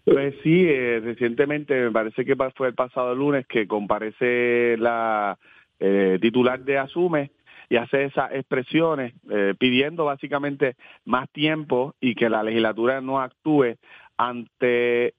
Pues 0.05 0.33
sí, 0.43 0.65
eh, 0.67 1.01
recientemente, 1.03 1.75
me 1.75 1.91
parece 1.91 2.25
que 2.25 2.35
fue 2.55 2.69
el 2.69 2.73
pasado 2.73 3.13
lunes 3.13 3.45
que 3.47 3.67
comparece 3.67 4.75
la 4.77 5.37
eh, 5.79 6.17
titular 6.21 6.61
de 6.61 6.77
Asume 6.77 7.31
y 7.69 7.75
hace 7.75 8.05
esas 8.05 8.31
expresiones 8.31 9.13
eh, 9.29 9.53
pidiendo 9.59 10.05
básicamente 10.05 10.75
más 11.05 11.29
tiempo 11.29 11.95
y 11.99 12.15
que 12.15 12.29
la 12.29 12.43
legislatura 12.43 13.01
no 13.01 13.19
actúe 13.19 13.75
ante 14.17 15.13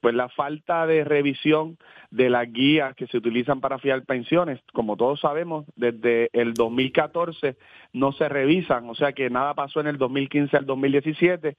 pues 0.00 0.12
la 0.12 0.28
falta 0.28 0.84
de 0.84 1.04
revisión 1.04 1.78
de 2.10 2.30
las 2.30 2.52
guías 2.52 2.96
que 2.96 3.06
se 3.06 3.18
utilizan 3.18 3.60
para 3.60 3.78
fiar 3.78 4.04
pensiones. 4.04 4.60
Como 4.72 4.96
todos 4.96 5.20
sabemos, 5.20 5.66
desde 5.76 6.30
el 6.32 6.54
2014 6.54 7.56
no 7.92 8.10
se 8.10 8.28
revisan, 8.28 8.90
o 8.90 8.96
sea 8.96 9.12
que 9.12 9.30
nada 9.30 9.54
pasó 9.54 9.80
en 9.80 9.86
el 9.86 9.98
2015 9.98 10.56
al 10.56 10.66
2017 10.66 11.56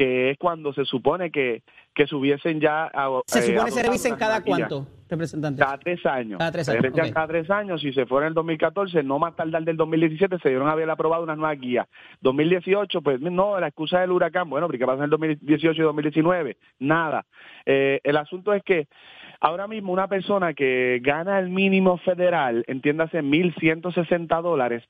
que 0.00 0.30
es 0.30 0.38
cuando 0.38 0.72
se 0.72 0.86
supone 0.86 1.30
que, 1.30 1.62
que 1.94 2.06
se 2.06 2.14
hubiesen 2.14 2.58
ya... 2.58 2.90
¿Se 3.26 3.42
supone 3.42 3.66
que 3.66 3.70
se 3.70 3.82
revisen 3.82 4.16
cada 4.16 4.42
cuánto, 4.42 4.86
representante? 5.10 5.60
Cada 5.62 5.76
tres 5.76 6.06
años. 6.06 6.38
Cada 6.38 6.52
tres 6.52 6.70
años. 6.70 7.10
Cada 7.12 7.26
tres 7.26 7.50
años, 7.50 7.82
si 7.82 7.92
se 7.92 8.06
fuera 8.06 8.24
en 8.26 8.30
el 8.30 8.34
2014, 8.34 9.02
no 9.02 9.18
más 9.18 9.36
tardar 9.36 9.62
del 9.62 9.76
2017, 9.76 10.38
se 10.38 10.48
dieron 10.48 10.68
a 10.68 10.72
haber 10.72 10.88
aprobado 10.88 11.22
una 11.22 11.36
nueva 11.36 11.54
guía. 11.54 11.86
2018, 12.22 13.02
pues 13.02 13.20
no, 13.20 13.60
la 13.60 13.66
excusa 13.66 14.00
del 14.00 14.12
huracán, 14.12 14.48
bueno, 14.48 14.70
¿qué 14.70 14.78
pasa 14.78 14.96
en 14.96 15.04
el 15.04 15.10
2018 15.10 15.78
y 15.78 15.84
2019? 15.84 16.56
Nada. 16.78 17.26
Eh, 17.66 18.00
el 18.02 18.16
asunto 18.16 18.54
es 18.54 18.62
que 18.62 18.88
ahora 19.38 19.66
mismo 19.66 19.92
una 19.92 20.08
persona 20.08 20.54
que 20.54 20.98
gana 21.02 21.38
el 21.38 21.50
mínimo 21.50 21.98
federal, 21.98 22.64
entiéndase 22.68 23.22
1.160 23.22 24.40
dólares, 24.40 24.82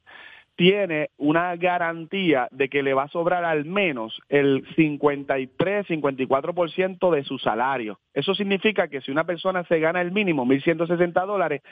tiene 0.61 1.09
una 1.17 1.57
garantía 1.57 2.47
de 2.51 2.69
que 2.69 2.83
le 2.83 2.93
va 2.93 3.05
a 3.05 3.09
sobrar 3.09 3.47
al 3.47 3.65
menos 3.65 4.21
el 4.29 4.63
53, 4.77 5.87
54% 5.89 7.11
de 7.11 7.25
su 7.25 7.39
salario. 7.39 7.99
Eso 8.13 8.35
significa 8.35 8.87
que 8.89 9.01
si 9.01 9.11
una 9.11 9.25
persona 9.25 9.65
se 9.65 9.81
gana 9.81 10.03
el 10.03 10.13
mínimo, 10.13 10.45
1.160 10.45 11.27
dólares, 11.27 11.63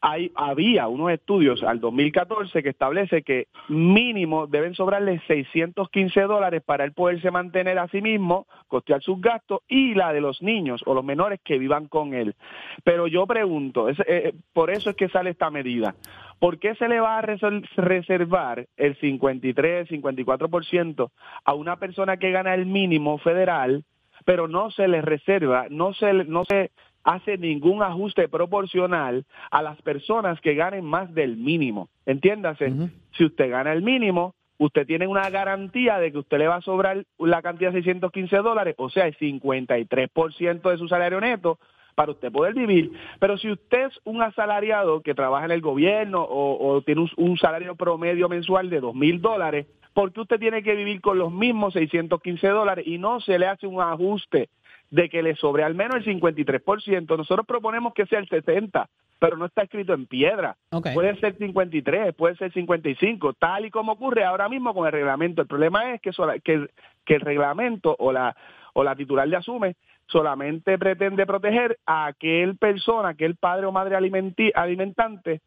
hay, 0.00 0.32
había 0.34 0.88
unos 0.88 1.12
estudios 1.12 1.62
al 1.62 1.78
2014 1.78 2.60
que 2.60 2.68
establece 2.68 3.22
que 3.22 3.46
mínimo 3.68 4.48
deben 4.48 4.74
sobrarle 4.74 5.20
615 5.28 6.20
dólares 6.22 6.62
para 6.64 6.84
él 6.84 6.94
poderse 6.94 7.30
mantener 7.30 7.78
a 7.78 7.86
sí 7.86 8.02
mismo, 8.02 8.48
costear 8.66 9.00
sus 9.00 9.20
gastos 9.20 9.60
y 9.68 9.94
la 9.94 10.12
de 10.12 10.20
los 10.20 10.42
niños 10.42 10.82
o 10.86 10.94
los 10.94 11.04
menores 11.04 11.38
que 11.44 11.58
vivan 11.58 11.86
con 11.86 12.14
él. 12.14 12.34
Pero 12.82 13.06
yo 13.06 13.28
pregunto, 13.28 13.88
eh, 13.88 14.34
por 14.52 14.70
eso 14.70 14.90
es 14.90 14.96
que 14.96 15.08
sale 15.08 15.30
esta 15.30 15.50
medida. 15.50 15.94
¿Por 16.38 16.58
qué 16.58 16.74
se 16.76 16.88
le 16.88 17.00
va 17.00 17.18
a 17.18 17.22
reservar 17.22 18.66
el 18.76 18.96
53, 18.96 19.88
54% 19.88 21.10
a 21.44 21.54
una 21.54 21.76
persona 21.76 22.16
que 22.16 22.30
gana 22.30 22.54
el 22.54 22.66
mínimo 22.66 23.18
federal, 23.18 23.84
pero 24.24 24.46
no 24.46 24.70
se 24.70 24.88
le 24.88 25.02
reserva, 25.02 25.66
no 25.70 25.94
se, 25.94 26.12
no 26.12 26.44
se 26.44 26.70
hace 27.02 27.38
ningún 27.38 27.82
ajuste 27.82 28.28
proporcional 28.28 29.24
a 29.50 29.62
las 29.62 29.80
personas 29.82 30.40
que 30.40 30.54
ganen 30.54 30.84
más 30.84 31.12
del 31.14 31.36
mínimo. 31.36 31.88
Entiéndase, 32.06 32.72
si 33.16 33.24
usted 33.24 33.50
gana 33.50 33.72
el 33.72 33.82
mínimo, 33.82 34.34
usted 34.58 34.86
tiene 34.86 35.06
una 35.06 35.30
garantía 35.30 35.98
de 35.98 36.12
que 36.12 36.18
usted 36.18 36.38
le 36.38 36.48
va 36.48 36.56
a 36.56 36.60
sobrar 36.60 37.04
la 37.18 37.42
cantidad 37.42 37.72
de 37.72 37.78
615 37.78 38.36
dólares, 38.38 38.74
o 38.78 38.90
sea, 38.90 39.06
el 39.06 39.16
53% 39.16 40.70
de 40.70 40.78
su 40.78 40.88
salario 40.88 41.20
neto 41.20 41.58
para 41.98 42.12
usted 42.12 42.30
poder 42.30 42.54
vivir. 42.54 42.92
Pero 43.18 43.36
si 43.38 43.50
usted 43.50 43.86
es 43.86 44.00
un 44.04 44.22
asalariado 44.22 45.00
que 45.02 45.16
trabaja 45.16 45.46
en 45.46 45.50
el 45.50 45.60
gobierno 45.60 46.24
o, 46.24 46.80
tiene 46.82 47.00
un, 47.00 47.10
un, 47.16 47.36
salario 47.38 47.74
promedio 47.74 48.28
mensual 48.28 48.70
de 48.70 48.78
dos 48.78 48.94
mil 48.94 49.20
dólares, 49.20 49.66
¿por 49.94 50.12
qué 50.12 50.20
usted 50.20 50.38
tiene 50.38 50.62
que 50.62 50.76
vivir 50.76 51.00
con 51.00 51.18
los 51.18 51.32
mismos 51.32 51.72
615 51.72 52.46
dólares 52.50 52.86
y 52.86 52.98
no 52.98 53.18
se 53.18 53.36
le 53.36 53.48
hace 53.48 53.66
un 53.66 53.80
ajuste 53.82 54.48
de 54.90 55.08
que 55.08 55.24
le 55.24 55.34
sobre 55.34 55.64
al 55.64 55.74
menos 55.74 55.96
el 55.96 56.04
53%. 56.20 57.16
Nosotros 57.16 57.44
proponemos 57.44 57.92
que 57.94 58.06
sea 58.06 58.20
el 58.20 58.28
60%, 58.28 58.86
pero 59.18 59.36
no 59.36 59.46
está 59.46 59.62
escrito 59.62 59.92
en 59.92 60.06
piedra. 60.06 60.56
Puede 60.94 61.16
ser 61.16 61.36
53, 61.36 62.14
puede 62.14 62.36
ser 62.36 62.52
55, 62.52 63.32
tal 63.34 63.66
y 63.66 63.70
como 63.70 63.92
ocurre 63.92 64.24
ahora 64.24 64.48
mismo 64.48 64.72
con 64.72 64.86
el 64.86 64.92
reglamento. 64.92 65.42
El 65.42 65.48
problema 65.48 65.92
es 65.92 66.00
que, 66.00 66.12
que, 66.44 66.68
que 67.04 67.14
el 67.16 67.20
reglamento 67.22 67.96
o 67.98 68.12
la, 68.12 68.36
o 68.72 68.84
la 68.84 68.94
titular 68.94 69.28
de 69.28 69.36
asume 69.36 69.74
solamente 70.08 70.78
pretende 70.78 71.26
proteger 71.26 71.78
a 71.86 72.06
aquel 72.06 72.56
persona, 72.56 73.10
aquel 73.10 73.36
padre 73.36 73.66
o 73.66 73.72
madre 73.72 73.96
alimentante 73.96 75.40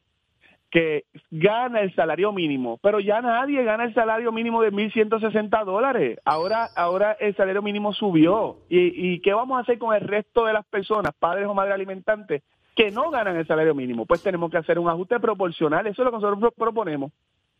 que 0.71 1.03
gana 1.29 1.81
el 1.81 1.93
salario 1.93 2.31
mínimo, 2.31 2.79
pero 2.81 3.01
ya 3.01 3.21
nadie 3.21 3.61
gana 3.63 3.83
el 3.83 3.93
salario 3.93 4.31
mínimo 4.31 4.61
de 4.61 4.71
1.160 4.71 5.65
dólares. 5.65 6.17
Ahora, 6.23 6.69
ahora 6.77 7.11
el 7.19 7.35
salario 7.35 7.61
mínimo 7.61 7.91
subió. 7.91 8.59
¿Y, 8.69 9.13
¿Y 9.13 9.19
qué 9.19 9.33
vamos 9.33 9.57
a 9.57 9.61
hacer 9.63 9.77
con 9.77 9.93
el 9.93 10.01
resto 10.01 10.45
de 10.45 10.53
las 10.53 10.65
personas, 10.65 11.11
padres 11.19 11.45
o 11.47 11.53
madres 11.53 11.75
alimentantes, 11.75 12.41
que 12.73 12.89
no 12.89 13.11
ganan 13.11 13.35
el 13.35 13.45
salario 13.45 13.75
mínimo? 13.75 14.05
Pues 14.05 14.23
tenemos 14.23 14.49
que 14.49 14.57
hacer 14.57 14.79
un 14.79 14.87
ajuste 14.87 15.19
proporcional. 15.19 15.85
Eso 15.87 16.01
es 16.01 16.05
lo 16.05 16.11
que 16.11 16.23
nosotros 16.23 16.53
proponemos. 16.57 17.11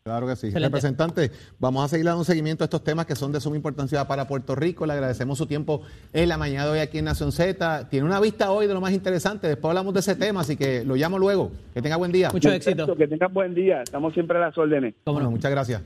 Claro 0.04 0.26
que 0.26 0.34
sí. 0.34 0.50
Representante, 0.50 1.30
vamos 1.60 1.84
a 1.84 1.88
seguir 1.88 2.06
dando 2.06 2.18
un 2.18 2.24
seguimiento 2.24 2.64
a 2.64 2.66
estos 2.66 2.82
temas 2.82 3.06
que 3.06 3.14
son 3.14 3.30
de 3.30 3.40
suma 3.40 3.54
importancia 3.54 4.04
para 4.08 4.26
Puerto 4.26 4.56
Rico. 4.56 4.84
Le 4.84 4.94
agradecemos 4.94 5.38
su 5.38 5.46
tiempo 5.46 5.82
en 6.12 6.28
la 6.28 6.36
mañana 6.36 6.66
de 6.66 6.72
hoy 6.72 6.78
aquí 6.80 6.98
en 6.98 7.04
Nación 7.04 7.30
Z. 7.30 7.88
Tiene 7.88 8.04
una 8.04 8.18
vista 8.18 8.50
hoy 8.50 8.66
de 8.66 8.74
lo 8.74 8.80
más 8.80 8.92
interesante. 8.92 9.46
Después 9.46 9.70
hablamos 9.70 9.94
de 9.94 10.00
ese 10.00 10.16
tema, 10.16 10.40
así 10.40 10.56
que 10.56 10.84
lo 10.84 10.96
llamo 10.96 11.20
luego. 11.20 11.52
Que 11.72 11.80
tenga 11.80 11.94
buen 11.96 12.10
día. 12.10 12.30
Mucho 12.32 12.50
éxito. 12.50 12.96
Que 12.96 13.06
tenga 13.06 13.28
buen 13.28 13.54
día. 13.54 13.82
Estamos 13.82 14.12
siempre 14.12 14.38
a 14.38 14.40
las 14.40 14.58
órdenes. 14.58 14.94
Bueno, 15.04 15.30
muchas 15.30 15.52
gracias. 15.52 15.82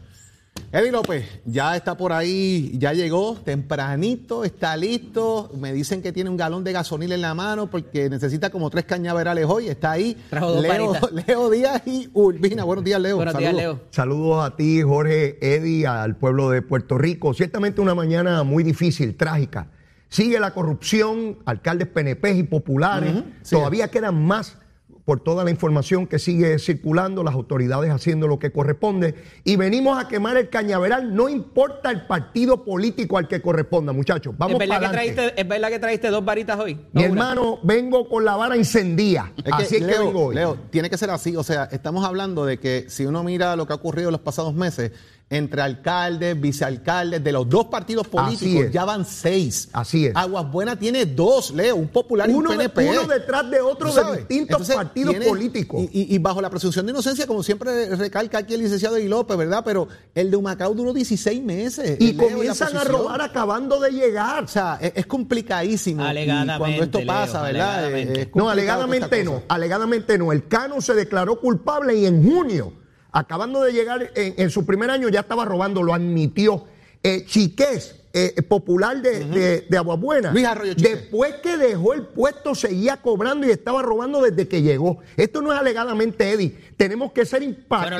Eddie 0.72 0.90
López, 0.90 1.24
ya 1.44 1.76
está 1.76 1.96
por 1.96 2.12
ahí, 2.12 2.72
ya 2.76 2.92
llegó 2.92 3.36
tempranito, 3.36 4.44
está 4.44 4.76
listo. 4.76 5.50
Me 5.58 5.72
dicen 5.72 6.02
que 6.02 6.12
tiene 6.12 6.28
un 6.28 6.36
galón 6.36 6.64
de 6.64 6.72
gasolina 6.72 7.14
en 7.14 7.20
la 7.20 7.34
mano 7.34 7.70
porque 7.70 8.10
necesita 8.10 8.50
como 8.50 8.68
tres 8.68 8.84
cañaverales 8.84 9.46
hoy. 9.48 9.68
Está 9.68 9.92
ahí. 9.92 10.16
Trajo 10.28 10.52
dos 10.52 10.62
Leo. 10.62 10.92
Leo 11.26 11.50
Díaz 11.50 11.82
y 11.86 12.10
Urbina. 12.12 12.64
Buenos 12.64 12.84
días, 12.84 13.00
Leo. 13.00 13.16
Buenos 13.16 13.38
días, 13.38 13.54
Saludos. 13.54 13.76
Leo. 13.78 13.88
Saludos 13.90 14.44
a 14.44 14.56
ti, 14.56 14.82
Jorge, 14.82 15.38
Eddie, 15.40 15.86
al 15.86 16.16
pueblo 16.16 16.50
de 16.50 16.62
Puerto 16.62 16.98
Rico. 16.98 17.32
Ciertamente 17.32 17.80
una 17.80 17.94
mañana 17.94 18.42
muy 18.42 18.64
difícil, 18.64 19.16
trágica. 19.16 19.68
Sigue 20.08 20.40
la 20.40 20.52
corrupción, 20.52 21.38
alcaldes 21.46 21.88
PNP 21.88 22.32
y 22.32 22.42
populares. 22.42 23.22
sí. 23.42 23.54
Todavía 23.56 23.88
quedan 23.88 24.22
más 24.24 24.58
por 25.06 25.20
toda 25.20 25.44
la 25.44 25.50
información 25.52 26.08
que 26.08 26.18
sigue 26.18 26.58
circulando, 26.58 27.22
las 27.22 27.34
autoridades 27.34 27.92
haciendo 27.92 28.26
lo 28.26 28.40
que 28.40 28.50
corresponde. 28.50 29.14
Y 29.44 29.54
venimos 29.54 30.04
a 30.04 30.08
quemar 30.08 30.36
el 30.36 30.50
cañaveral, 30.50 31.14
no 31.14 31.28
importa 31.28 31.92
el 31.92 32.08
partido 32.08 32.64
político 32.64 33.16
al 33.16 33.28
que 33.28 33.40
corresponda, 33.40 33.92
muchachos. 33.92 34.34
Vamos 34.36 34.60
¿Es 34.60 34.68
verdad, 34.68 34.80
que 34.80 34.88
traíste, 34.88 35.40
¿Es 35.40 35.46
verdad 35.46 35.68
que 35.68 35.78
traíste 35.78 36.10
dos 36.10 36.24
varitas 36.24 36.58
hoy? 36.58 36.74
Mi 36.92 37.04
una. 37.04 37.04
hermano, 37.04 37.60
vengo 37.62 38.08
con 38.08 38.24
la 38.24 38.34
vara 38.34 38.56
encendida. 38.56 39.32
Es 39.36 39.44
que, 39.44 39.50
Así 39.52 39.76
es 39.76 39.82
que 39.82 39.86
Leo, 39.86 40.06
vengo 40.06 40.24
hoy. 40.26 40.34
Leo, 40.34 40.58
tiene 40.70 40.90
que 40.90 40.98
ser 40.98 41.10
así. 41.10 41.36
O 41.36 41.44
sea, 41.44 41.68
estamos 41.70 42.04
hablando 42.04 42.44
de 42.44 42.58
que 42.58 42.86
si 42.88 43.06
uno 43.06 43.22
mira 43.22 43.54
lo 43.54 43.64
que 43.64 43.74
ha 43.74 43.76
ocurrido 43.76 44.08
en 44.08 44.12
los 44.12 44.22
pasados 44.22 44.54
meses, 44.54 44.90
entre 45.28 45.60
alcaldes, 45.60 46.40
vicealcaldes, 46.40 47.22
de 47.24 47.32
los 47.32 47.48
dos 47.48 47.64
partidos 47.66 48.06
políticos, 48.06 48.66
ya 48.70 48.84
van 48.84 49.04
seis. 49.04 49.68
Así 49.72 50.06
es. 50.06 50.12
Aguas 50.14 50.48
Buenas 50.52 50.78
tiene 50.78 51.04
dos, 51.04 51.50
Leo, 51.50 51.74
un 51.74 51.88
popular 51.88 52.30
y 52.30 52.32
un 52.32 52.44
de- 52.44 52.50
PNP. 52.50 52.90
uno 52.90 53.06
detrás 53.08 53.50
de 53.50 53.60
otro 53.60 53.90
¿Tú 53.90 53.96
de 53.96 54.18
distintos 54.18 54.50
Entonces, 54.52 54.76
partidos 54.76 55.10
tiene- 55.10 55.26
políticos. 55.26 55.82
Y, 55.92 56.02
y- 56.02 56.14
y 56.14 56.18
bajo 56.18 56.40
la 56.40 56.48
presunción 56.48 56.86
de 56.86 56.92
inocencia, 56.92 57.26
como 57.26 57.42
siempre 57.42 57.96
recalca 57.96 58.38
aquí 58.38 58.54
el 58.54 58.60
licenciado 58.62 58.96
Eddie 58.98 59.08
López, 59.08 59.36
¿verdad? 59.36 59.62
Pero 59.64 59.88
el 60.14 60.30
de 60.30 60.36
Humacao 60.36 60.72
duró 60.74 60.92
16 60.92 61.42
meses. 61.42 61.96
y 61.98 62.12
Leo, 62.12 62.28
comienzan 62.30 62.76
a 62.76 62.84
robar 62.84 63.20
acabando 63.20 63.80
de 63.80 63.90
llegar. 63.90 64.44
O 64.44 64.48
sea, 64.48 64.78
es, 64.80 64.92
es 64.94 65.06
complicadísimo. 65.06 66.02
Y 66.04 66.06
Alegadamente, 66.06 66.58
cuando 66.60 66.82
esto 66.84 66.98
Leo, 66.98 67.06
pasa, 67.08 67.42
¿verdad? 67.42 67.78
alegadamente. 67.78 68.12
Es- 68.20 68.28
es 68.28 68.34
No, 68.36 68.48
alegadamente 68.48 69.24
no, 69.24 69.32
cosa. 69.32 69.44
alegadamente 69.48 70.18
no. 70.18 70.30
El 70.30 70.46
Cano 70.46 70.80
se 70.80 70.94
declaró 70.94 71.40
culpable 71.40 71.96
y 71.96 72.06
en 72.06 72.22
junio, 72.24 72.72
acabando 73.12 73.62
de 73.62 73.72
llegar 73.72 74.10
en, 74.14 74.34
en 74.36 74.50
su 74.50 74.64
primer 74.66 74.90
año, 74.90 75.08
ya 75.08 75.20
estaba 75.20 75.44
robando, 75.44 75.82
lo 75.82 75.94
admitió. 75.94 76.64
Eh, 77.02 77.24
Chiqués, 77.24 77.94
eh, 78.12 78.42
popular 78.42 79.00
de, 79.00 79.24
de, 79.26 79.60
de 79.68 79.76
Aguabuena, 79.76 80.32
Luis 80.32 80.44
Arroyo 80.44 80.74
Chiqués. 80.74 81.02
después 81.02 81.34
que 81.36 81.56
dejó 81.56 81.92
el 81.92 82.02
puesto 82.02 82.54
seguía 82.54 82.96
cobrando 82.96 83.46
y 83.46 83.50
estaba 83.50 83.80
robando 83.82 84.20
desde 84.22 84.48
que 84.48 84.62
llegó. 84.62 84.98
Esto 85.16 85.40
no 85.40 85.52
es 85.52 85.60
alegadamente, 85.60 86.28
Eddie. 86.32 86.56
Tenemos 86.76 87.12
que 87.12 87.24
ser 87.24 87.42
los 87.42 87.50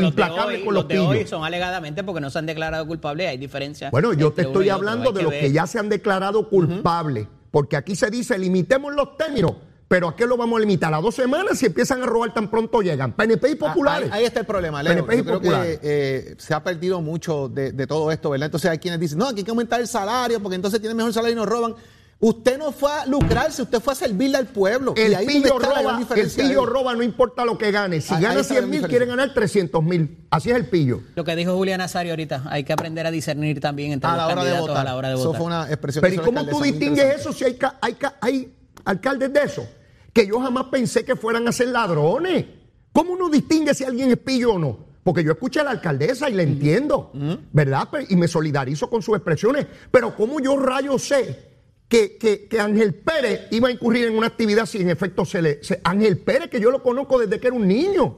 implacables 0.02 0.58
hoy, 0.58 0.64
con 0.64 0.74
los 0.74 0.84
los 0.84 0.88
de 0.88 0.98
hoy 0.98 1.26
son 1.26 1.44
alegadamente 1.44 2.02
porque 2.02 2.20
no 2.20 2.30
se 2.30 2.38
han 2.38 2.46
declarado 2.46 2.84
culpables. 2.86 3.28
Hay 3.28 3.38
diferencia. 3.38 3.90
Bueno, 3.90 4.12
yo 4.12 4.32
te 4.32 4.42
estoy 4.42 4.70
hablando 4.70 5.12
de 5.12 5.22
los 5.22 5.30
ver. 5.30 5.40
que 5.42 5.52
ya 5.52 5.66
se 5.68 5.78
han 5.78 5.88
declarado 5.88 6.48
culpables, 6.48 7.28
porque 7.52 7.76
aquí 7.76 7.94
se 7.94 8.10
dice 8.10 8.36
limitemos 8.38 8.92
los 8.94 9.16
términos, 9.16 9.52
pero 9.88 10.08
¿a 10.08 10.16
qué 10.16 10.26
lo 10.26 10.36
vamos 10.36 10.56
a 10.56 10.60
limitar? 10.60 10.92
A 10.92 11.00
dos 11.00 11.14
semanas 11.14 11.58
si 11.58 11.66
empiezan 11.66 12.02
a 12.02 12.06
robar 12.06 12.34
tan 12.34 12.50
pronto 12.50 12.82
llegan. 12.82 13.12
PNP 13.12 13.50
y 13.50 13.54
populares. 13.54 14.10
Ahí, 14.10 14.20
ahí 14.20 14.26
está 14.26 14.40
el 14.40 14.46
problema, 14.46 14.82
Leo. 14.82 14.92
PNP 14.94 15.14
y 15.14 15.18
Yo 15.18 15.24
creo 15.24 15.36
populares. 15.38 15.78
que 15.78 16.28
eh, 16.30 16.34
se 16.38 16.54
ha 16.54 16.62
perdido 16.64 17.00
mucho 17.00 17.48
de, 17.48 17.72
de 17.72 17.86
todo 17.86 18.10
esto, 18.10 18.30
¿verdad? 18.30 18.46
Entonces 18.46 18.70
hay 18.70 18.78
quienes 18.78 18.98
dicen, 18.98 19.18
no, 19.18 19.28
aquí 19.28 19.38
hay 19.38 19.44
que 19.44 19.50
aumentar 19.50 19.80
el 19.80 19.86
salario 19.88 20.40
porque 20.40 20.56
entonces 20.56 20.80
tienen 20.80 20.96
mejor 20.96 21.12
salario 21.12 21.34
y 21.34 21.36
nos 21.38 21.46
roban. 21.48 21.74
Usted 22.18 22.56
no 22.56 22.72
fue 22.72 22.90
a 22.90 23.04
lucrarse, 23.04 23.60
usted 23.60 23.78
fue 23.78 23.92
a 23.92 23.96
servirle 23.96 24.38
al 24.38 24.46
pueblo. 24.46 24.94
y 24.96 25.00
El 25.02 25.14
ahí 25.14 25.26
es 25.26 25.32
donde 25.34 25.42
pillo 25.50 25.60
está 25.60 25.68
la 25.68 25.82
gran 25.82 26.00
roba, 26.08 26.14
el 26.16 26.30
pillo 26.30 26.64
roba, 26.66 26.94
no 26.94 27.02
importa 27.02 27.44
lo 27.44 27.58
que 27.58 27.70
gane. 27.70 28.00
Si 28.00 28.08
Ahí- 28.14 28.16
ahí 28.16 28.22
gana 28.22 28.34
la 28.36 28.42
100 28.42 28.54
mil, 28.54 28.70
diferencia. 28.70 28.88
quiere 28.88 29.04
ganar 29.06 29.34
300 29.34 29.84
mil. 29.84 30.26
Así 30.30 30.48
es 30.50 30.56
el 30.56 30.64
pillo. 30.66 31.02
Lo 31.14 31.24
que 31.24 31.36
dijo 31.36 31.54
Julián 31.54 31.76
Nazario 31.78 32.12
ahorita, 32.12 32.44
hay 32.48 32.64
que 32.64 32.72
aprender 32.72 33.06
a 33.06 33.10
discernir 33.10 33.60
también 33.60 33.92
entre 33.92 34.08
A 34.08 34.16
los 34.16 34.26
la 34.28 34.32
hora 34.32 34.44
de 34.44 34.58
votar. 34.60 34.76
a 34.78 34.84
la 34.84 34.96
hora 34.96 35.08
de 35.10 35.14
Eso 35.14 35.24
votar. 35.26 35.38
fue 35.38 35.46
una 35.46 35.68
expresión 35.68 36.00
Pero 36.02 36.14
¿y 36.14 36.18
cómo 36.24 36.46
tú 36.46 36.60
distingues 36.62 37.16
eso 37.20 37.32
si 37.34 37.44
hay, 37.44 37.58
hay, 37.82 37.96
hay 38.22 38.52
alcaldes 38.86 39.32
de 39.32 39.40
eso? 39.42 39.68
Que 40.12 40.26
yo 40.26 40.40
jamás 40.40 40.64
pensé 40.70 41.04
que 41.04 41.14
fueran 41.16 41.46
a 41.46 41.52
ser 41.52 41.68
ladrones. 41.68 42.46
¿Cómo 42.92 43.12
uno 43.12 43.28
distingue 43.28 43.74
si 43.74 43.84
alguien 43.84 44.10
es 44.10 44.16
pillo 44.16 44.54
o 44.54 44.58
no? 44.58 44.86
Porque 45.04 45.22
yo 45.22 45.32
escuché 45.32 45.60
a 45.60 45.64
la 45.64 45.70
alcaldesa 45.72 46.28
y 46.30 46.34
la 46.34 46.42
entiendo, 46.42 47.12
¿verdad? 47.52 47.88
Y 48.08 48.16
me 48.16 48.26
solidarizo 48.26 48.88
con 48.90 49.02
sus 49.02 49.14
expresiones. 49.16 49.66
Pero 49.90 50.16
¿cómo 50.16 50.40
yo 50.40 50.56
rayo 50.56 50.98
sé 50.98 51.54
que, 51.88 52.16
que- 52.16 52.48
que 52.48 52.58
Ángel 52.58 52.94
Pérez 52.94 53.42
iba 53.52 53.68
a 53.68 53.70
incurrir 53.70 54.06
en 54.06 54.16
una 54.16 54.26
actividad 54.26 54.66
si 54.66 54.78
en 54.80 54.88
efecto 54.90 55.24
se 55.24 55.42
le... 55.42 55.62
se- 55.62 55.80
Ángel 55.84 56.18
Pérez, 56.18 56.48
que 56.50 56.58
yo 56.60 56.70
lo 56.72 56.82
conozco 56.82 57.18
desde 57.20 57.38
que 57.38 57.46
era 57.48 57.54
un 57.56 57.68
niño, 57.68 58.16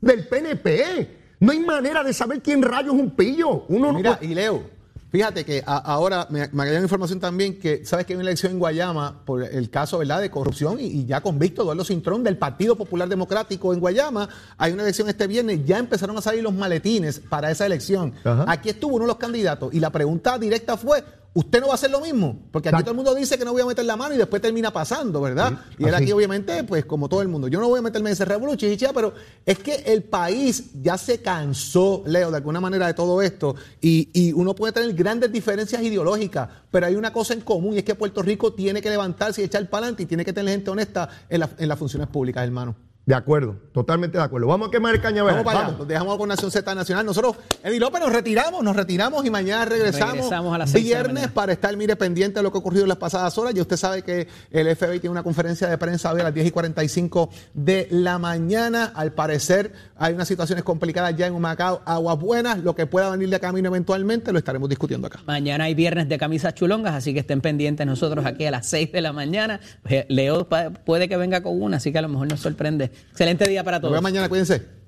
del 0.00 0.28
PNP. 0.28 1.18
No 1.40 1.50
hay 1.52 1.58
manera 1.60 2.04
de 2.04 2.12
saber 2.12 2.40
quién 2.42 2.62
rayo 2.62 2.92
es 2.92 3.00
un 3.00 3.10
pillo. 3.16 3.64
Uno 3.68 3.90
no 3.90 3.98
Mira, 3.98 4.18
puede- 4.18 4.30
y 4.30 4.34
Leo, 4.34 4.62
fíjate 5.10 5.44
que 5.44 5.62
a- 5.66 5.76
ahora 5.78 6.26
me, 6.30 6.48
me 6.52 6.62
agrega 6.62 6.80
información 6.82 7.20
también 7.20 7.58
que 7.58 7.84
sabes 7.84 8.06
que 8.06 8.12
hay 8.12 8.16
una 8.18 8.28
elección 8.28 8.52
en 8.52 8.58
Guayama 8.58 9.22
por 9.24 9.42
el 9.42 9.68
caso 9.70 9.98
¿verdad? 9.98 10.20
de 10.20 10.30
corrupción 10.30 10.78
y, 10.80 10.84
y 10.84 11.06
ya 11.06 11.20
convicto 11.20 11.62
Eduardo 11.62 11.84
Cintrón 11.84 12.22
del 12.24 12.36
Partido 12.38 12.76
Popular 12.76 13.08
Democrático 13.08 13.72
en 13.74 13.80
Guayama. 13.80 14.28
Hay 14.58 14.72
una 14.72 14.82
elección 14.82 15.08
este 15.08 15.26
viernes, 15.26 15.64
ya 15.64 15.78
empezaron 15.78 16.16
a 16.16 16.22
salir 16.22 16.42
los 16.42 16.54
maletines 16.54 17.18
para 17.20 17.50
esa 17.50 17.66
elección. 17.66 18.14
Ajá. 18.24 18.44
Aquí 18.48 18.68
estuvo 18.70 18.94
uno 18.96 19.04
de 19.04 19.08
los 19.08 19.16
candidatos 19.18 19.72
y 19.74 19.80
la 19.80 19.90
pregunta 19.90 20.38
directa 20.38 20.76
fue. 20.76 21.02
¿Usted 21.32 21.60
no 21.60 21.66
va 21.68 21.72
a 21.72 21.76
hacer 21.76 21.92
lo 21.92 22.00
mismo? 22.00 22.40
Porque 22.50 22.68
aquí 22.70 22.82
todo 22.82 22.90
el 22.90 22.96
mundo 22.96 23.14
dice 23.14 23.38
que 23.38 23.44
no 23.44 23.52
voy 23.52 23.62
a 23.62 23.66
meter 23.66 23.84
la 23.84 23.96
mano 23.96 24.14
y 24.14 24.18
después 24.18 24.42
termina 24.42 24.72
pasando, 24.72 25.20
¿verdad? 25.20 25.50
Sí, 25.70 25.74
y 25.78 25.84
él 25.86 25.94
así. 25.94 26.02
aquí, 26.02 26.12
obviamente, 26.12 26.64
pues 26.64 26.84
como 26.84 27.08
todo 27.08 27.22
el 27.22 27.28
mundo. 27.28 27.46
Yo 27.46 27.60
no 27.60 27.68
voy 27.68 27.78
a 27.78 27.82
meterme 27.82 28.08
en 28.10 28.14
ese 28.14 28.24
revolución, 28.24 28.58
chichicha, 28.72 28.92
pero 28.92 29.14
es 29.46 29.58
que 29.60 29.76
el 29.86 30.02
país 30.02 30.70
ya 30.82 30.98
se 30.98 31.22
cansó, 31.22 32.02
Leo, 32.04 32.30
de 32.32 32.36
alguna 32.38 32.60
manera 32.60 32.88
de 32.88 32.94
todo 32.94 33.22
esto. 33.22 33.54
Y, 33.80 34.08
y 34.12 34.32
uno 34.32 34.56
puede 34.56 34.72
tener 34.72 34.92
grandes 34.92 35.30
diferencias 35.30 35.80
ideológicas, 35.82 36.48
pero 36.70 36.86
hay 36.86 36.96
una 36.96 37.12
cosa 37.12 37.32
en 37.34 37.42
común 37.42 37.74
y 37.74 37.78
es 37.78 37.84
que 37.84 37.94
Puerto 37.94 38.22
Rico 38.22 38.52
tiene 38.52 38.82
que 38.82 38.90
levantarse 38.90 39.40
y 39.40 39.44
echar 39.44 39.68
para 39.70 39.84
adelante 39.84 40.02
y 40.02 40.06
tiene 40.06 40.24
que 40.24 40.32
tener 40.32 40.52
gente 40.52 40.70
honesta 40.70 41.08
en, 41.28 41.40
la- 41.40 41.50
en 41.58 41.68
las 41.68 41.78
funciones 41.78 42.08
públicas, 42.08 42.42
hermano. 42.42 42.74
De 43.10 43.16
acuerdo, 43.16 43.56
totalmente 43.72 44.18
de 44.18 44.22
acuerdo. 44.22 44.46
Vamos 44.46 44.68
a 44.68 44.70
quemar 44.70 44.94
el 44.94 45.00
cañaveral. 45.00 45.42
Vamos 45.42 45.52
para 45.52 45.66
allá, 45.66 45.78
nos 45.78 45.88
dejamos 45.88 46.16
con 46.16 46.28
Nación 46.28 46.48
Z 46.52 46.74
Nacional. 46.76 47.04
Nosotros, 47.04 47.34
Eddie 47.60 47.80
López, 47.80 48.00
nos 48.00 48.12
retiramos, 48.12 48.62
nos 48.62 48.76
retiramos 48.76 49.26
y 49.26 49.30
mañana 49.30 49.64
regresamos, 49.64 50.12
Regresamos 50.14 50.54
a 50.54 50.58
las 50.58 50.70
seis 50.70 50.84
de 50.84 50.94
la 50.94 51.02
viernes 51.02 51.26
para 51.26 51.52
estar, 51.52 51.76
mire, 51.76 51.96
pendiente 51.96 52.38
de 52.38 52.44
lo 52.44 52.52
que 52.52 52.58
ha 52.58 52.60
ocurrido 52.60 52.84
en 52.84 52.88
las 52.88 52.98
pasadas 52.98 53.36
horas. 53.36 53.52
Ya 53.52 53.62
usted 53.62 53.76
sabe 53.76 54.02
que 54.02 54.28
el 54.52 54.76
FBI 54.76 55.00
tiene 55.00 55.10
una 55.10 55.24
conferencia 55.24 55.66
de 55.66 55.76
prensa 55.76 56.12
hoy 56.12 56.20
a 56.20 56.22
las 56.22 56.34
10 56.34 56.46
y 56.46 56.50
45 56.52 57.30
de 57.52 57.88
la 57.90 58.20
mañana. 58.20 58.92
Al 58.94 59.12
parecer 59.12 59.72
hay 59.96 60.14
unas 60.14 60.28
situaciones 60.28 60.62
complicadas 60.62 61.16
ya 61.16 61.26
en 61.26 61.34
Humacao, 61.34 61.82
Aguas 61.86 62.16
Buenas. 62.16 62.58
Lo 62.58 62.76
que 62.76 62.86
pueda 62.86 63.10
venir 63.10 63.28
de 63.28 63.40
camino 63.40 63.70
eventualmente 63.70 64.30
lo 64.30 64.38
estaremos 64.38 64.68
discutiendo 64.68 65.08
acá. 65.08 65.18
Mañana 65.26 65.64
hay 65.64 65.74
viernes 65.74 66.08
de 66.08 66.16
camisas 66.16 66.54
chulongas, 66.54 66.94
así 66.94 67.12
que 67.12 67.18
estén 67.18 67.40
pendientes 67.40 67.84
nosotros 67.84 68.24
aquí 68.24 68.46
a 68.46 68.52
las 68.52 68.68
6 68.68 68.92
de 68.92 69.00
la 69.00 69.12
mañana. 69.12 69.58
Leo 70.06 70.46
puede 70.84 71.08
que 71.08 71.16
venga 71.16 71.42
con 71.42 71.60
una, 71.60 71.78
así 71.78 71.90
que 71.90 71.98
a 71.98 72.02
lo 72.02 72.08
mejor 72.08 72.28
nos 72.28 72.38
sorprende. 72.38 72.92
Excelente 73.10 73.48
día 73.48 73.64
para 73.64 73.76
Nos 73.78 73.82
todos. 73.82 73.92
vemos 73.92 74.02
mañana, 74.02 74.28
cuídense. 74.28 74.79